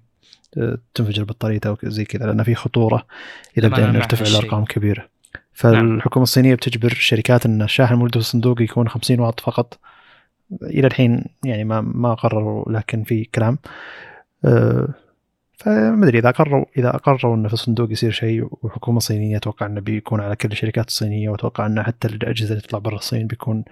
[0.95, 3.07] تنفجر بطاريته أو زي كذا لأن في خطورة
[3.59, 4.27] اذا مع نرتفع.
[4.27, 5.09] الأرقام كبيرة
[5.53, 9.79] فالحكومة الصينية بتجبر الشركات إن الشاحن الموجود في الصندوق يكون 50 واط فقط
[10.63, 13.59] إلى الحين يعني ما ما قرروا لكن في كلام.
[14.45, 14.89] أه،
[15.59, 19.81] فما أدري إذا قرروا إذا قرروا انه في الصندوق يصير شيء وحكومة صينية أتوقع إنه
[19.81, 23.65] بيكون على كل الشركات الصينية واتوقع انه حتى الأجهزة اللي تطلع برا الصين بيكون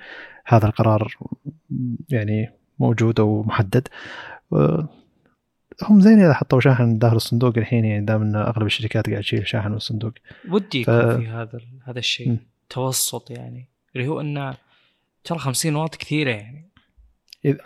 [0.47, 1.15] هذا القرار
[2.09, 3.89] يعني موجود أو محدد.
[4.53, 4.89] أه،
[5.83, 9.47] هم زين إذا حطوا شاحن داخل الصندوق الحين يعني دام إن أغلب الشركات قاعد تشيل
[9.47, 10.13] شاحن من الصندوق.
[10.51, 12.29] ودي ف- يكون في هذا هذا الشيء.
[12.29, 12.39] مم.
[12.69, 13.65] توسط يعني
[13.97, 14.55] اللي هو انه
[15.27, 16.67] ترى 50 واط كثيرة يعني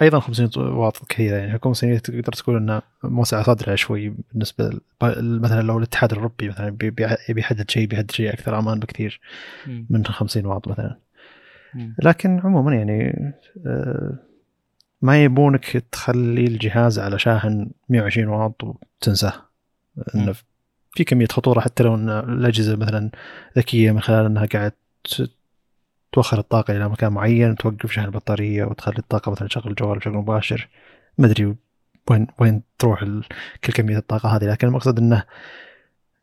[0.02, 5.62] أيضا 50 واط كثيرة يعني الحكومة الصينيه تقدر تقول إنه موسع صدرها شوي بالنسبة مثلا
[5.62, 9.20] لو الاتحاد الأوروبي مثلا بي- بي- يبي يحدد شيء بيحدد شيء أكثر أمان بكثير.
[9.66, 10.98] من 50 واط مثلا.
[12.02, 13.14] لكن عموما يعني
[13.66, 14.18] آه،
[15.02, 19.32] ما يبونك تخلي الجهاز على شاحن 120 واط وتنساه
[20.14, 20.34] إنه.
[20.92, 23.10] في كمية خطورة حتى لو إن الأجهزة مثلا
[23.58, 24.72] ذكية من خلال إنها قاعد
[26.12, 30.68] توخر الطاقة إلى مكان معين توقف شحن البطارية وتخلي الطاقة مثلا تشغل الجوال بشكل مباشر.
[31.18, 31.56] ما أدري
[32.10, 33.04] وين وين تروح
[33.64, 35.24] كل كمية الطاقة هذه لكن المقصد إنه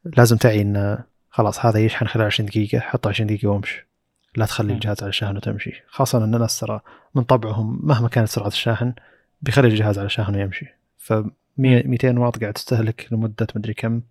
[0.05, 3.87] لازم تعي إنه خلاص هذا يشحن خلال 20 دقيقة حط 20 دقيقة وامشي.
[4.35, 4.73] لا تخلي.
[4.73, 5.83] الجهاز على الشاحن وتمشي.
[5.87, 6.79] خاصة إن الناس ترى
[7.15, 8.93] من طبعهم مهما كانت سرعة الشاحن
[9.41, 10.65] بيخلي الجهاز على الشاحن ويمشي.
[10.97, 11.13] ف
[11.57, 14.01] 200 واط قاعد تستهلك لمدة مدري كم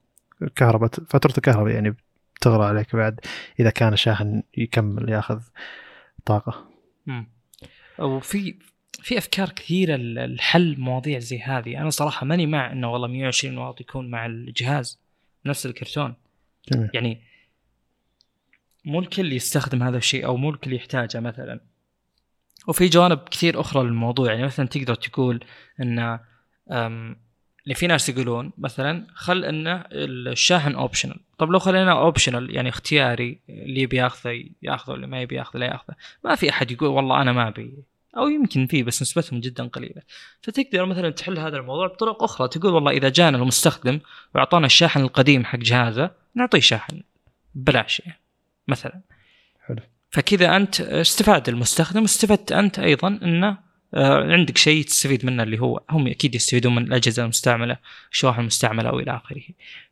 [0.57, 1.97] كهرباء فاتوره الكهرباء يعني
[2.37, 3.21] بتغلى عليك بعد
[3.61, 5.43] إذا كان الشاحن يكمل يأخذ
[6.25, 6.71] طاقة.
[7.07, 7.29] مم.
[7.99, 8.55] وفي
[8.93, 9.97] في أفكار كثيرة
[10.27, 11.81] لحل مواضيع زي هذه.
[11.81, 15.01] أنا صراحة ماني مع إنه والله 120 واط يكون مع الجهاز
[15.47, 16.15] نفس الكرتون.
[16.73, 16.91] جميل.
[16.95, 17.23] يعني
[18.85, 21.61] مو الكل يستخدم هذا الشيء أو مو الكل يحتاجه مثلا.
[22.69, 24.33] وفي جوانب كثير أخرى للموضوع.
[24.33, 25.45] يعني مثلا تقدر تقول
[25.81, 26.19] إن
[27.67, 33.41] اللي في ناس يقولون مثلا خل إنه الشاحن optional طب لو خليناه optional يعني اختياري
[33.49, 35.95] اللي يبي ياخذه ياخذه اللي ما يبي ياخذه لا ياخذه.
[36.25, 37.73] ما في أحد يقول والله أنا ما أبي.
[38.17, 40.03] أو يمكن في بس نسبتهم جدا قليلة.
[40.43, 42.49] فتقدر مثلا تحل هذا الموضوع بطرق أخرى.
[42.49, 44.01] تقول والله إذا جانا المستخدم
[44.35, 47.03] وأعطانا الشاحن القديم حق جهازه نعطيه شاحن
[47.55, 48.21] ببلاش يعني
[48.69, 49.01] مثلا.
[49.67, 49.81] حلو.
[50.11, 56.07] فكذا أنت استفاد المستخدم استفدت أنت أيضا إنه عندك شيء تستفيد منه اللي هو هم
[56.07, 57.77] أكيد يستفيدون من الأجهزة المستعملة
[58.13, 59.43] الشواحن المستعملة والى آخره.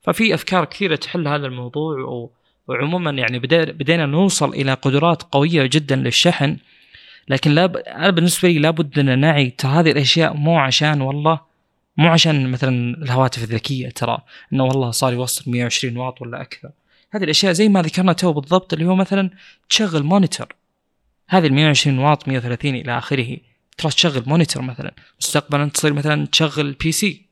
[0.03, 2.31] ففي أفكار كثيرة تحل هذا الموضوع
[2.69, 3.39] وعموما يعني
[3.73, 6.57] بدينا نوصل إلى قدرات قوية جدا للشحن
[7.29, 7.77] لكن لا ب...
[7.77, 11.41] أنا بالنسبة لي لابد أن نعي ترى هذه الأشياء مو عشان والله
[11.97, 14.19] مو عشان مثلا الهواتف الذكية ترى
[14.53, 16.71] إنه والله صار يوصل 120 واط ولا أكثر.
[17.11, 19.31] هذه الأشياء زي ما ذكرنا تو بالضبط اللي هو مثلا
[19.69, 20.47] تشغل monitor.
[21.29, 23.37] هذه ال 120 واط 130 إلى آخره.
[23.77, 24.95] ترى تشغل monitor مثلا.
[25.21, 27.27] مستقبلا تصير مثلا تشغل PC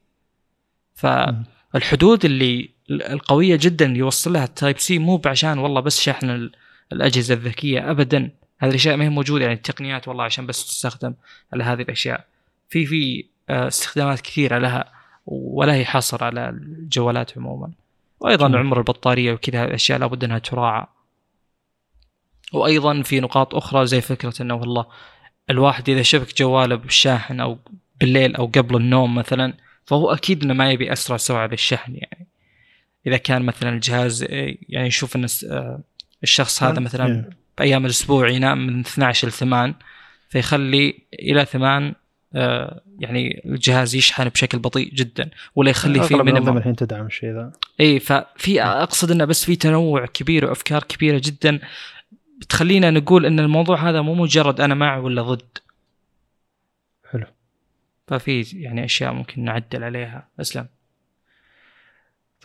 [0.94, 6.30] فالحدود اللي القوية جدا اللي يوصل لها ال type C مو بعشان والله بس شحن
[6.30, 6.52] ال-
[6.92, 8.30] الأجهزة الذكية ابدا.
[8.58, 11.14] هذه الأشياء ما هي موجودة يعني التقنيات والله عشان بس تستخدم
[11.52, 12.26] على هذه الأشياء.
[12.68, 14.92] في في آه، استخدامات كثيرة لها
[15.26, 17.70] ولا هي حصر على الجوالات عموما.
[18.20, 18.60] وأيضا جميل.
[18.60, 20.86] عمر البطارية وكذا هذه الأشياء لابد أنها تراعى.
[22.52, 24.86] وأيضا في نقاط أخرى زي فكرة إنه والله
[25.50, 27.58] الواحد إذا شبك جواله بالشاحن أو
[28.00, 29.54] بالليل أو قبل النوم مثلا
[29.84, 32.26] فهو أكيد إنه ما يبي أسرع سرعة للشحن يعني.
[33.06, 34.26] إذا كان مثلا الجهاز
[34.68, 35.26] يعني يشوف إن
[36.22, 37.30] الشخص هذا مثلا إيه.
[37.58, 39.74] بأيام الأسبوع ينام من 12 ل 8
[40.28, 41.94] فيخلي إلى 8
[42.34, 47.52] آه، يعني الجهاز يشحن بشكل بطيء جدا ولا يخلي فيه minimum الحين تدعم الشيء ذا.
[47.80, 51.60] اي ففي أقصد إنه بس في تنوع كبير وأفكار كبيرة جدا
[52.42, 55.58] بتخلينا نقول إن الموضوع هذا مو مجرد أنا مع ولا ضد.
[57.10, 57.26] حلو.
[58.06, 60.28] ففي يعني أشياء ممكن نعدل عليها.
[60.40, 60.66] أسلم.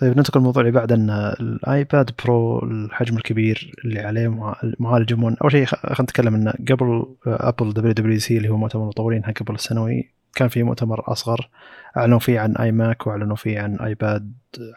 [0.02, 1.10] طيب ننتقل للموضوع اللي بعد إن
[1.40, 6.52] ال iPad Pro الحجم الكبير اللي عليه مع- معالج 1 أول شيء خلينا نتكلم انه
[6.52, 11.50] قبل ابل دبليو دبليو سي اللي هو مؤتمر المطورين قبل السنوي كان في مؤتمر أصغر
[11.98, 14.34] أعلنوا فيه عن iMac وأعلنوا فيه عن iPad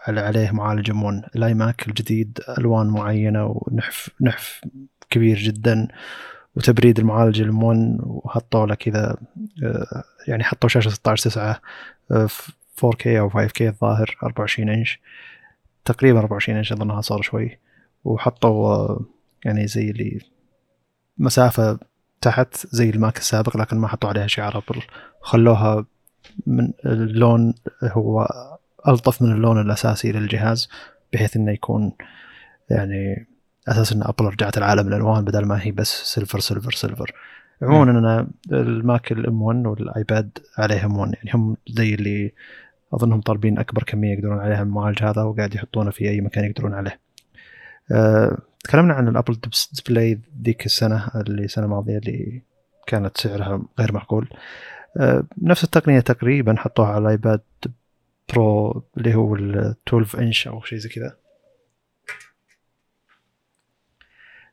[0.06, 4.60] على عليه معالج 1 ال iMac الجديد ألوان معينة ونحف نحف
[5.10, 5.88] كبير جدا
[6.56, 9.16] وتبريد المعالج ال M1 وحطوا له كذا
[9.64, 11.60] آه، يعني حطوا شاشة 16 9
[12.80, 15.00] 4K أو 5K الظاهر 24 إنش.
[15.84, 17.58] تقريبا 24 إنش أظنها صار شوي.
[18.04, 19.00] وحطوا آه،
[19.44, 20.20] يعني زي اللي
[21.18, 21.78] مسافة
[22.20, 24.82] تحت زي الماك السابق لكن ما حطوا عليها شعار ابل
[25.20, 25.86] خلوها
[26.46, 28.28] من اللون هو
[28.88, 30.68] ألطف من اللون الأساسي للجهاز
[31.12, 31.92] بحيث إنه يكون
[32.70, 33.26] يعني
[33.68, 37.12] أساس إن أبل رجعت العالم الالوان بدل ما هي بس silver silver silver
[37.62, 42.32] عموما أنا الماك ال M1 وال iPad عليه M1 يعني هم زي اللي
[42.94, 46.74] أظنهم طالبين أكبر كمية يقدرون عليها من المعالج هذا وقاعد يحطونه في أي مكان يقدرون
[46.74, 47.00] عليه.
[47.92, 52.42] أه تكلمنا عن ال Apple display ذيك السنة اللي السنة الماضية اللي
[52.86, 54.28] كانت سعرها غير معقول.
[54.96, 57.40] أه نفس التقنية تقريبا حطوها على ال iPad
[58.32, 61.16] Pro اللي هو ال 12 انش أو شيء زي كذا.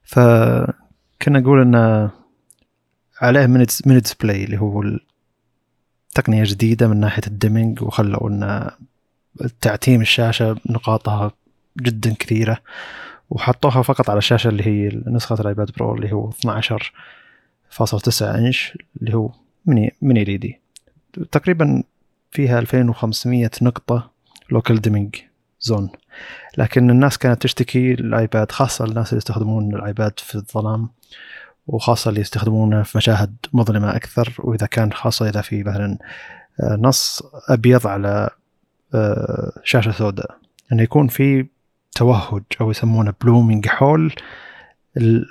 [0.08, 2.12] فكنا نقول انه
[3.22, 4.84] عليه mini mini display اللي هو
[6.16, 8.72] تقنية جديدة من ناحية ال dimming وخلوا إن
[9.62, 11.32] تعتيم الشاشة نقاطها
[11.82, 12.58] جدا كثيرة
[13.30, 19.32] وحطوها فقط على الشاشة اللي هي نسخة الآيباد برو اللي هو 12.9 إنش اللي هو
[19.66, 20.60] mini mini LED.
[21.32, 21.84] تقريبا
[22.32, 24.12] فيها 2500 نقطة
[24.52, 25.16] local dimming
[25.60, 25.90] zone.
[26.58, 30.90] لكن الناس كانت تشتكي الايباد خاصة الناس اللي يستخدمون الآيباد في الظلام
[31.68, 35.98] وخاصة اللي يستخدمونه في مشاهد مظلمة أكثر وإذا كان خاصة إذا في مثلا
[36.64, 38.30] آه، نص أبيض على
[38.94, 40.38] آه، شاشة سوداء.
[40.72, 41.46] أنه يكون في
[41.96, 44.16] توهج أو يسمونه blooming حول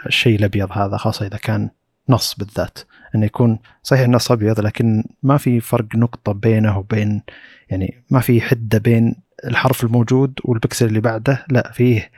[0.06, 1.70] الشيء الأبيض هذا خاصة إذا كان
[2.08, 2.78] نص بالذات
[3.14, 7.22] أنه يكون صحيح النص أبيض لكن ما في فرق نقطة بينه وبين
[7.70, 9.14] يعني ما في حدة بين
[9.44, 12.10] الحرف الموجود والبكسل اللي بعده لا فيه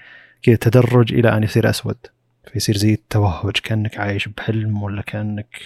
[0.43, 1.97] كذا تدرج إلى أن يصير أسود.
[2.53, 5.57] فيصير زي التوهج كأنك عايش بحلم ولا كأنك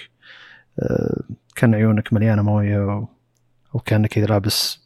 [0.78, 1.22] آه،
[1.56, 3.06] كأن عيونك مليانة موية
[3.74, 4.82] وكأنك كذا لابس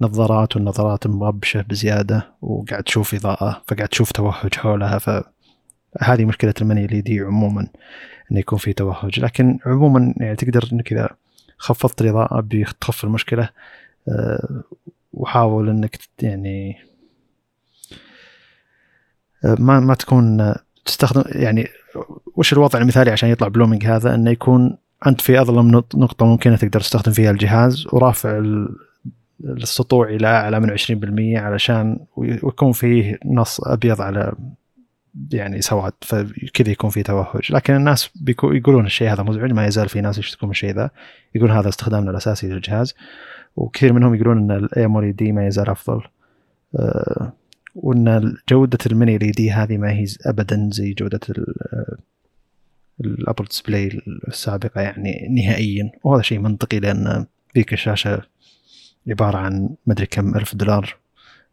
[0.00, 7.02] نظارات والنظارات مغبشة بزيادة وقاعد تشوف إضاءة فقاعد تشوف توهج حولها فهذه مشكلة المني ال
[7.02, 7.66] دي عموما.
[8.30, 9.20] انه يكون في توهج.
[9.20, 11.08] لكن عموما يعني تقدر إنك إذا
[11.58, 13.48] خفضت الاضاءة بتخف المشكلة
[14.08, 14.62] آه،
[15.12, 16.76] وحاول إنك يعني
[19.44, 21.68] آه، ما ما تكون آه، تستخدم يعني
[22.36, 24.76] وش الوضع المثالي عشان يطلع blooming هذا؟ إنه يكون
[25.06, 28.76] أنت في أظلم نق- نقطة ممكنه تقدر تستخدم فيها الجهاز ورافع ال-
[29.44, 34.32] السطوع إلى أعلى من 20% علشان ويكون فيه نص أبيض على
[35.32, 37.52] يعني سواد فكذا يكون في توهج.
[37.52, 40.90] لكن الناس بيكو يقولون الشيء هذا مزعج ما يزال في ناس يشتكون من الشيء ذا.
[41.34, 42.94] يقولون هذا استخدامنا الأساسي للجهاز.
[43.56, 46.02] وكثير منهم يقولون إن ال OLED ما يزال أفضل.
[46.76, 47.32] أه
[47.74, 51.54] وإن جودة ال mini LED هذه ما هي ابدا زي جودة ال-
[53.00, 55.90] ال Apple display السابقة يعني نهائيا.
[56.04, 57.26] وهذا شيء منطقي لأن
[57.56, 58.22] ذيك الشاشة
[59.08, 60.96] عبارة عن مدري كم ألف دولار.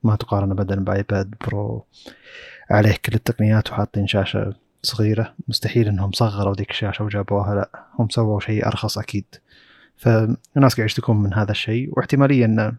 [0.04, 1.86] ما تقارن ابدا بآيباد برو.
[2.70, 5.34] عليه كل التقنيات وحاطين شاشة صغيرة.
[5.48, 7.70] مستحيل إنهم صغروا ذيك الشاشة وجابوها لا
[8.00, 9.26] هم سووا شيء أرخص أكيد.
[9.98, 11.90] فالناس قاعد يشتكون من هذا الشيء.
[11.92, 12.74] واحتماليه انه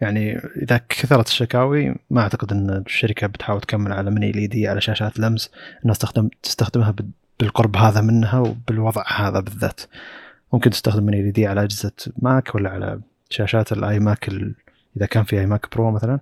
[0.00, 5.18] يعني إذا كثرت الشكاوي ما أعتقد إن الشركة بتحاول تكمل على mini LED على شاشات
[5.18, 5.50] لمس
[5.82, 7.10] الناس تستخدم تستخدمها بال-
[7.40, 9.80] بالقرب هذا منها وبالوضع هذا بالذات.
[10.52, 14.28] ممكن تستخدم mini LED على أجهزة ماك ولا على شاشات الاي ماك.
[14.96, 16.20] إذا كان في اي ماك برو مثلا.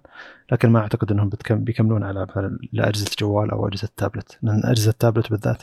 [0.53, 1.31] لكن ما أعتقد إنهم.
[1.51, 5.63] بيكملون على مثلا لأجهزة جوال أو أجهزة تابلت لأن أجهزة تابلت بالذات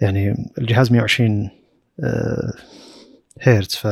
[0.00, 1.50] يعني الجهاز 120
[2.00, 2.52] آه،
[3.40, 3.86] هيرتز ف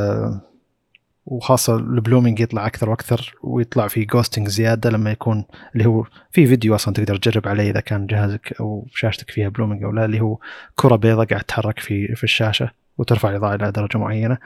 [1.27, 5.45] وخاصة ال blooming يطلع أكثر وأكثر ويطلع في ghosting زيادة لما يكون
[5.75, 9.83] اللي هو في فيديو أصلا تقدر تجرب عليه إذا كان جهازك أو شاشتك فيها blooming
[9.85, 10.39] أو لا اللي هو
[10.75, 14.39] كرة بيضاء قاعد تتحرك في في الشاشة وترفع الإضاءة إلى درجة معينة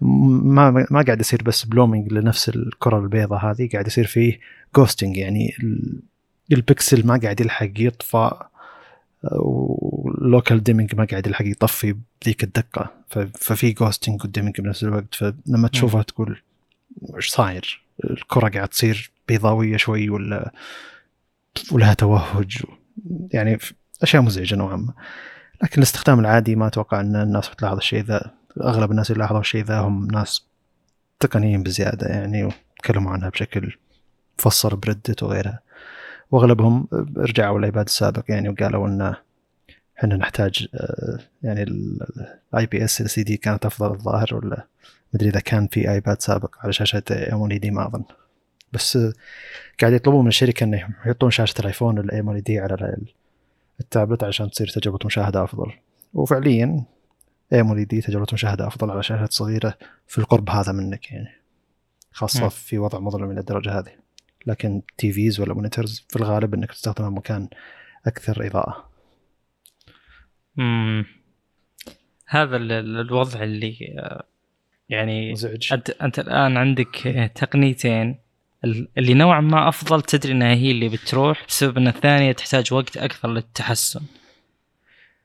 [0.00, 4.40] ما ما قاعد يصير بس blooming لنفس الكرة البيضاء هذه قاعد يصير فيه
[4.76, 6.00] ghosting يعني ال-
[6.52, 8.30] البكسل ما قاعد يلحق يطفى
[9.32, 12.90] وال local dimming ما قاعد يلحق يطفي بذيك الدقه
[13.34, 16.40] ففي ghosting و dimming بنفس الوقت فلما تشوفها تقول
[17.16, 20.52] إيش صاير؟ الكره قاعد تصير بيضاويه شوي ولا
[21.72, 22.62] ولها توهج
[23.32, 23.58] يعني
[24.02, 24.92] اشياء مزعجه نوعا ما
[25.62, 28.30] لكن الاستخدام العادي ما أتوقع إن الناس بتلاحظ الشيء ذا.
[28.60, 30.46] أغلب الناس اللي لاحظوا الشيء ذا هم ناس
[31.20, 33.76] تقنيين بزيادة يعني وتكلموا عنها بشكل
[34.38, 35.60] مفصل Reddit وغيرها.
[36.30, 39.14] وأغلبهم رجعوا الايباد السابق يعني وقالوا إن
[39.98, 44.66] إحنا نحتاج آه، يعني ال IPS LCD كانت أفضل الظاهر ولا
[45.14, 48.04] مدري إذا كان في إيباد سابق على شاشة OLED ما أظن.
[48.72, 49.12] بس آه،
[49.80, 52.96] قاعد يطلبون من الشركة إنهم يحطون شاشة الآيفون الام دي على
[53.80, 55.72] التابلت عشان تصير تجربة مشاهدة أفضل.
[56.14, 56.84] وفعليا
[57.52, 59.74] ام دي تجربة مشاهدة أفضل على شاشات صغيرة
[60.06, 61.28] في القرب هذا منك يعني.
[62.12, 62.48] خاصة مم.
[62.48, 63.92] في وضع مظلم إلى الدرجة هذه.
[64.46, 67.48] لكن تي فيز ولا مونيتورز في الغالب إنك تستخدمها مكان
[68.06, 68.90] أكثر إضاءة.
[70.56, 71.04] مم.
[72.26, 74.24] هذا ال- ال- الوضع اللي آه،
[74.88, 75.72] يعني مزعج.
[75.72, 76.96] أنت أنت الآن عندك
[77.34, 78.18] تقنيتين
[78.64, 83.28] اللي نوعا ما أفضل تدري إنها هي اللي بتروح بسبب إن الثانية تحتاج وقت أكثر
[83.28, 84.00] للتحسن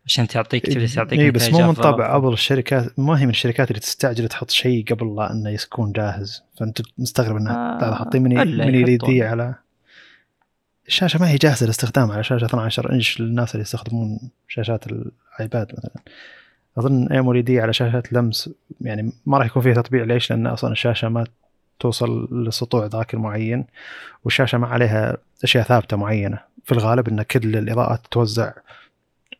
[0.06, 2.16] عشان تعطيك تبي تعطيك اي بس مو من طبع.
[2.16, 6.44] ابل الشركات ما هي من الشركات اللي تستعجل تحط شيء قبل لا إنه يكون جاهز
[6.60, 9.10] فأنت مستغرب إنها آه، حاطين ال يحطون.
[9.10, 9.56] دي على
[10.88, 16.02] الشاشة ما هي جاهزة للاستخدام على شاشة 12 إنش للناس اللي يستخدمون شاشات الآيباد مثلا
[16.78, 18.50] أظن ام دي على شاشات لمس
[18.82, 21.26] يعني ما راح يكون فيها تطبيع ليش؟ لأن أصلا الشاشة ما
[21.84, 23.66] توصل للسطوع ذاك المعين
[24.24, 28.52] والشاشة ما عليها أشياء ثابتة معينة في الغالب إن كل الإضاءات تتوزع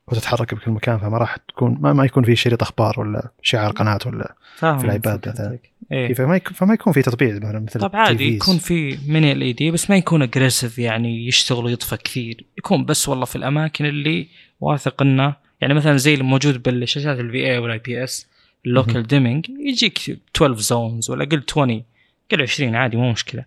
[0.08, 4.00] وتتحرك بكل مكان فما راح تكون ما, ما يكون في شريط أخبار ولا شعار قناة
[4.06, 5.28] ولا في الآيباد فكرتك.
[5.28, 5.58] مثلاً.
[5.92, 6.14] إيه.
[6.14, 8.36] فما يكون فما يكون في تطبيع مثلا مثل طب عادي.
[8.36, 13.26] يكون في mini LED بس ما يكون aggressive يعني يشتغل ويطفى كثير يكون بس والله
[13.26, 14.28] في الأماكن اللي
[14.62, 18.28] واثق إنه يعني مثلا زي الموجود بالشاشات ال VA وال IPS ال
[18.66, 20.00] local dimming يجيك
[20.36, 21.84] 12 zones ولا قل 20
[22.32, 23.46] قل 20 عادي مو مشكلة.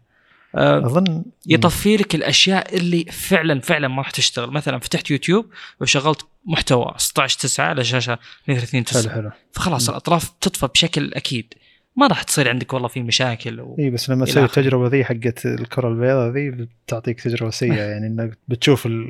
[0.55, 4.51] آه، اظن يطفي لك الأشياء اللي فعلا فعلا ما راح تشتغل.
[4.51, 5.47] مثلا فتحت يوتيوب
[5.81, 9.31] وشغلت محتوى 16 9 على شاشة 32 حلو 9 حلو.
[9.53, 9.91] فخلاص مم.
[9.91, 11.55] الأطراف تطفى بشكل أكيد.
[11.97, 13.77] ما راح تصير عندك والله في مشاكل و...
[13.79, 14.45] اي بس لما تسوي.
[14.45, 19.05] التجربة ذي حقت الكرة البيضاء ذي بتعطيك تجربة سيئة يعني إنك بتشوف ال...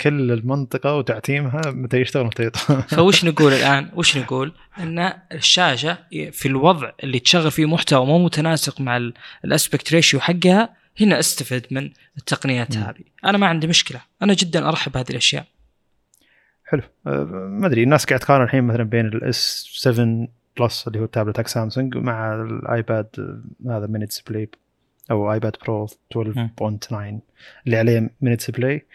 [0.00, 5.98] كل المنطقة وتعتيمها متى يشتغل متى يطفى فوش نقول الآن؟ وش نقول؟ إن الشاشة
[6.32, 9.14] في الوضع اللي تشغل فيه محتوى مو متناسق مع ال-
[9.44, 12.82] ال aspect ratio حقها هنا استفد من التقنيات مم.
[12.82, 15.44] هذه، أنا ما عندي مشكلة، أنا جدا أرحب بهذه الأشياء.
[16.64, 20.28] حلو أه، ما أدري الناس قاعد تقارن الحين مثلا بين ال S 7
[20.60, 23.06] Plus اللي هو تابلت حق سامسونج مع الايباد
[23.66, 24.48] هذا mini display
[25.10, 26.92] أو ايباد برو 12.9
[27.66, 28.86] اللي عليه mini display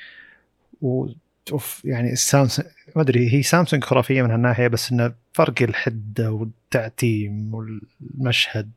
[0.81, 1.07] و
[1.51, 7.55] أوف يعني السامسونج ما أدري هي سامسونج خرافية من هالناحية بس إنه فرق الحدة والتعتيم
[7.55, 8.71] والمشهد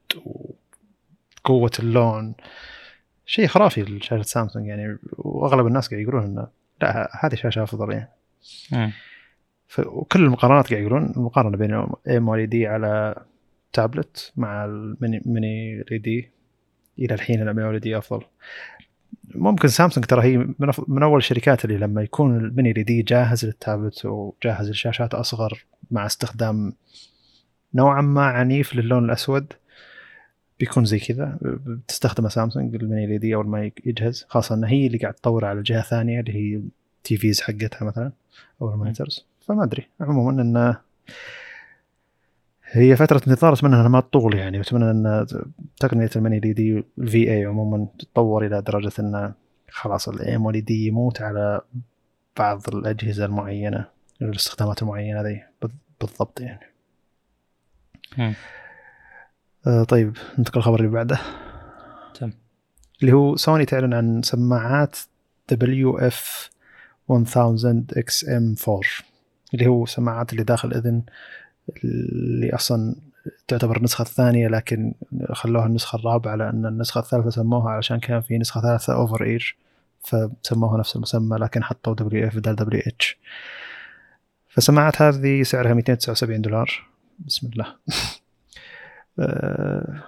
[1.44, 2.34] وقوة اللون.
[3.26, 6.46] شيء خرافي لشاشة سامسونج يعني وأغلب الناس قاعد يقولون إنه
[6.82, 8.08] لا هذه شاشة أفضل يعني.
[9.86, 11.72] وكل المقارنات قاعد يقولون المقارنة بين
[12.08, 13.14] OLED على
[13.72, 16.30] تابلت مع ال mini mini LED
[16.98, 18.24] إلى الحين ال OLED أفضل.
[19.34, 23.44] ممكن سامسونج ترى هي من, من أول الشركات اللي لما يكون ال mini LED جاهز
[23.44, 26.72] للتابلت وجاهز للشاشات أصغر مع استخدام
[27.74, 29.52] نوعا ما عنيف للون الأسود
[30.60, 31.38] بيكون زي كذا.
[31.42, 34.26] بتستخدمه سامسونج ال mini LED أول ما يجهز.
[34.28, 36.60] خاصة إن هي اللي قاعد تطور على جهة ثانية اللي هي
[37.04, 38.12] TVs حقتها مثلا
[38.62, 39.26] أو ال monitors.
[39.46, 39.88] فما أدري.
[40.00, 40.76] عموما انه
[42.70, 44.60] هي فترة انتظار أتمنى إنها ما تطول يعني.
[44.60, 45.26] أتمنى إن
[45.80, 49.34] تقنية ال mini LED الفي اي عموما تتطور إلى درجة انه
[49.70, 51.60] خلاص ال OLED يموت على
[52.38, 53.88] بعض الأجهزة المعينة
[54.22, 55.42] الاستخدامات المعينة ذي.
[55.62, 56.66] بال- بالضبط يعني.
[59.66, 61.18] آه طيب ننتقل الخبر اللي بعده.
[62.14, 62.32] تم.
[63.02, 64.96] اللي هو سوني تعلن عن سماعات
[65.52, 66.14] WF
[67.10, 67.38] 1000
[67.98, 69.04] XM4
[69.54, 71.02] اللي هو سماعات اللي داخل الأذن
[71.84, 72.94] اللي أصلا
[73.48, 74.94] تعتبر النسخة الثانية لكن
[75.32, 79.56] خلوها النسخة الرابعة لأن النسخة الثالثة سموها علشان كان في نسخة ثالثة over ear
[80.02, 83.18] فسموها نفس المسمى لكن حطوا WF بدل WH
[84.48, 86.88] فالسماعات هذه سعرها 279 دولار.
[87.18, 87.74] بسم الله.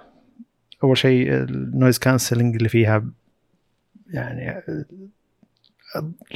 [0.83, 3.05] أول شيء ال noise cancelling اللي فيها
[4.07, 4.63] يعني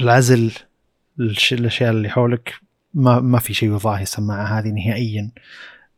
[0.00, 0.52] العزل
[1.52, 2.54] الأشياء اللي حولك
[2.94, 5.30] ما ما في شيء يضاهي السماعة هذه نهائيا.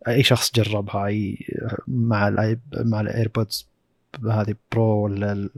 [0.09, 1.47] أي شخص جربها اي
[1.89, 3.69] مع ال Air مع ال AirPods
[4.31, 5.49] هذه Pro ولا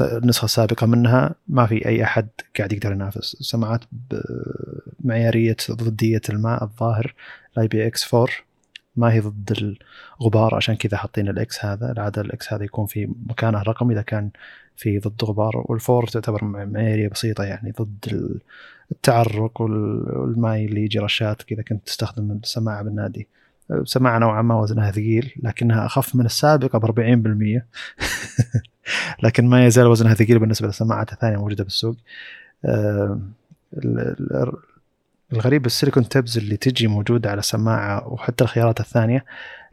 [0.00, 2.28] النسخه السابقه منها ما في أي أحد
[2.58, 3.36] قاعد يقدر ينافس.
[3.40, 3.80] سماعات
[5.02, 7.14] بمعيارية ضدية الماء الظاهر
[7.56, 8.28] ال IPX 4
[8.96, 9.76] ما هي ضد
[10.20, 14.30] الغبار عشان كذا حاطين الاكس هذا العادة الاكس هذا يكون في مكانه الرقم إذا كان
[14.80, 18.40] في ضد غبار وال four تعتبر مع- معياريه بسيطة يعني ضد ال-
[18.92, 23.28] التعرق وال- والماي اللي يجي رشات كذا كنت تستخدم السماعه بالنادي.
[23.84, 27.66] سماعة نوعا ما وزنها ثقيل لكنها أخف من السابقه ب 40%
[29.22, 31.96] لكن ما يزال وزنها ثقيل بالنسبة للسماعات الثانية موجودة بالسوق.
[32.64, 33.20] آه،
[35.32, 39.24] الغريب السيليكون tips اللي تجي موجودة على السماعة وحتى الخيارات الثانية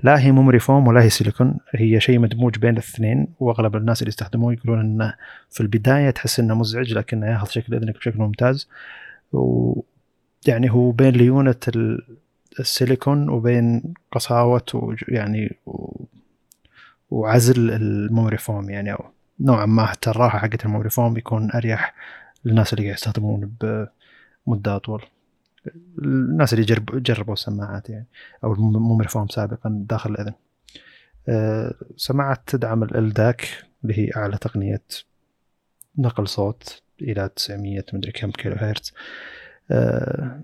[0.04, 4.10] لا هي memory foam ولا هي سيليكون هي شيء مدموج بين الاثنين وأغلب الناس اللي
[4.10, 5.14] يستخدموه يقولون إنه
[5.50, 8.70] في البداية تحس إنه مزعج لكنه ياخذ شكل إذنك بشكل ممتاز.
[9.34, 9.74] و
[10.48, 12.18] يعني هو بين ليونة ال-
[12.60, 16.04] السيليكون وبين قساوة وج- يعني و-
[17.10, 19.06] وعزل ال memory foam يعني أو
[19.40, 21.94] نوعا ما حتى الراحة حقت ال memory foam بيكون أريح
[22.46, 23.52] للناس اللي قاعد يستخدمون
[24.48, 25.02] بمدة أطول.
[26.00, 28.06] الناس اللي جرب جربوا السماعات يعني
[28.44, 30.34] أو ال memory foam سابقا داخل الإذن.
[31.30, 33.48] أه، سماعات تدعم الالداك
[33.84, 34.84] اللي هي أعلى تقنية
[35.98, 38.94] نقل صوت إلى 900 مدري كم كيلو هرتز
[39.72, 40.42] أه،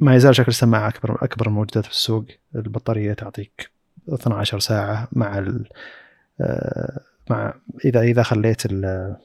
[0.00, 2.24] ما يزال شكل السماعة اكبر أكبر الموجودات في السوق.
[2.54, 3.70] البطارية تعطيك
[4.08, 5.68] 12 ساعة مع ال
[6.40, 7.00] أه،
[7.30, 7.54] مع
[7.84, 9.16] اذا إذا خليت ال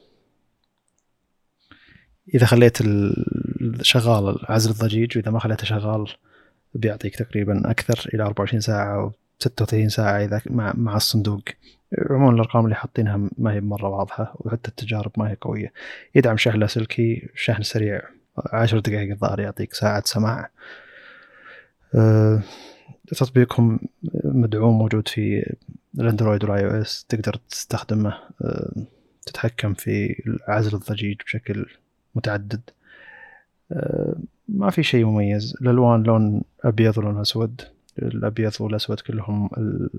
[2.34, 2.80] إذا خليت
[3.82, 6.06] شغال عزل الضجيج وإذا ما خليته شغال
[6.74, 11.42] بيعطيك تقريبا أكثر إلى 24 ساعة أو 36 ساعة إذا مع مع الصندوق.
[12.10, 15.72] عموما الأرقام اللي حاطينها ما هي مرة واضحة وحتى التجارب ما هي قوية.
[16.14, 18.02] يدعم شحن لاسلكي شحن سريع
[18.52, 20.50] 10 دقائق الظاهر يعطيك ساعة سماع.
[21.94, 22.42] أه،
[23.06, 23.80] تطبيقهم
[24.24, 25.54] مدعوم موجود في
[25.98, 28.72] الأندرويد والآي أو إس تقدر تستخدمه أه،
[29.26, 31.66] تتحكم في عزل الضجيج بشكل
[32.14, 32.60] متعدد.
[34.48, 35.56] ما في شيء مميز.
[35.60, 37.60] الألوان لون أبيض ولون أسود.
[37.98, 39.90] الأبيض والأسود كلهم ال...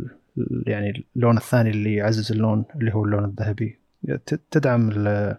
[0.67, 3.77] يعني اللون الثاني اللي يعزز اللون اللي هو اللون الذهبي.
[4.51, 5.37] تدعم ال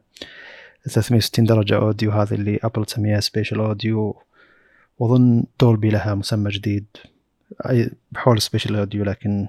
[0.84, 4.22] 360 درجة audio هذه اللي ابل تسميها spatial audio
[4.98, 6.86] وأظن دولبي لها مسمى جديد.
[8.12, 9.46] بحول spatial audio لكن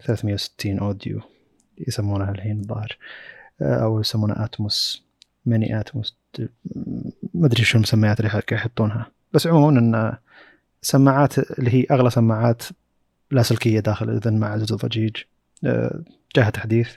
[0.00, 1.20] 360 audio
[1.88, 2.98] يسمونها الحين الظاهر.
[3.62, 5.04] أو يسمونها اتموس
[5.46, 6.16] ميني اتموس
[7.34, 9.06] ما أدري شو المسميات اللي يحطونها.
[9.32, 10.16] بس عموما إن
[10.82, 12.62] سماعات اللي هي أغلى سماعات
[13.30, 15.16] لاسلكيه داخل الاذن مع عزل الضجيج.
[15.64, 16.02] آه،
[16.36, 16.96] جاها تحديث.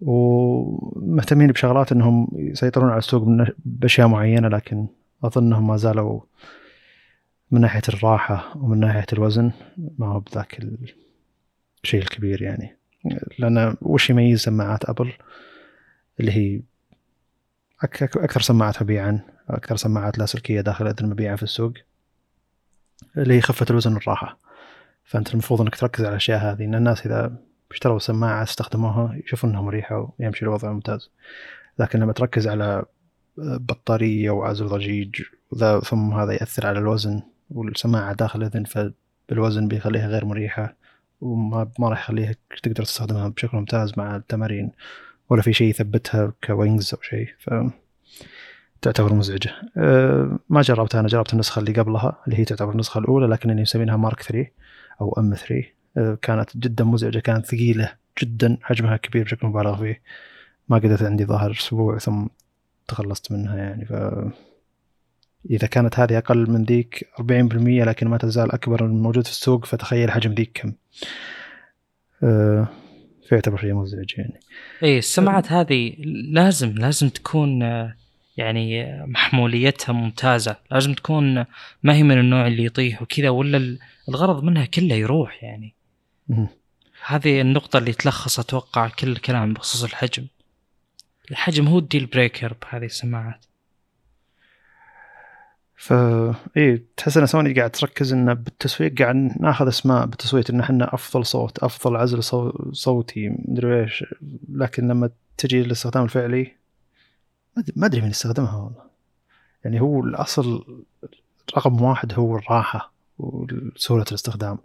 [0.00, 3.28] ومهتمين بشغلات إنهم يسيطرون على السوق
[3.64, 4.86] بأشياء معينة لكن
[5.24, 6.20] اظن انهم ما زالوا
[7.50, 9.52] من ناحية الراحة ومن ناحية الوزن
[9.98, 10.66] ما هو بذاك
[11.84, 12.76] الشيء الكبير يعني.
[13.38, 15.12] لأن وش يميز سماعات أبل؟
[16.20, 16.60] اللي هي
[17.84, 21.72] أكثر سماعات مبيعا أكثر سماعات لاسلكيه داخل الاذن مبيعا في السوق
[23.16, 24.38] اللي هي خفة الوزن والراحة.
[25.04, 27.36] فأنت المفروض إنك تركز على الأشياء هذه ان الناس إذا
[27.70, 31.10] اشتروا سماعة استخدموها يشوفون انها مريحه ويمشي الوضع ممتاز.
[31.78, 32.84] لكن لما تركز على
[33.38, 38.92] بطارية وعزل ضجيج وذا ثم هذا يأثر على الوزن والسماعة داخل الإذن
[39.28, 40.76] فالوزن بيخليها غير مريحة
[41.20, 44.72] وما ما راح يخليها تقدر تستخدمها بشكل ممتاز مع التمارين.
[45.30, 47.50] ولا في شيء يثبتها كوينجز أو شيء ف
[48.82, 51.00] تعتبر مزعجة أه ما جربتها.
[51.00, 54.46] أنا جربت النسخة اللي قبلها اللي هي تعتبر النسخة الأولى لكنني مسمينها مارك 3
[55.00, 55.64] أو أم 3
[55.96, 57.92] أه كانت جدا مزعجة كانت ثقيلة
[58.22, 60.02] جدا حجمها كبير بشكل مبالغ فيه.
[60.68, 62.26] ما قدرت عندي ظاهر أسبوع ثم
[62.88, 63.92] تخلصت منها يعني ف
[65.50, 69.64] إذا كانت هذه أقل من ذيك 40% لكن ما تزال أكبر من الموجود في السوق
[69.64, 70.72] فتخيل حجم ذيك كم.
[72.22, 72.68] أه
[73.28, 74.40] فيعتبر شيء مزعج يعني.
[74.82, 75.94] اي السماعات هذه
[76.30, 77.62] لازم لازم تكون
[78.36, 80.56] يعني محموليتها ممتازة.
[80.70, 81.34] لازم تكون
[81.82, 83.78] ما هي من النوع اللي يطيح وكذا ولا ال-
[84.08, 85.74] الغرض منها كله يروح يعني.
[87.06, 90.26] هذه النقطة اللي تلخص أتوقع كل الكلام بخصوص الحجم.
[91.30, 93.44] الحجم هو ال deal breaker بهذه السماعات.
[95.80, 100.94] فا إيه تحس إن سوني قاعد تركز إنه بالتسويق قاعد ناخذ أسماء بالتصويت إن إحنا
[100.94, 104.04] أفضل صوت أفضل عزل صو- صوتي مدري إيش.
[104.52, 106.52] لكن لما تجي للاستخدام الفعلي
[107.76, 108.82] ما ادري مين يستخدمها والله.
[109.64, 110.64] يعني هو الأصل
[111.56, 114.58] رقم واحد هو الراحة وسهولة الاستخدام.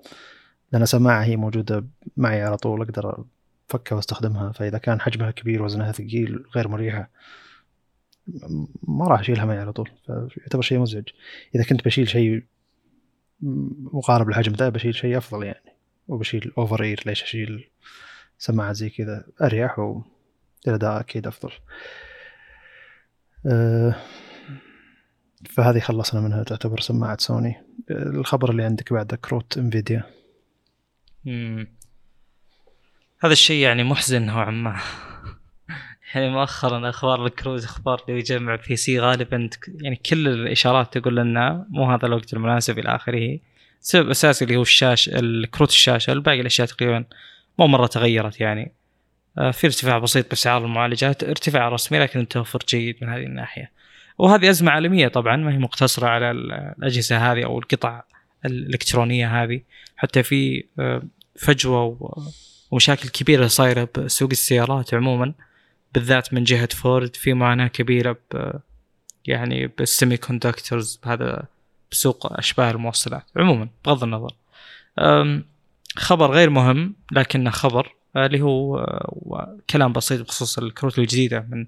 [0.71, 1.85] لأن سماعه هي موجودة
[2.17, 3.23] معي على طول أقدر
[3.69, 4.51] افكها وأستخدمها.
[4.51, 7.09] فإذا كان حجمها كبير وزنها ثقيل غير مريحة.
[8.87, 11.09] ما راح أشيلها معي على طول فيعتبر شيء مزعج.
[11.55, 12.43] إذا كنت بشيل شيء
[13.93, 15.73] مقارب للحجم ذا بشيل شيء أفضل يعني.
[16.07, 17.69] وبشيل over ear ليش أشيل
[18.37, 21.51] سماعات زي كذا؟ أريح والاداء أكيد أفضل.
[23.45, 23.95] أه
[25.49, 27.55] فهذه خلصنا منها تعتبر سماعة سوني.
[27.91, 30.03] الخبر اللي عندك بعد كروت إنفيديا.
[33.23, 34.79] هذا الشيء يعني محزن نوعا ما.
[36.15, 39.49] يعني مؤخرا أخبار الكروت أخبار اللي يجمع PC غالبا
[39.81, 43.39] يعني كل الإشارات تقول لنا مو هذا الوقت المناسب إلى آخره.
[43.81, 47.05] السبب الأساسي اللي هو الشاشه الكروت الشاشة الباقي الأشياء تقريبا
[47.59, 48.71] مو مرة تغيرت يعني.
[49.37, 53.71] آه، في ارتفاع بسيط بأسعار المعالجات ارتفاع رسمي لكن توفر جيد من هذه الناحية.
[54.17, 58.03] وهذه أزمة عالمية طبعا ما هي مقتصرة على الأجهزة هذه أو القطع
[58.45, 59.61] الإلكترونية هذه.
[59.95, 61.03] حتى في آه،
[61.35, 61.97] فجوة
[62.71, 65.33] ومشاكل كبيرة صايرة بسوق السيارات عموما.
[65.93, 68.51] بالذات من جهة فورد في معاناة كبيرة ب
[69.25, 71.43] يعني بالسيمي كوندكتورز بهذا
[71.91, 74.33] بسوق أشباه الموصلات عموما بغض النظر.
[75.95, 81.65] خبر غير مهم لكنه خبر آه، اللي هو آه، كلام بسيط بخصوص الكروت الجديدة من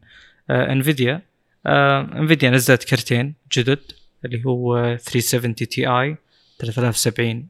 [0.50, 1.22] انفيديا
[1.68, 3.80] انفيديا نزلت كرتين جدد
[4.26, 6.18] اللي هو 370 Ti
[6.60, 7.48] 370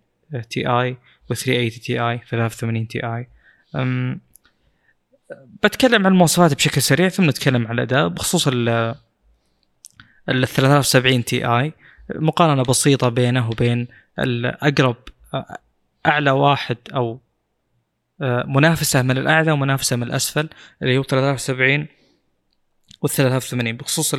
[0.49, 0.97] Ti
[1.29, 3.27] و 380 Ti 83 Ti
[5.63, 8.95] بتكلم عن المواصفات بشكل سريع ثم نتكلم عن الأداء بخصوص ال
[10.29, 11.73] ال 370 Ti
[12.15, 13.87] مقارنة بسيطة بينه وبين
[14.19, 14.97] الأقرب
[16.05, 17.19] أعلى واحد أو
[18.45, 20.49] منافسة من الأعلى ومنافسة من الأسفل
[20.81, 21.87] اللي هو 73
[23.01, 24.15] وال 83 بخصوص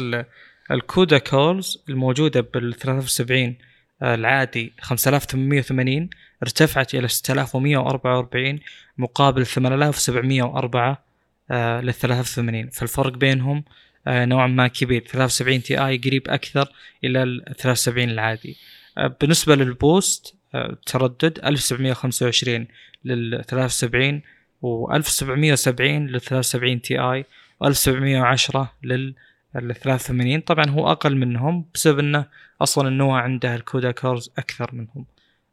[0.71, 3.57] ال CUDA cores الموجودة بال 73
[4.03, 6.11] العادي 5880
[6.43, 8.61] ارتفعت إلى 6144
[8.99, 11.05] مقابل 8704
[11.51, 13.65] آه لل 83 فالفرق بينهم
[14.07, 15.05] آه نوعا ما كبير.
[15.07, 16.69] 73 Ti قريب أكثر
[17.05, 18.57] إلى ال 73 العادي.
[18.99, 22.67] آه بالنسبة لل boost آه تردد 1725
[23.05, 24.23] لل 73
[24.63, 27.25] و 1770 لل 73 Ti
[27.61, 29.15] و 1710 لل
[29.57, 32.27] ال 83 طبعا هو أقل منهم بسبب إنه
[32.63, 35.07] أصلا النوع عنده ال CUDA cores أكثر منهم.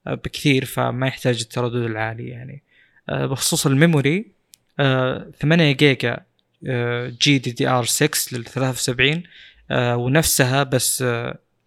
[0.06, 2.64] بكثير فما يحتاج التردد العالي يعني.
[3.10, 4.32] آه، بخصوص ال memory
[4.78, 6.26] 8 آه، giga
[7.22, 9.24] GDDR 6 لل 73
[9.72, 11.04] ونفسها بس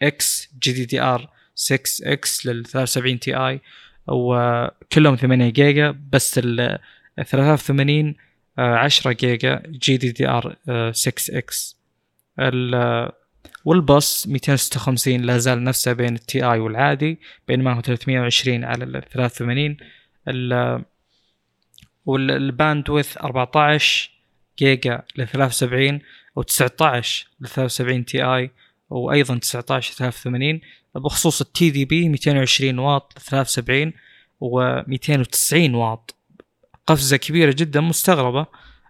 [0.03, 3.61] إكس جي دي دي ار 6 إكس لل 73 تي اي
[4.09, 6.79] وكلهم 8 جيجا بس ال
[7.27, 8.15] 83
[8.59, 10.57] 10 giga GDDR
[10.93, 11.77] 6 X
[13.67, 17.19] والباص 256 لا زال نفسه بين ال Ti والعادي
[17.49, 19.77] بينما هو 320 على ال 83
[20.29, 20.85] ال
[22.07, 24.11] وال bandwidth 14
[24.59, 26.01] جيجا ل 73
[26.37, 28.51] و 19 ل 73 Ti
[28.91, 30.61] وأيضا 19 83
[30.95, 33.93] بخصوص ال TDP 220 واط ل 73
[34.41, 36.15] و 290 واط.
[36.87, 38.47] قفزة كبيرة جدا مستغربة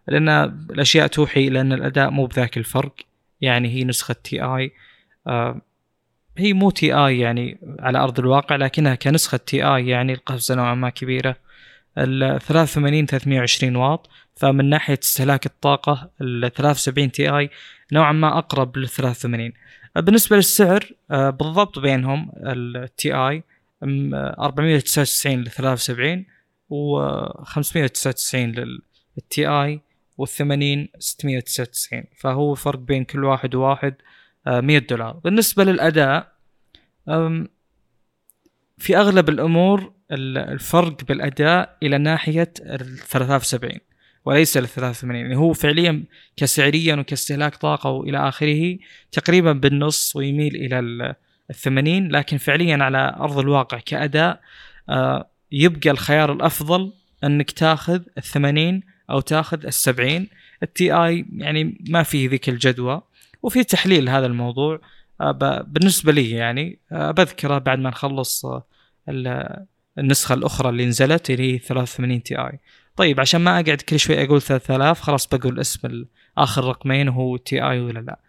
[0.08, 0.28] لأن
[0.70, 2.94] الأشياء توحي إلى أن الأداء مو بذاك الفرق.
[3.40, 4.72] يعني هي نسخة Ti
[5.26, 5.60] آه
[6.38, 11.36] هي مو Ti يعني على أرض الواقع لكنها كنسخة Ti يعني القفزة نوعا ما كبيرة.
[11.98, 17.50] ال 83 320 واط فمن ناحية استهلاك الطاقة ال 73 Ti
[17.92, 19.52] نوعا ما أقرب لل 83
[19.96, 23.42] بالنسبة للسعر آه بالضبط بينهم التي اي
[23.82, 26.24] 499 ل 73
[26.70, 27.00] و
[27.44, 28.52] 599
[29.16, 29.80] للتي اي
[30.22, 33.94] وال80 699 فهو فرق بين كل واحد وواحد
[34.47, 35.12] 100 آه، دولار.
[35.12, 36.32] بالنسبة للأداء
[38.78, 43.72] في أغلب الأمور الفرق بالأداء إلى ناحية ال 73
[44.24, 46.05] وليس ال 83 يعني هو فعليا
[46.36, 48.78] كسعريا وكاستهلاك طاقة وإلى آخره
[49.12, 51.14] تقريبا بالنص ويميل إلى ال
[51.55, 54.40] 80 لكن فعليا على أرض الواقع كأداء
[54.88, 56.93] آه، يبقى الخيار الأفضل
[57.24, 60.28] أنك تأخذ ال 80 أو تاخذ السبعين.
[60.62, 63.02] التي آي يعني ما فيه ذيك الجدوى
[63.42, 64.80] وفي تحليل هذا الموضوع
[65.20, 69.66] آه، بالنسبة لي يعني آه، بذكره بعد ما نخلص آه،
[69.98, 72.60] النسخة الأخرى اللي نزلت اللي هي 83 Ti.
[72.96, 76.04] طيب عشان ما أقعد كل شوي أقول 3000 خلاص بقول اسم
[76.38, 78.20] آخر رقمين هو Ti ولا لا.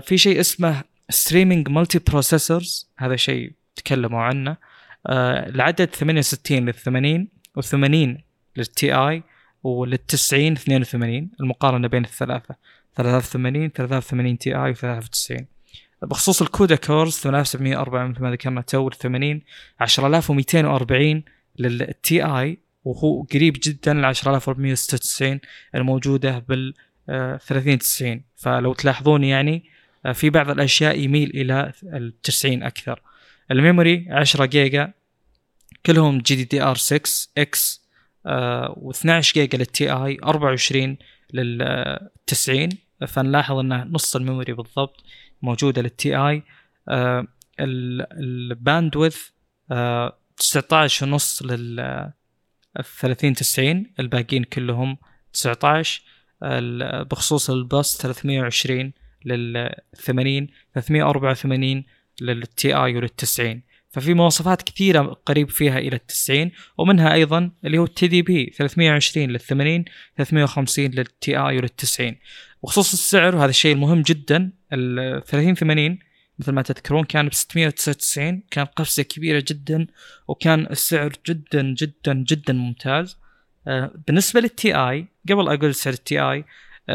[0.00, 4.56] في شيء اسمه streaming multiprocessors هذا شيء تكلموا عنه.
[5.08, 7.28] العدد 68 لل 80
[7.60, 8.20] و80
[8.56, 9.22] لل Ti.
[9.66, 12.54] وللتسعين 82 المقارنة بين الثلاثة.
[12.96, 15.46] 83 83 Ti و 93
[16.02, 19.42] بخصوص ال CUDA cores 8704 مثل ما ذكرنا تو 80
[19.80, 21.22] 10240
[21.58, 25.40] لل Ti وهو قريب جدا ل 10496
[25.74, 26.74] الموجودة بال
[27.06, 29.64] 3090 آه، فلو تلاحظون يعني
[30.06, 33.00] آه، في بعض الأشياء يميل إلى ال 90 أكثر.
[33.50, 34.92] ال memory 10 جيجا
[35.86, 37.85] كلهم GDDR 6 X
[38.26, 40.96] و12 جيجا لل Ti 24
[41.32, 42.68] لل 90
[43.08, 45.04] فنلاحظ إنه نص ال memory بالضبط
[45.42, 46.42] موجودة لل Ti
[47.60, 49.18] ال bandwidth
[50.36, 52.12] 19 ونص لل
[53.00, 54.98] 30 90 الباقيين كلهم
[55.32, 56.02] 19
[57.10, 58.92] بخصوص الباص 320
[59.24, 61.84] لل 80 384
[62.20, 63.62] لل Ti ولل 90
[63.96, 69.40] ففي مواصفات كثيرة قريب فيها إلى التسعين ومنها أيضا اللي هو ال TDP 320 لل
[69.40, 69.84] 80
[70.16, 72.16] 350 لل Ti ولل 90
[72.62, 75.98] بخصوص السعر وهذا الشيء المهم جدا ال 30 80
[76.38, 79.86] مثل ما تذكرون كان ب 699 كان قفزة كبيرة جدا
[80.28, 83.18] وكان السعر جدا جدا جدا ممتاز.
[83.68, 86.44] آه، بالنسبة لل Ti قبل أقول سعر ال Ti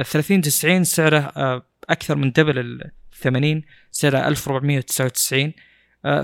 [0.04, 5.54] 30 90 سعره آه، أكثر من double ال 80 سعره 1499
[6.06, 6.24] آه،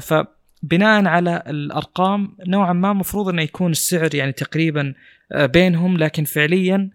[0.61, 4.93] فبناء على الأرقام نوعا ما المفروض إنه يكون السعر يعني تقريبا
[5.35, 6.89] بينهم لكن فعليا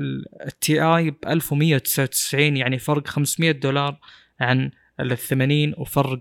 [0.00, 3.98] التي اي ب 1199 يعني فرق 500 دولار
[4.40, 6.20] عن ال 80 وفرق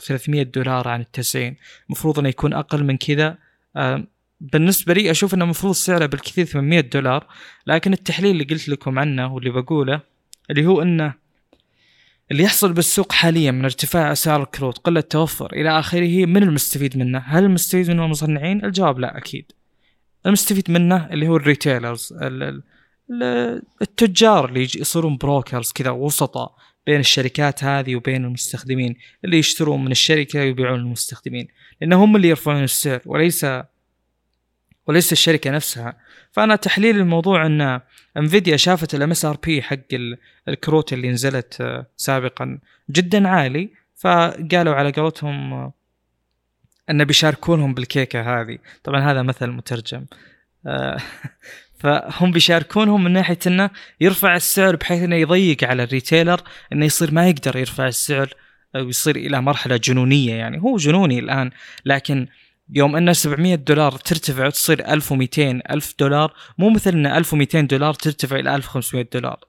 [0.00, 1.56] 300 دولار عن ال 90
[1.86, 3.38] المفروض إنه يكون أقل من كذا.
[4.40, 7.26] بالنسبة لي أشوف إنه المفروض سعره بالكثير 800 دولار
[7.66, 10.00] لكن التحليل اللي قلت لكم عنه واللي بقوله
[10.50, 11.14] اللي هو إنه
[12.30, 17.18] اللي يحصل بالسوق حاليا من ارتفاع أسعار الكروت قلة توفر إلى آخره من المستفيد منه.
[17.18, 19.52] هل المستفيد منه المصنعين؟ الجواب لا أكيد.
[20.26, 22.14] المستفيد منه اللي هو ال retailers
[23.82, 26.54] التجار اللي يصيرون brokers كذا وسطاء
[26.86, 31.48] بين الشركات هذه وبين المستخدمين اللي يشترون من الشركة ويبيعون للمستخدمين.
[31.80, 33.46] لأنهم هم اللي يرفعون السعر وليس
[34.86, 35.96] وليس الشركة نفسها.
[36.36, 37.80] فأنا تحليل الموضوع أن
[38.16, 39.78] Nvidia شافت ال MSRP حق
[40.48, 42.58] الكروت اللي نزلت آه، سابقا
[42.90, 43.70] جدا عالي.
[43.94, 45.72] فقالوا على قولتهم آه،
[46.90, 48.58] أن بيشاركونهم بالكيكة هذه.
[48.84, 50.06] طبعا هذا مثل مترجم.
[50.66, 50.96] آه،
[51.80, 56.40] فهم بيشاركونهم من ناحية أنه يرفع السعر بحيث أنه يضيق على ال retailer
[56.72, 58.34] أنه يصير ما يقدر يرفع السعر
[58.76, 60.62] أو يصير إلى مرحلة جنونية يعني.
[60.62, 61.50] هو جنوني الآن
[61.84, 62.26] لكن
[62.70, 68.36] يوم أن 700 دولار ترتفع وتصير 1200 1000 دولار مو مثل أن 1200 دولار ترتفع
[68.36, 69.44] إلى 1500 دولار.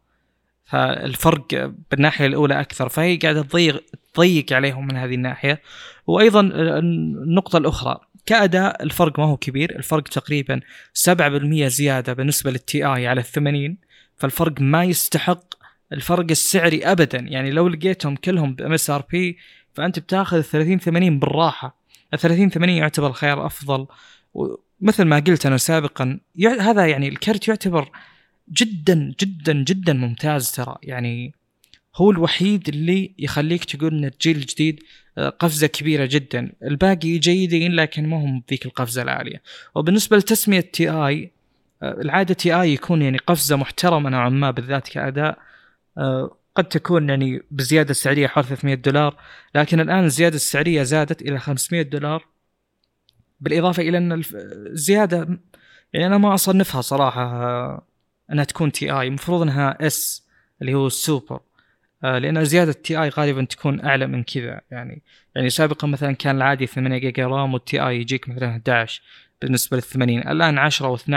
[0.66, 3.84] فالفرق بالناحية الأولى أكثر فهي قاعدة تضيق
[4.14, 5.62] تضيق عليهم من هذه الناحية.
[6.08, 10.62] وأيضا النقطة الأخرى كأداء الفرق ما هو كبير الفرق تقريبا
[10.94, 13.78] 7% زيادة بالنسبة لل Ti على ال 80
[14.18, 15.44] فالفرق ما يستحق
[15.94, 17.20] الفرق السعري ابدا.
[17.20, 19.38] يعني لو لقيتهم كلهم ب MSRP
[19.74, 21.68] فأنت بتاخذ 30 80 بالراحة.
[21.68, 21.77] ال
[22.16, 23.88] 30 80 يعتبر خيار أفضل.
[24.34, 26.20] ومثل ما قلت أنا سابقا
[26.60, 27.90] هذا يعني الكرت يعتبر
[28.50, 30.76] جدا جدا جدا ممتاز ترى.
[30.84, 31.34] يعني
[31.96, 34.84] هو الوحيد اللي يخليك تقول ان الجيل الجديد
[35.18, 36.52] آه، قفزة كبيرة جدا.
[36.64, 39.42] الباقي جيدين لكن ما هم بذيك القفزة العالية.
[39.76, 41.32] وبالنسبة لتسمية Ti
[41.84, 45.38] آه، العادة Ti يكون يعني قفزة محترمة نوعا ما بالذات كأداء.
[45.98, 49.16] آه، قد تكون يعني بزيادة سعرية حوالي 300 دولار
[49.56, 52.26] لكن الآن الزيادة السعرية زادت إلى 500 دولار.
[53.40, 55.40] بالإضافة إلى أن الزيادة
[55.94, 57.88] يعني أنا ما أصنفها صراحة
[58.32, 60.28] أنها تكون TI المفروض أنها S
[60.62, 61.40] اللي هو السوبر.
[62.04, 65.02] آه، لأن زيادة TI غالبا تكون أعلى من كذا يعني
[65.36, 69.02] يعني سابقا مثلا كان العادي 8 جيجا RAM وال TI يجيك مثلا 11
[69.42, 71.10] بالنسبة لل 80 الآن 10 و12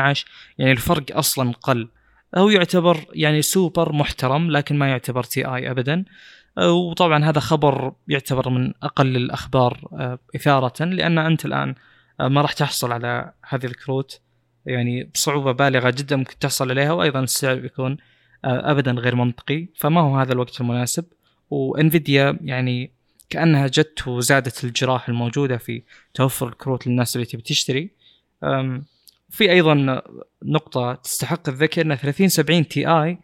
[0.59, 1.89] يعني الفرق أصلا قل.
[2.37, 6.05] هو يعتبر يعني سوبر محترم لكن ما يعتبر TI ابدا.
[6.59, 11.75] آه، وطبعا هذا خبر يعتبر من أقل الأخبار آه، إثارة لأن أنت الآن
[12.21, 14.21] ما راح تحصل على هذه الكروت.
[14.67, 17.97] يعني بصعوبة بالغة جدا ممكن تحصل عليها وأيضا السعر بيكون
[18.45, 19.69] ابدا غير منطقي.
[19.77, 21.05] فما هو هذا الوقت المناسب.
[21.51, 22.93] و Nvidia يعني
[23.31, 25.83] كأنها جت وزادت الجراح الموجودة في
[26.15, 27.91] توفر الكروت للناس اللي تبي تشتري.
[29.31, 30.03] في أيضا
[30.45, 33.19] نقطة تستحق الذكر ان 3070 TI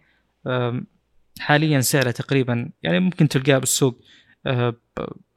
[1.38, 4.00] حاليا سعره تقريبا يعني ممكن تلقاه بالسوق
[4.46, 4.74] ب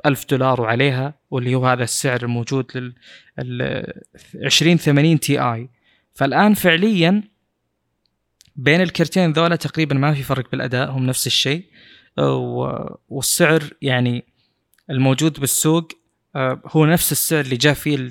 [0.06, 2.94] 1000 دولار وعليها واللي هو هذا السعر الموجود لل
[4.36, 5.70] 2080 TI.
[6.14, 7.24] فالآن فعليا
[8.56, 11.66] بين الكرتين ذولا تقريبا ما في فرق بالأداء هم نفس الشيء.
[13.10, 14.26] والسعر يعني
[14.90, 15.88] الموجود بالسوق
[16.36, 18.10] آه، هو نفس السعر اللي جاء فيه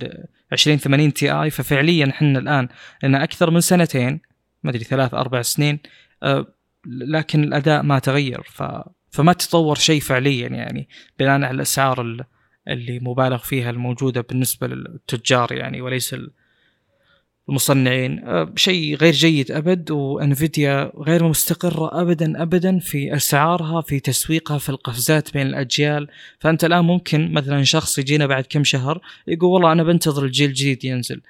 [0.52, 2.68] 2080 تي اي ففعليا إحنا الآن
[3.02, 4.20] لنا أكثر من سنتين
[4.62, 5.78] ما أدري ثلاث أربع سنين
[6.22, 6.46] آه،
[6.86, 8.62] لكن الأداء ما تغير ف
[9.10, 10.88] فما تطور شيء فعليا يعني
[11.18, 12.24] بناء على الأسعار
[12.68, 16.16] اللي مبالغ فيها الموجودة بالنسبة للتجار يعني وليس
[17.48, 18.18] المصنعين.
[18.24, 24.68] آه، شيء غير جيد أبد وانفيديا غير مستقرة ابدا ابدا في أسعارها في تسويقها في
[24.68, 26.08] القفزات بين الأجيال.
[26.40, 30.84] فأنت الآن ممكن مثلا شخص يجينا بعد كم شهر يقول والله أنا بنتظر الجيل الجديد
[30.84, 31.20] ينزل.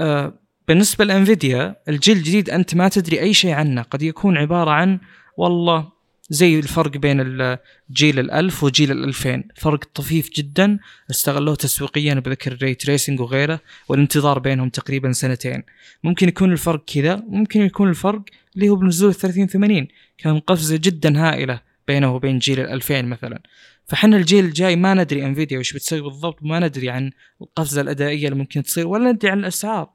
[0.00, 0.34] آه،
[0.68, 3.82] بالنسبة ل Nvidia الجيل الجديد أنت ما تدري أي شيء عنه.
[3.82, 4.98] قد يكون عبارة عن
[5.36, 5.93] والله
[6.30, 9.48] زي الفرق بين الجيل الألف وجيل الألفين.
[9.56, 10.78] فرق طفيف جدا
[11.10, 15.62] استغلوه تسويقيا بذكر ال ray tracing وغيره والانتظار بينهم تقريبا سنتين.
[16.04, 18.22] ممكن يكون الفرق كذا ممكن يكون الفرق
[18.54, 19.88] اللي هو بنزول ال 30 80
[20.18, 23.42] كان قفزة جدا هائلة بينه وبين جيل الألفين مثلا.
[23.86, 27.10] فحنا الجيل الجاي ما ندري انفيديا وش بتسوي بالضبط ما ندري عن
[27.42, 29.90] القفزة الأدائية اللي ممكن تصير ولا ندري عن الأسعار.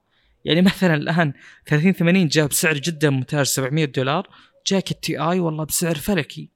[0.46, 1.34] يعني مثلا الآن
[1.68, 4.30] 30 80 جاء بسعر جدا ممتاز 700 دولار.
[4.68, 6.50] جاك التي آي والله بسعر فلكي.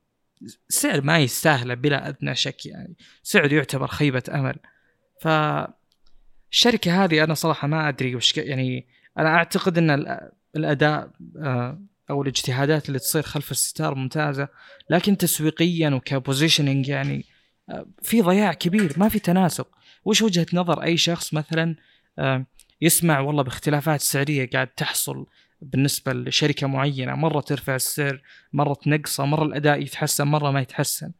[0.69, 2.95] سعر ما يستاهله بلا أدنى شك يعني.
[3.23, 4.55] سعر يعتبر خيبة أمل.
[5.21, 5.27] ف
[6.51, 10.17] الشركة هذه أنا صراحة ما أدري وش يعني أنا أعتقد إن
[10.55, 14.47] الأداء آه، أو الاجتهادات اللي تصير خلف الستار ممتازة.
[14.89, 17.25] لكن تسويقيا وكبوزيشننج يعني
[17.69, 19.67] آه، في ضياع كبير ما في تناسق.
[20.05, 21.75] وش وجهة نظر أي شخص مثلا
[22.19, 22.45] آه،
[22.81, 25.25] يسمع والله باختلافات سعرية قاعد تحصل
[25.63, 28.21] بالنسبة لشركة معينة مرة ترفع السعر
[28.53, 31.11] مرة تنقصه مرة الأداء يتحسن مرة ما يتحسن.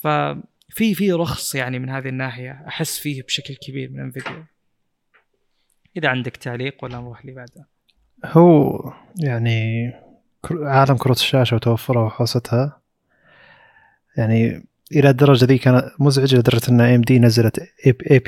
[0.00, 4.46] ففي في رخص يعني من هذه الناحية أحس فيه بشكل كبير من إنفيديا.
[5.96, 7.66] إذا عندك تعليق ولا نروح اللي بعده؟
[8.24, 8.78] هو
[9.16, 9.92] يعني
[10.52, 12.80] عالم كروت الشاشة وتوفرها وحوستها
[14.16, 17.68] يعني إلى الدرجة ذي كانت مزعجه لدرجة إن AMD نزلت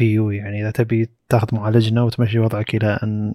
[0.00, 3.34] APU يعني إذا تبي تاخذ معالجنا وتمشي وضعك إلى أن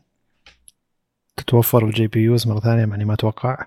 [1.40, 3.66] تتوفر ال GPUs مرة ثانية يعني ما أتوقع.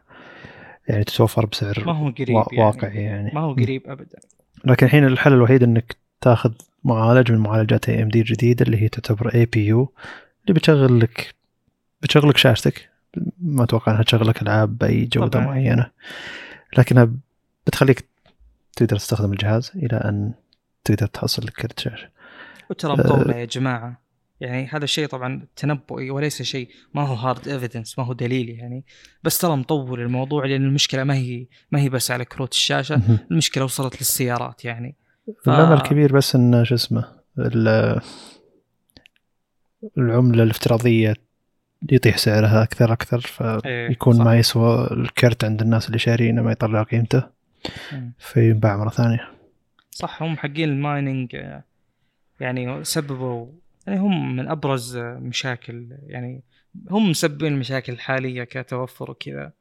[0.88, 2.46] يعني تتوفر بسعر ما هو قريب يعني.
[2.52, 3.30] واقعي يعني.
[3.34, 4.18] ما هو قريب ابدا.
[4.64, 6.52] لكن الحين الحل الوحيد إنك تاخذ
[6.84, 9.92] معالج من معالجات AMD الجديده اللي هي تعتبر APU
[10.42, 11.34] اللي بتشغل لك
[12.02, 12.90] بتشغل لك شاشتك.
[13.40, 15.44] ما أتوقع إنها تشغل لك ألعاب بأي جودة طبعا.
[15.44, 15.90] معينة.
[16.78, 17.08] لكنها
[17.66, 18.04] بتخليك
[18.76, 20.32] تقدر تستخدم الجهاز إلى أن
[20.84, 22.08] تقدر تحصل لك كرت شاشة.
[22.70, 24.01] وترى مطولة يا جماعة.
[24.42, 28.84] يعني هذا الشيء طبعا تنبؤي وليس شيء ما هو hard evidence ما هو دليل يعني.
[29.22, 33.00] بس ترى مطول الموضوع لأن المشكلة ما هي ما هي بس على كروت الشاشة
[33.30, 34.96] المشكلة وصلت للسيارات يعني.
[35.44, 35.48] ف...
[35.48, 37.04] الامل الكبير بس إن شو اسمه
[39.98, 41.14] العملة الافتراضية
[41.92, 46.82] يطيح سعرها أكثر أكثر فيكون إيه ما يسوى الكرت عند الناس اللي شارينه ما يطلع
[46.82, 47.22] قيمته
[48.18, 49.28] فينباع مرة ثانية.
[49.90, 51.36] صح هم حقين المايننج
[52.40, 53.46] يعني سببوا
[53.86, 56.42] يعني هم من أبرز مشاكل يعني
[56.90, 59.52] هم مسببين المشاكل الحاليه كتوفر وكذا.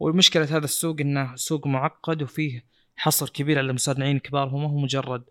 [0.00, 2.64] والمشكلة هذا السوق إنه سوق معقد وفيه
[2.96, 5.22] حصر كبير على المصنعين الكبار هو ما هو مجرد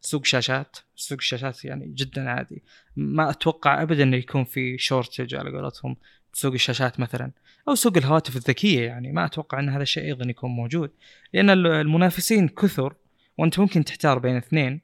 [0.00, 0.76] سوق شاشات.
[0.96, 2.62] سوق الشاشات يعني جدا عادي.
[2.96, 5.96] ما أتوقع ابدا إنه يكون في شورتج على قولتهم
[6.32, 7.30] سوق الشاشات مثلا
[7.68, 9.12] أو سوق الهواتف الذكية يعني.
[9.12, 10.90] ما أتوقع إن هذا الشيء أيضا يكون موجود.
[11.32, 12.94] لأن المنافسين كثر
[13.38, 14.80] وأنت ممكن تحتار بين اثنين.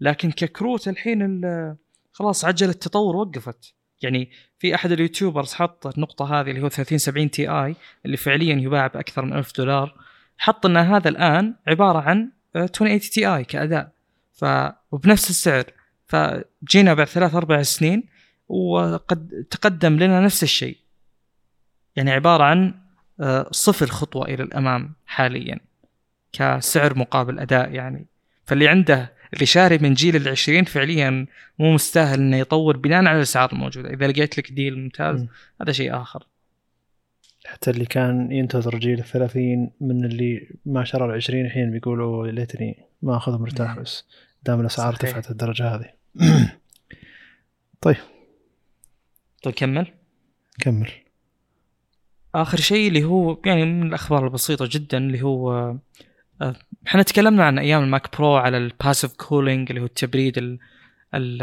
[0.00, 1.40] لكن ككروت الحين
[2.12, 3.74] خلاص عجله التطور وقفت.
[4.02, 8.86] يعني في أحد ال YouTubers حط النقطة هذه اللي هو 3070 TI اللي فعليا يباع
[8.86, 9.94] بأكثر من 1000 دولار
[10.38, 13.92] حط إن هذا الآن عبارة عن 2080 TI كأداء.
[14.32, 14.44] ف
[14.92, 15.64] وبنفس السعر.
[16.06, 18.08] فجينا بعد ثلاث أربع سنين
[18.48, 20.76] وقد تقدم لنا نفس الشيء.
[21.96, 22.82] يعني عبارة عن
[23.20, 25.60] آه، صفر خطوة إلى الأمام حاليا
[26.32, 28.06] كسعر مقابل أداء يعني.
[28.46, 31.26] فاللي عنده اللي شاري من جيل العشرين فعليا
[31.58, 33.90] مو مستاهل إنه يطور بناء على الأسعار الموجودة.
[33.90, 35.28] إذا لقيت لك ديل ممتاز م.
[35.60, 36.26] هذا شيء آخر.
[37.46, 43.16] حتى اللي كان ينتظر جيل الثلاثين من اللي ما شرى العشرين الحين بيقولوا ليتني ما
[43.16, 44.04] اخذ مرتاح بس
[44.42, 45.90] دام الأسعار ارتفعت الدرجة هذه.
[47.80, 47.96] طيب.
[49.42, 49.86] طيب كمل.
[50.60, 50.90] كمل.
[52.34, 55.74] آخر شيء اللي هو يعني من الأخبار البسيطة جدا اللي هو
[56.86, 60.58] إحنا تكلمنا عن أيام ال Mac Pro على ال passive cooling اللي هو التبريد ال
[61.14, 61.40] ال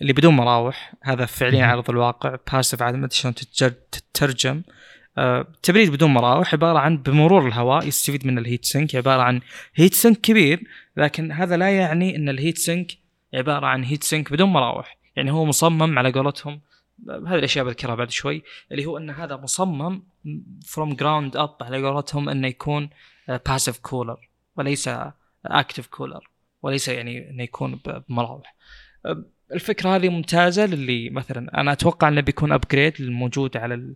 [0.00, 0.94] اللي بدون مراوح.
[1.02, 2.36] هذا فعليا على ارض الواقع.
[2.52, 3.34] passive عاد ما أدري شلون
[3.90, 4.62] تترجم.
[5.18, 9.40] التبريد بدون مراوح عبارة عن بمرور الهواء يستفيد من ال heat sink عبارة عن
[9.74, 10.62] heat sink كبير
[10.96, 12.92] لكن هذا لا يعني إن ال heat sink
[13.34, 14.98] عبارة عن heat sink بدون مراوح.
[15.16, 16.60] يعني هو مصمم على قولتهم
[17.08, 18.42] هذه الأشياء بذكرها بعد شوي
[18.72, 20.02] اللي هو إن هذا مصمم
[20.66, 22.90] from ground up على قولتهم إنه يكون
[23.28, 24.90] passive آه، كولر وليس
[25.46, 26.30] active cooler
[26.62, 28.54] وليس يعني إنه يكون بمراوح.
[29.06, 33.94] آه، الفكرة هذه ممتازة للي مثلا أنا أتوقع إنه بيكون upgrade الموجود على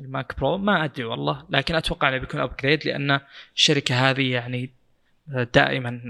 [0.00, 0.58] ال Mac Pro.
[0.58, 3.20] ما أدري والله لكن أتوقع إنه بيكون upgrade لأن
[3.56, 4.70] الشركة هذه يعني
[5.34, 6.00] آه، دائما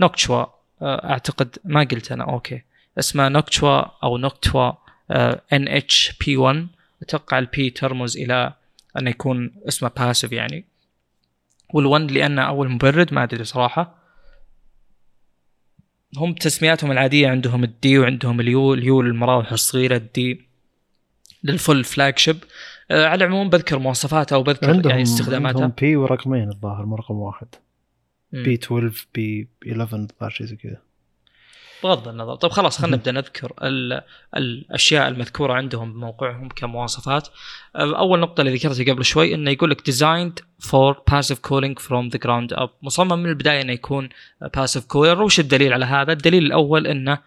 [0.00, 0.46] Noctua
[0.82, 2.62] أعتقد ما قلت أنا okay
[2.98, 4.72] اسمها Noctua أو Noctua
[5.52, 6.68] NH P1
[7.02, 8.52] أتوقع ال P ترمز إلى
[8.98, 10.66] انه يكون اسمه passive يعني.
[11.74, 13.98] وال1 لأنه أول مبرد ما أدري صراحة.
[16.16, 20.48] هم تسمياتهم العادية عندهم ال D وعندهم ال U ال U للمراوح الصغيرة ال D
[21.44, 22.36] لل full flagship
[22.90, 27.14] آه على العموم بذكر مواصفاتها وبذكر عندهم يعني استخداماتها عندهم P ورقمين الظاهر مو رقم
[27.14, 27.48] واحد.
[28.32, 30.82] بي 12 بي 11 الظاهر شيء زي كذا.
[31.82, 32.34] بغض النظر.
[32.34, 32.96] طيب خلاص خلينا.
[32.96, 34.02] نبدأ نذكر ال-
[34.36, 37.28] الأشياء المذكورة عندهم بموقعهم كمواصفات.
[37.76, 42.18] أول نقطة اللي ذكرتها قبل شوي إنه يقول لك designed for passive cooling from the
[42.26, 42.70] ground up.
[42.82, 44.08] مصمم من البداية إنه يكون
[44.56, 47.18] passive cooler وش الدليل على هذا؟ الدليل الأول إنه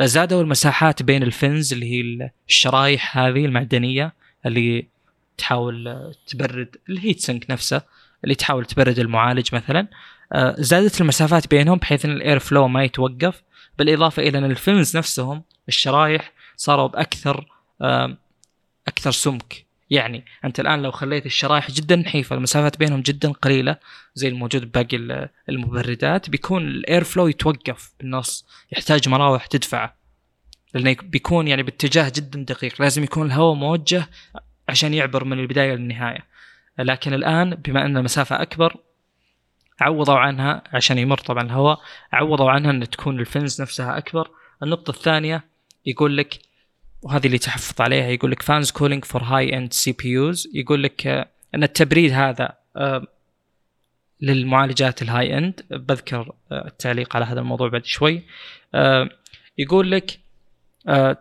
[0.00, 4.12] زادوا المساحات بين الفنز اللي هي الشرايح هذه المعدنية
[4.46, 4.86] اللي
[5.38, 7.82] تحاول تبرد الهيت سنك نفسه
[8.24, 9.86] اللي تحاول تبرد المعالج مثلا.
[10.32, 13.42] آه، زادت المسافات بينهم بحيث إن الاير فلو ما يتوقف.
[13.78, 17.46] بالإضافة إلى أن الفنز نفسهم الشرايح صاروا بأكثر
[18.88, 19.64] أكثر سمك.
[19.90, 23.76] يعني أنت الآن لو خليت الشرايح جدا نحيفة المسافات بينهم جدا قليلة
[24.14, 29.96] زي الموجود بباقي ال- المبردات بيكون الأير فلو يتوقف بالنص يحتاج مراوح تدفعه
[30.74, 34.08] لأنه يك- بيكون يعني باتجاه جدا دقيق لازم يكون الهواء موجه
[34.68, 36.26] عشان يعبر من البداية للنهاية.
[36.78, 38.76] لكن الآن بما أن المسافة أكبر
[39.80, 41.80] عوضوا عنها عشان يمر طبعا الهواء
[42.12, 44.30] عوضوا عنها إن تكون ال fans نفسها أكبر.
[44.62, 45.44] النقطة الثانية
[45.86, 46.38] يقول لك
[47.02, 51.06] وهذه اللي تحفظ عليها يقول لك fanless cooling for high end CPUs يقول لك
[51.54, 53.06] إن التبريد هذا آه،
[54.20, 58.22] للمعالجات ال high end بذكر آه، التعليق على هذا الموضوع بعد شوي.
[58.74, 59.08] آه،
[59.58, 60.18] يقول لك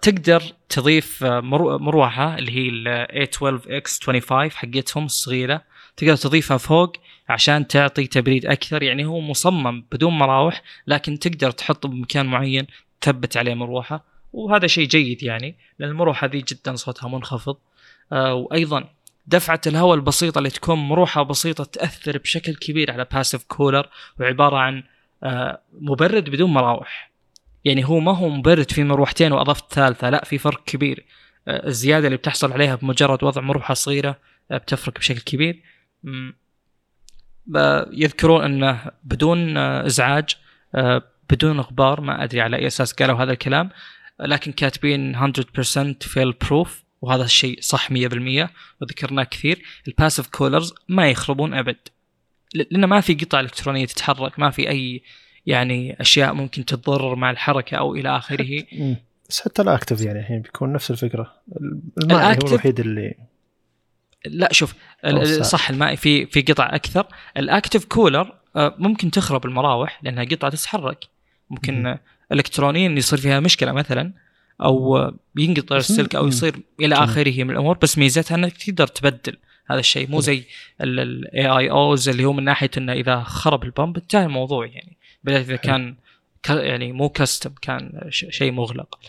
[0.01, 5.61] تقدر تضيف مرو- مروحة اللي هي ال A12X25 حقتهم الصغيرة.
[5.97, 6.93] تقدر تضيفها فوق
[7.29, 8.83] عشان تعطي تبريد أكثر.
[8.83, 12.67] يعني هو مصمم بدون مراوح لكن تقدر تحطه بمكان معين
[13.01, 14.03] تثبت عليه مروحة.
[14.33, 17.57] وهذا شيء جيد يعني لأن المروحة ذي جدا صوتها منخفض.
[18.11, 18.89] آه وأيضا
[19.27, 23.89] دفعة الهواء البسيطة اللي تكون مروحة بسيطة تأثر بشكل كبير على باسيف كولر
[24.19, 24.83] وعبارة عن
[25.23, 27.11] آه مبرد بدون مراوح.
[27.65, 31.05] يعني هو ما هو مبرد في مروحتين وأضفت ثالثة لا في فرق كبير.
[31.47, 34.17] آه الزيادة اللي بتحصل عليها بمجرد وضع مروحة صغيرة
[34.51, 35.63] آه بتفرق بشكل كبير.
[37.91, 40.35] يذكرون أنه بدون إزعاج
[40.75, 43.69] آه، بدون غبار ما أدري على أي أساس قالوا هذا الكلام
[44.19, 48.49] لكن كاتبين 100% fail proof وهذا الشيء صح 100%
[48.81, 49.61] وذكرناه كثير.
[49.87, 51.77] ال passive coolers ما يخربون أبد.
[52.53, 55.01] لأنه ما في قطع إلكترونية تتحرك ما في أي
[55.45, 58.63] يعني أشياء ممكن تتضرر مع الحركة أو إلى آخره.
[59.29, 61.33] بس حتى الأكتف يعني الحين بيكون نفس الفكرة.
[62.03, 63.15] المائي هو الوحيد اللي
[64.25, 64.73] لا شوف.
[65.41, 71.05] صح المائي في في قطع أكثر الاكتف كولر آه، ممكن تخرب المراوح لأنها قطعة تتحرك
[71.49, 71.97] ممكن مم.
[72.31, 74.13] الكترونيا يصير فيها مشكلة مثلا
[74.61, 76.27] أو ينقطع السلك أو.
[76.27, 76.95] يصير إلى.
[76.95, 79.37] آخره من الأمور بس ميزتها إنك تقدر تبدل
[79.67, 80.19] هذا الشيء مو.
[80.19, 80.43] زي
[80.81, 85.45] ال AIOs اللي هو من ناحية إنه إذا خرب ال pump انتهى الموضوع يعني بالذات
[85.45, 85.55] إذا.
[85.55, 85.95] كان
[86.49, 88.99] يعني مو custom كان شيء مغلق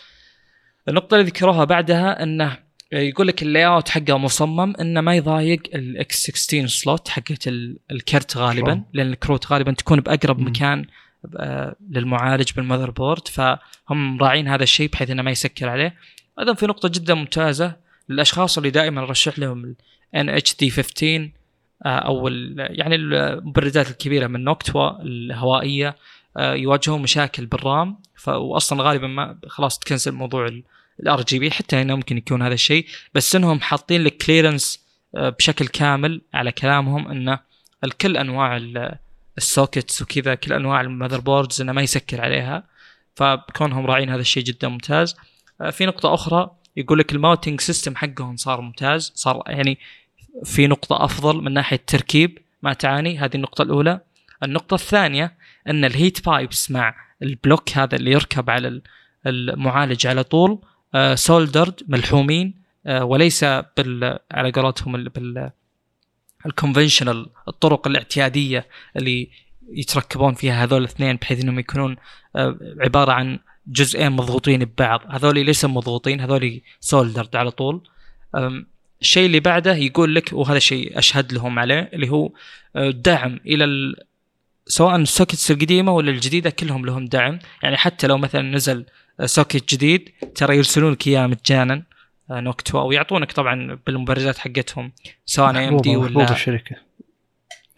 [0.89, 2.59] النقطة اللي ذكروها بعدها إنه
[2.95, 8.37] يقول لك ال layout حقه مصمم إنه ما يضايق ال x16 slot حقت ال- الكرت
[8.37, 10.47] غالبا؟ لأن الكروت غالبا تكون بأقرب مم.
[10.47, 10.87] مكان
[11.37, 15.95] آه، للمعالج بال motherboard فهم راعين هذا الشيء بحيث إنه ما يسكر عليه
[16.41, 17.77] أيضا في نقطة جدا ممتازة
[18.09, 19.77] للأشخاص اللي دائما ارشح لهم ال
[20.17, 21.31] NH-D15
[21.85, 25.97] آه، أو ال- يعني المبردات الكبيرة من Noctua الهوائية
[26.37, 27.97] آه، يواجهون مشاكل بال RAM.
[28.27, 30.51] واصلا غالبا ما خلاص تكنسل موضوع
[31.01, 34.85] ال RGB حتى هنا ممكن يكون هذا الشيء بس إنهم حاطين لك clearance
[35.15, 37.41] بشكل كامل على كلامهم انه
[37.85, 38.95] الكل أنواع ال-
[39.39, 42.65] ال sockets وكذا كل أنواع ال motherboards إنه ما يسكر عليها.
[43.17, 45.17] فكونهم راعين هذا الشيء جدا ممتاز.
[45.61, 49.79] آه، في نقطة أخرى يقول لك ال mounting system حقهم صار ممتاز صار يعني
[50.45, 53.19] في نقطة أفضل من ناحية التركيب ما تعاني.
[53.19, 54.01] هذه النقطة الأولى.
[54.43, 55.35] النقطة الثانية
[55.69, 58.83] أن ال heat pipes مع ال block هذا اللي يركب على ال-
[59.27, 60.59] المعالج على طول
[61.15, 62.55] soldered ملحومين
[62.87, 65.51] آه، وليس بال على قولتهم ال- بال
[66.47, 68.67] ال conventional الطرق الاعتيادية
[68.97, 69.29] اللي
[69.73, 71.97] يتركبون فيها هذول الاثنين بحيث إنهم يكونون
[72.37, 75.01] آه، عبارة عن جزئين مضغوطين ببعض.
[75.09, 77.89] هذول ليسوا مضغوطين هذول soldered على طول.
[79.01, 82.31] الشيء اللي بعده يقول لك وهذا شيء أشهد لهم عليه اللي هو
[82.77, 83.97] آه، دعم إلى ال...
[84.67, 87.39] سواء ال sockets القديمة ولا الجديدة كلهم لهم دعم.
[87.63, 88.85] يعني حتى لو مثلا نزل آه،
[89.25, 90.11] socket جديد.
[90.35, 91.83] ترى يرسلون لك إياه مجانا
[92.31, 94.93] آه، Noctua ويعطونك طبعا بالمبردات حقتهم
[95.27, 96.77] سواء AMD ولا الشركة.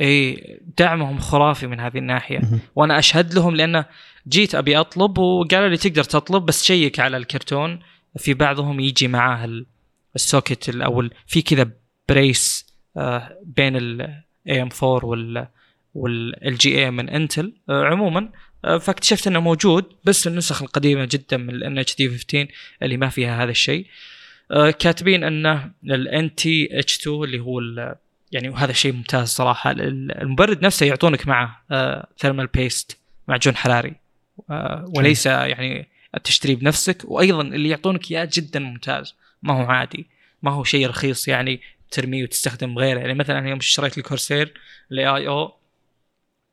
[0.00, 0.36] إي
[0.78, 2.40] دعمهم خرافي من هذه الناحية.
[2.76, 3.84] وأنا أشهد لهم لأنه
[4.28, 7.80] جيت أبي أطلب وقالوا لي تقدر تطلب بس check على الكرتون.
[8.18, 9.66] في بعضهم يجي معاه ال-
[10.14, 11.70] ال socket ال- أو في كذا
[12.08, 15.48] بريس آه، بين ال AM4 وال
[15.94, 18.28] وال LGA من Intel آه، عموما.
[18.66, 22.48] فاكتشفت إنه موجود بس النسخ القديمة جدا من ال NH-D15
[22.82, 23.86] اللي ما فيها هذا الشيء.
[24.50, 27.60] آه، كاتبين إنه ال NT-H2 اللي هو
[28.32, 29.70] يعني وهذا شيء ممتاز صراحة.
[29.70, 31.62] المبرد نفسه يعطونك معه
[32.18, 32.98] thermal paste
[33.28, 33.94] معجون حراري.
[34.96, 35.88] وليس يعني
[36.24, 37.02] تشتريه بنفسك.
[37.04, 39.14] وأيضا اللي يعطونك إياه جدا ممتاز.
[39.42, 40.06] ما هو عادي.
[40.42, 41.60] ما هو شيء رخيص يعني
[41.90, 43.00] ترميه وتستخدم غيره.
[43.00, 44.60] يعني مثلا يوم اشتريت ال
[44.92, 45.54] Corsair ال AIO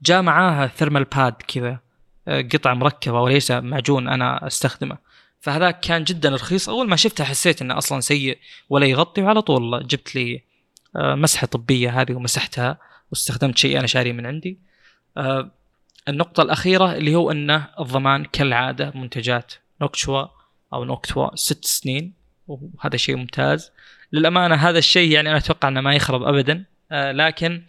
[0.01, 1.69] جاء معاها thermal pad كذا.
[1.69, 1.92] آه،
[2.27, 4.97] قطعة مركبة وليس معجون أنا أستخدمه.
[5.39, 6.69] فهذا كان جدا رخيص.
[6.69, 8.37] أول ما شفته حسيت إنه أصلا سيء
[8.69, 10.43] ولا يغطي وعلى طول جبت لي
[10.95, 12.77] آه، مسحة طبية هذه ومسحتها
[13.11, 14.59] واستخدمت شيء أنا شاريه من عندي.
[15.17, 15.51] آه،
[16.07, 20.25] النقطة الأخيرة اللي هو أنه الضمان كالعادة منتجات نوكشوا
[20.73, 22.13] أو نوكتوا ست سنين
[22.47, 23.71] وهذا شيء ممتاز.
[24.11, 26.65] للأمانة هذا الشيء يعني أنا أتوقع أنه ما يخرب أبدا.
[26.91, 27.63] لكن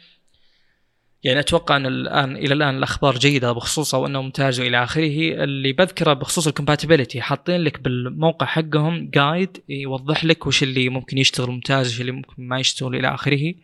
[1.24, 5.44] يعني أتوقع أن الآن إلى الآن الأخبار جيدة بخصوصه وأنه ممتاز وإلى آخره.
[5.44, 11.18] اللي بذكره بخصوص ال compatibility حاطين لك بالموقع حقهم guide يوضح لك وش اللي ممكن
[11.18, 13.55] يشتغل ممتاز وش اللي ممكن ما يشتغل إلى آخره.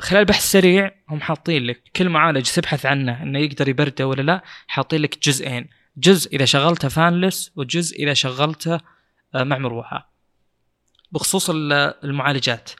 [0.00, 4.42] خلال بحث سريع هم حاطين لك كل معالج تبحث عنه إنه يقدر يبرده ولا لا
[4.66, 5.68] حاطين لك جزئين.
[5.96, 8.80] جزء إذا شغلته fanless وجزء إذا شغلته
[9.34, 10.10] أه، مع مروحة.
[11.12, 12.70] بخصوص المعالجات.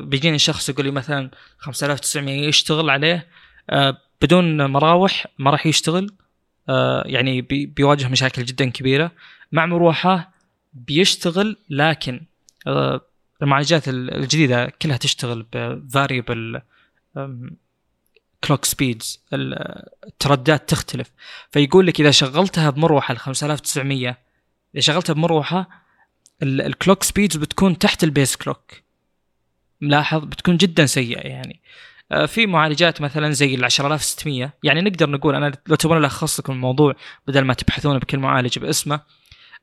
[0.00, 3.26] بيجيني شخص يقول لي مثلا 5900 يشتغل عليه
[3.70, 6.10] آه، بدون مراوح ما راح يشتغل.
[6.68, 9.12] آه، يعني بيواجه مشاكل جدا كبيرة.
[9.52, 10.32] مع مروحة
[10.72, 12.20] بيشتغل لكن
[13.42, 16.60] المعالجات الجديدة كلها تشتغل ب variable
[18.44, 21.10] clock speeds التردات تختلف.
[21.50, 24.18] فيقول لك إذا شغلتها بمروحة ال 5900
[24.74, 25.84] إذا شغلتها بمروحة
[26.42, 28.83] ال clock speeds بتكون تحت ال base clock
[29.84, 31.60] ملاحظ بتكون جدا سيئة يعني.
[32.12, 36.52] آه، في معالجات مثلا زي ال 10600 يعني نقدر نقول أنا لو تبغون الخص لكم
[36.52, 36.94] الموضوع
[37.26, 39.00] بدل ما تبحثون بكل معالج باسمه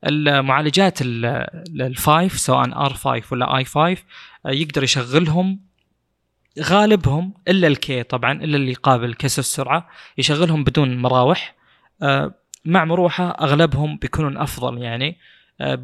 [0.06, 3.96] المعالجات ال five سواء R5 ولا i5 آه،
[4.50, 5.60] يقدر يشغلهم
[6.60, 9.88] غالبهم إلا ال K طبعا إلا اللي قابل كسر السرعة.
[10.18, 11.54] يشغلهم بدون مراوح.
[12.02, 12.34] آه،
[12.64, 15.18] مع مروحة أغلبهم بيكونون أفضل يعني.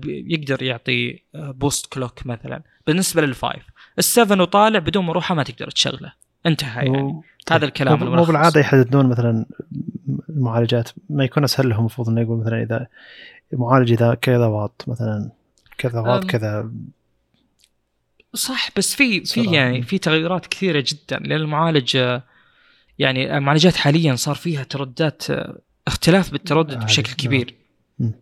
[0.06, 2.62] يقدر يعطي boost clock مثلا.
[2.86, 3.62] بالنسبة لل five
[3.98, 6.12] ال seven وطالع بدون مروحه ما تقدر تشغله.
[6.46, 7.02] انتهى يعني.
[7.02, 7.24] و...
[7.50, 9.46] هذا الكلام مو بالعادة يحددون مثلا
[10.28, 10.90] المعالجات.
[11.10, 12.86] ما يكون أسهل لهم المفروض إنه يقول مثلا إذا
[13.52, 15.30] معالج إذا كذا واط مثلا
[15.78, 16.70] كذا واط كذا.
[18.34, 21.18] صح بس في في يعني في تغيرات كثيرة جدا.
[21.18, 22.18] لأن المعالج
[22.98, 25.22] يعني المعالجات حاليا صار فيها تردات
[25.86, 27.54] اختلاف بالتردد بشكل كبير.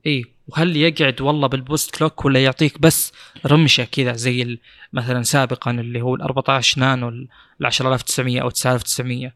[0.07, 3.13] إي وهل يقعد والله بال boost clock ولا يعطيك بس
[3.47, 4.59] رمشة كذا زي
[4.93, 7.29] مثلا سابقا اللي هو ال 14 نانو ال
[7.61, 9.33] 10900 أو 9900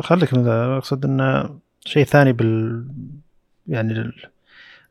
[0.00, 0.76] خليك من ذا.
[0.76, 2.84] أقصد إنه شيء ثاني بال
[3.68, 4.12] يعني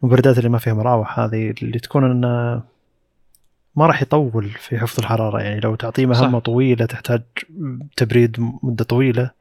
[0.03, 2.63] المبردات اللي ما فيها مراوح هذه اللي تكون إنه
[3.75, 5.41] ما راح يطول في حفظ الحرارة.
[5.41, 6.45] يعني لو تعطيه مهمة صح.
[6.45, 7.21] طويلة تحتاج
[7.97, 9.31] تبريد مدة طويلة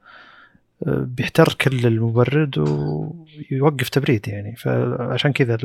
[0.87, 4.57] بيحتر كل المبرد ويوقف تبريد يعني.
[4.57, 5.59] فعشان كذا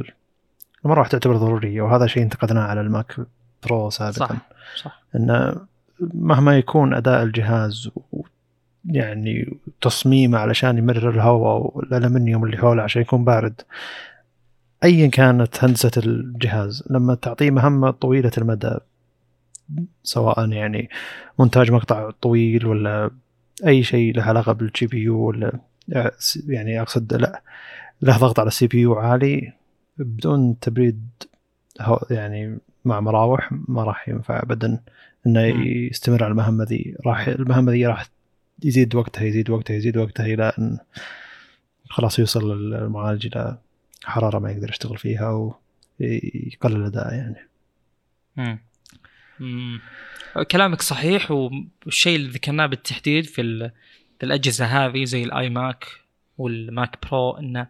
[0.85, 3.15] المروحه تعتبر ضروريه وهذا شيء انتقدناه على ال Mac
[3.63, 4.27] Pro سابقا.
[4.27, 4.35] صح
[4.75, 5.03] صح.
[5.15, 5.55] إنه
[6.13, 7.89] مهما يكون أداء الجهاز
[8.85, 13.61] يعني تصميمه علشان يمرر الهواء والالمنيوم اللي حوله عشان يكون بارد
[14.83, 16.83] ايا كانت هندسة الجهاز.
[16.89, 18.77] لما تعطيه مهمة طويلة المدى
[20.03, 20.89] سواء يعني
[21.39, 23.11] مونتاج مقطع طويل ولا
[23.65, 25.59] أي شيء له علاقة بال GPU ولا
[26.47, 27.41] يعني أقصد لا
[28.01, 29.53] له ضغط على ال CPU عالي
[29.97, 31.07] بدون تبريد
[32.11, 34.79] يعني مع مراوح ما راح ينفع ابدا
[35.27, 38.07] إنه يستمر على المهمه ذي راح المهمه ذي راح
[38.63, 40.77] يزيد وقتها يزيد وقتها يزيد وقتها إلى أن
[41.89, 43.57] خلاص يوصل المعالج إلى
[44.03, 45.53] حرارة ما يقدر يشتغل فيها
[45.99, 47.47] ويقلل الأداء يعني.
[48.37, 48.59] امم
[50.51, 53.71] كلامك صحيح والشيء اللي ذكرناه بالتحديد في,
[54.19, 55.85] في الأجهزة هذه زي ال iMac
[56.37, 57.67] وال Mac Pro انه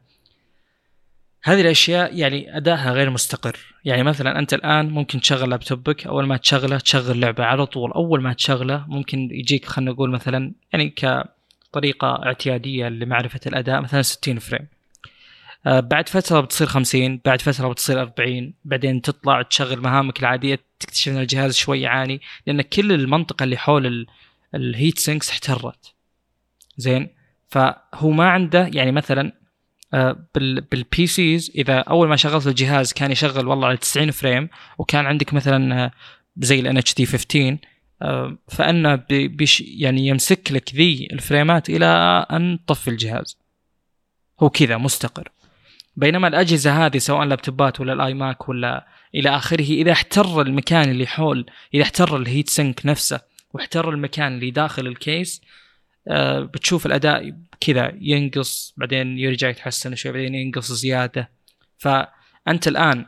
[1.44, 3.58] هذه الأشياء يعني أدائها غير مستقر.
[3.86, 7.92] يعني مثلا أنت الآن ممكن تشغل لابتوبك أول ما تشغله تشغل لعبة على طول.
[7.92, 14.40] أول ما تشغله ممكن يجيك خلينا نقول مثلا يعني كطريقة اعتيادية لمعرفة الأداء مثلا 60
[14.40, 14.68] frame.
[15.66, 21.12] آه، بعد فترة بتصير 50 بعد فترة بتصير 40 بعدين تطلع تشغل مهامك العادية تكتشف
[21.12, 24.08] ان الجهاز شوي يعاني لأن كل المنطقة اللي حول
[24.56, 25.94] ال heat sinks احترت.
[26.78, 27.10] زين؟
[27.48, 29.32] فهو ما عنده يعني مثلا
[29.94, 35.06] آه، بال PCs إذا أول ما شغلت الجهاز كان يشغل والله على 90 frame وكان
[35.06, 35.92] عندك مثلا آه،
[36.38, 37.58] زي ال NH-D 15
[38.02, 41.86] آه، فانه بي- بيش يعني يمسك لك ذي الفريمات إلى
[42.32, 43.38] أن تطفي الجهاز.
[44.40, 45.32] هو كذا مستقر.
[45.98, 51.08] بينما الأجهزة هذه سواء لابتوبات ولا ال iMac ولا إلى آخره إذا احتر المكان اللي
[51.08, 53.22] حول إذا احتر ال heat sink نفسه
[53.54, 55.42] واحتر المكان اللي داخل ال case
[56.08, 61.32] آه، بتشوف الأداء كذا ينقص بعدين يرجع يتحسن شوي بعدين ينقص زيادة.
[61.78, 63.06] فأنت الآن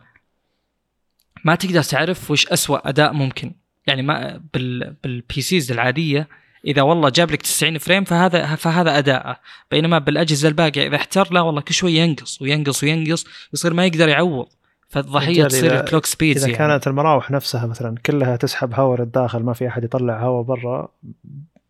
[1.45, 3.55] ما تقدر تعرف وش أسوأ أداء ممكن.
[3.87, 6.27] يعني ما بال بال PCs العادية
[6.65, 9.39] إذا والله جاب لك 90 frame فهذا فهذا اداءه
[9.71, 14.09] بينما بالأجهزة الباقية إذا احتر لا والله كل شوي ينقص وينقص وينقص يصير ما يقدر
[14.09, 14.47] يعوض
[14.87, 16.67] فالضحية تصير ال clock speeds إذا يعني.
[16.67, 20.89] كانت المراوح نفسها مثلا كلها تسحب هواء للداخل ما في أحد يطلع هواء برا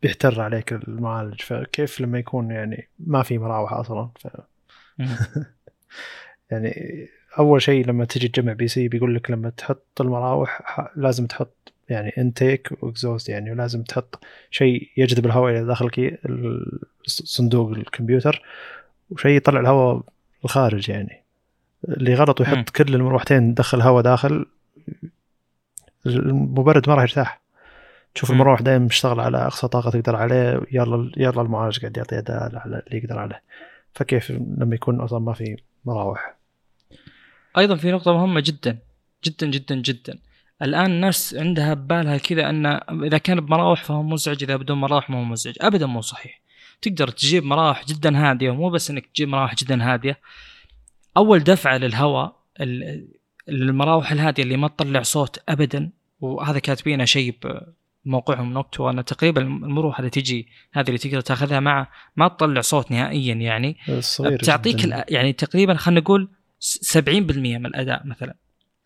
[0.02, 4.28] بيحتر عليك المعالج فكيف لما يكون يعني ما في مراوح أصلا ف.
[6.52, 7.08] يعني
[7.40, 10.62] أول شيء لما تجي تجمع PC بيقول لك لما تحط المراوح
[10.96, 16.18] لازم تحط يعني انتيك واكزوست يعني ولازم تحط شيء يجذب الهواء إلى داخل
[17.08, 18.42] صندوق الكمبيوتر
[19.10, 20.04] وشيء يطلع الهواء
[20.46, 21.24] الخارج يعني.
[21.88, 22.42] اللي غلط.
[22.42, 24.46] ويحط كل المروحتين دخل هواء داخل
[26.06, 27.42] المبرد ما راح يرتاح.
[28.16, 28.32] تشوف.
[28.32, 32.64] المروح دائما مشتغل على أقصى طاقة تقدر عليه يلا يلا المعالج قاعد يعطي اداء على
[32.66, 33.42] اللي يقدر عليه.
[33.94, 36.36] فكيف لما يكون أصلا ما في مراوح؟
[37.58, 38.78] أيضا في نقطة مهمة جدا
[39.26, 40.20] جدا جدا جدا.
[40.62, 42.66] الآن الناس عندها ببالها كذا أن
[43.04, 45.54] إذا كان بمراوح فهو مزعج إذا بدون مراوح ما هو مزعج.
[45.62, 46.42] ابدا مو صحيح.
[46.82, 50.20] تقدر تجيب مراوح جدا هادية ومو بس إنك تجيب مراوح جدا هادية.
[51.18, 53.08] أول دفعة للهواء ال-
[53.50, 55.90] المراوح الهادية اللي ما تطلع صوت ابدا
[56.22, 57.36] وهذا كاتبينه شيء
[58.06, 62.92] بموقعهم نوكتو ان تقريبا المروحة اللي تجي هذه اللي تقدر تأخذها مع ما تطلع صوت
[62.92, 63.78] نهائيا يعني.
[64.36, 64.82] بتعطيك.
[64.82, 66.30] الأ- يعني تقريبا خلينا نقول
[66.60, 68.36] س- 70% من الأداء مثلا.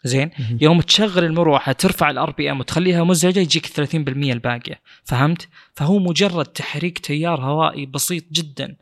[0.04, 0.30] زين.
[0.62, 4.82] يوم تشغل المروحة ترفع ال RPM وتخليها مزعجة يجيك 30% الباقية.
[5.04, 8.76] فهمت؟ فهو مجرد تحريك تيار هوائي بسيط جدا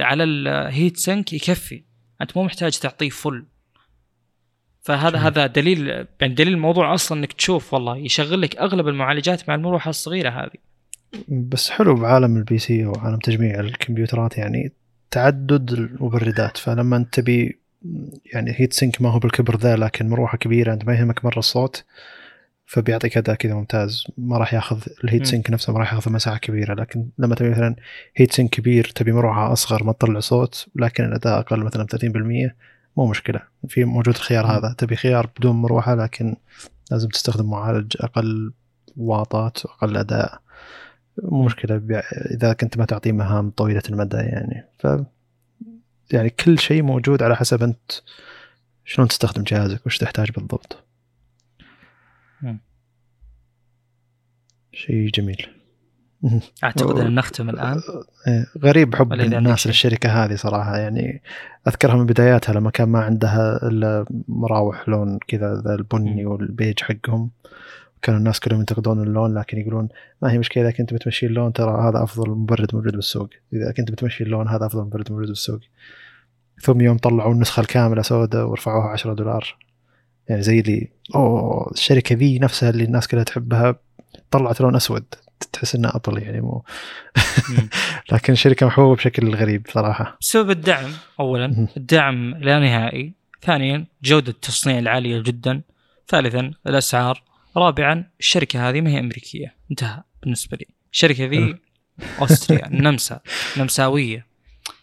[0.00, 1.84] على ال heat sink يكفي.
[2.22, 3.46] أنت مو محتاج تعطيه full
[4.80, 5.18] فهذا.
[5.18, 5.88] هذا دليل
[6.20, 10.58] يعني دليل الموضوع أصلا إنك تشوف والله يشغل لك أغلب المعالجات مع المروحة الصغيرة هذه.
[11.28, 14.72] بس حلو بعالم ال PC أو عالم تجميع الكمبيوترات يعني
[15.10, 16.56] تعدد المبردات.
[16.56, 17.59] فلما أنت تبي
[18.34, 21.84] يعني heat sink ما هو بالكبر ذا لكن مروحة كبيرة انت ما يهمك مرة الصوت
[22.66, 24.04] فبيعطيك أداء كذا ممتاز.
[24.18, 25.26] ما راح ياخذ ال heat.
[25.26, 26.74] sink نفسه ما راح ياخذ مساحة كبيرة.
[26.74, 27.76] لكن لما تبي مثلا
[28.16, 32.54] heat sink كبير تبي مروحة أصغر ما تطلع صوت لكن الأداء أقل مثلا 30%
[32.96, 33.40] مو مشكلة.
[33.68, 34.46] في موجود الخيار.
[34.46, 34.74] هذا.
[34.78, 36.36] تبي خيار بدون مروحة لكن
[36.90, 38.52] لازم تستخدم معالج أقل
[38.96, 40.40] واطات وأقل أداء.
[41.22, 44.64] مو مشكلة إذا كنت ما تعطيه مهام طويلة المدى يعني.
[44.78, 44.86] ف
[46.12, 47.92] يعني كل شيء موجود على حسب انت
[48.84, 50.84] شلون تستخدم جهازك وش تحتاج بالضبط.
[54.72, 55.46] شيء جميل.
[56.64, 56.98] أعتقد.
[56.98, 57.80] أن نختم الآن.
[58.28, 59.66] إيه، غريب حب الناس.
[59.66, 60.76] للشركة هذه صراحة.
[60.76, 61.22] يعني
[61.68, 67.30] أذكرها من بداياتها لما كان ما عندها إلا مراوح لون كذا ذا البني والبيج حقهم.
[68.02, 69.88] كانوا الناس كلهم ينتقدون اللون لكن يقولون
[70.22, 73.28] ما هي مشكلة إذا كنت بتمشي اللون ترى هذا أفضل مبرد موجود بالسوق.
[73.52, 75.60] إذا كنت بتمشي اللون هذا أفضل مبرد موجود بالسوق.
[76.60, 79.56] ثم يوم طلعوا النسخة الكاملة سوداء ورفعوها 10 دولار.
[80.28, 83.76] يعني زي اللي أوه الشركة ذي نفسها اللي الناس كلها تحبها
[84.30, 85.04] طلعت لون أسود.
[85.52, 86.64] تحس إنها أبل يعني مو.
[88.12, 90.16] لكن شركة محبوبة بشكل غريب صراحة.
[90.20, 91.68] بسبب الدعم اولا.
[91.76, 93.12] الدعم لا نهائي.
[93.42, 95.62] ثانيا جودة التصنيع العالية جدا.
[96.08, 97.22] ثالثا الأسعار.
[97.56, 99.54] رابعا الشركة هذه ما هي أمريكية.
[99.70, 100.66] انتهى بالنسبة لي.
[100.92, 101.56] الشركة ذي.
[102.20, 103.20] Austria نمسا
[103.56, 104.29] نمساوية.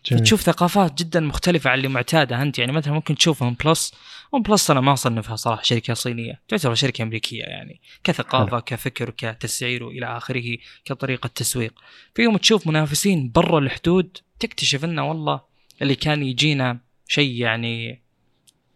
[0.08, 0.20] جميل.
[0.24, 2.60] فتشوف ثقافات جدا مختلفة عن اللي معتادة أنت.
[2.60, 3.94] يعني مثلا ممكن تشوف OnePlus
[4.32, 6.42] OnePlus أنا ما أصنفها صراحة شركة صينية.
[6.48, 11.74] تعتبر شركة أمريكية يعني كثقافة كفكر كتسعير وإلى آخره كطريقة تسويق.
[12.16, 15.42] في يوم تشوف منافسين برا الحدود تكتشف إنه والله
[15.82, 18.02] اللي كان يجينا شيء يعني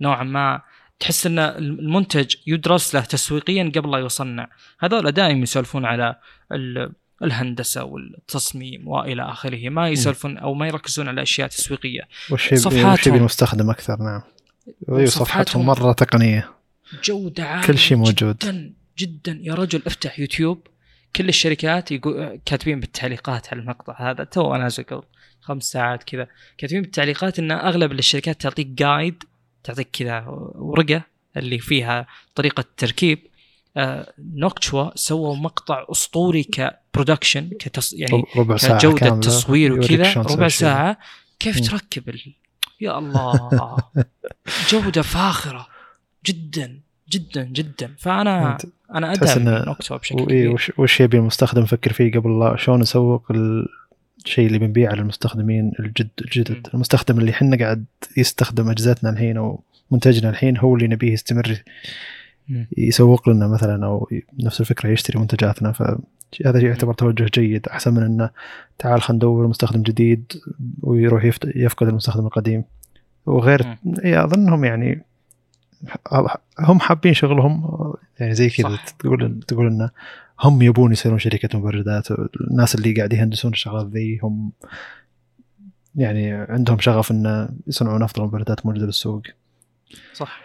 [0.02, 0.62] نوعا ما
[1.00, 4.50] تحس إن المنتج يدرس له تسويقيا قبل لا يصنع.
[4.80, 6.16] هذول دائما يسولفون على
[6.52, 6.94] ال-
[7.24, 12.02] الهندسة والتصميم وإلى آخره ما يسولفون أو ما يركزون على أشياء تسويقية.
[12.32, 13.16] وش صفحاتهم.
[13.16, 14.22] المستخدم أكثر؟ نعم.
[14.88, 16.52] وصفحاتهم مرة تقنية.
[17.04, 18.38] جودة عالية كل شيء موجود.
[18.38, 19.40] جدا جدا.
[19.42, 20.68] يا رجل افتح يوتيوب
[21.16, 21.94] كل الشركات
[22.46, 24.24] كاتبين بالتعليقات على المقطع هذا.
[24.24, 25.04] تو نازل قبل
[25.42, 26.28] خمس ساعات كذا.
[26.58, 29.24] كاتبين بالتعليقات إن أغلب الشركات تعطيك guide
[29.64, 30.26] تعطيك كذا
[30.56, 31.02] ورقة
[31.38, 33.31] اللي فيها طريقة تركيب آه
[34.36, 37.94] Noctua سووا مقطع أسطوري ك production كتص...
[37.94, 40.48] يعني رب- ربع ساعة كجودة تصوير وكذا ربع.
[40.48, 40.98] ساعة
[41.40, 41.70] كيف.
[41.70, 42.34] تركب ال...
[42.82, 43.50] يا الله
[44.72, 45.68] جودة فاخرة
[46.26, 46.80] جدا
[47.10, 48.58] جدا جدا فانا
[48.96, 53.32] أنا أدعم نوكسوا بشكل كبير وش, وش يبي المستخدم يفكر فيه قبل لا شلون نسوق
[54.26, 56.68] الشيء اللي بنبيعه للمستخدمين الجد الجدد.
[56.74, 57.86] المستخدم اللي حنا قاعد
[58.18, 61.64] يستخدم اجهزتنا الحين أو منتجنا الحين هو اللي نبيه يستمر.
[62.78, 64.10] يسوق لنا مثلا أو
[64.44, 65.72] نفس الفكرة يشتري منتجاتنا.
[65.72, 68.30] فهذا يعتبر توجه جيد أحسن من إنه
[68.78, 70.32] تعال خلينا ندور مستخدم جديد
[70.82, 71.26] ويروح
[71.56, 72.64] يفقد المستخدم القديم.
[73.26, 75.06] وغير أظنهم يعني
[76.60, 77.78] هم حابين شغلهم
[78.20, 78.80] يعني زي كذا.
[79.00, 79.90] تقول تقول انه
[80.40, 82.08] هم يبون يصيرون شركة مبردات.
[82.52, 84.52] الناس اللي قاعد يهندسون الشغلات ذي هم
[85.96, 89.22] يعني عندهم شغف انه يصنعون أفضل مبردات موجودة بالسوق.
[90.14, 90.42] صح.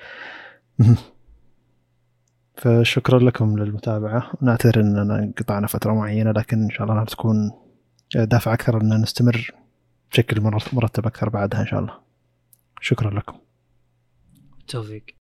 [2.56, 4.32] فشكرا لكم للمتابعة.
[4.42, 7.50] نعتذر أننا انقطعنا فترة معينة لكن إن شاء الله انها تكون
[8.14, 9.50] دافع أكثر أن نستمر
[10.12, 10.40] بشكل
[10.72, 11.94] مرتب أكثر بعدها إن شاء الله.
[12.80, 13.38] شكرا لكم.
[14.68, 15.06] توفيق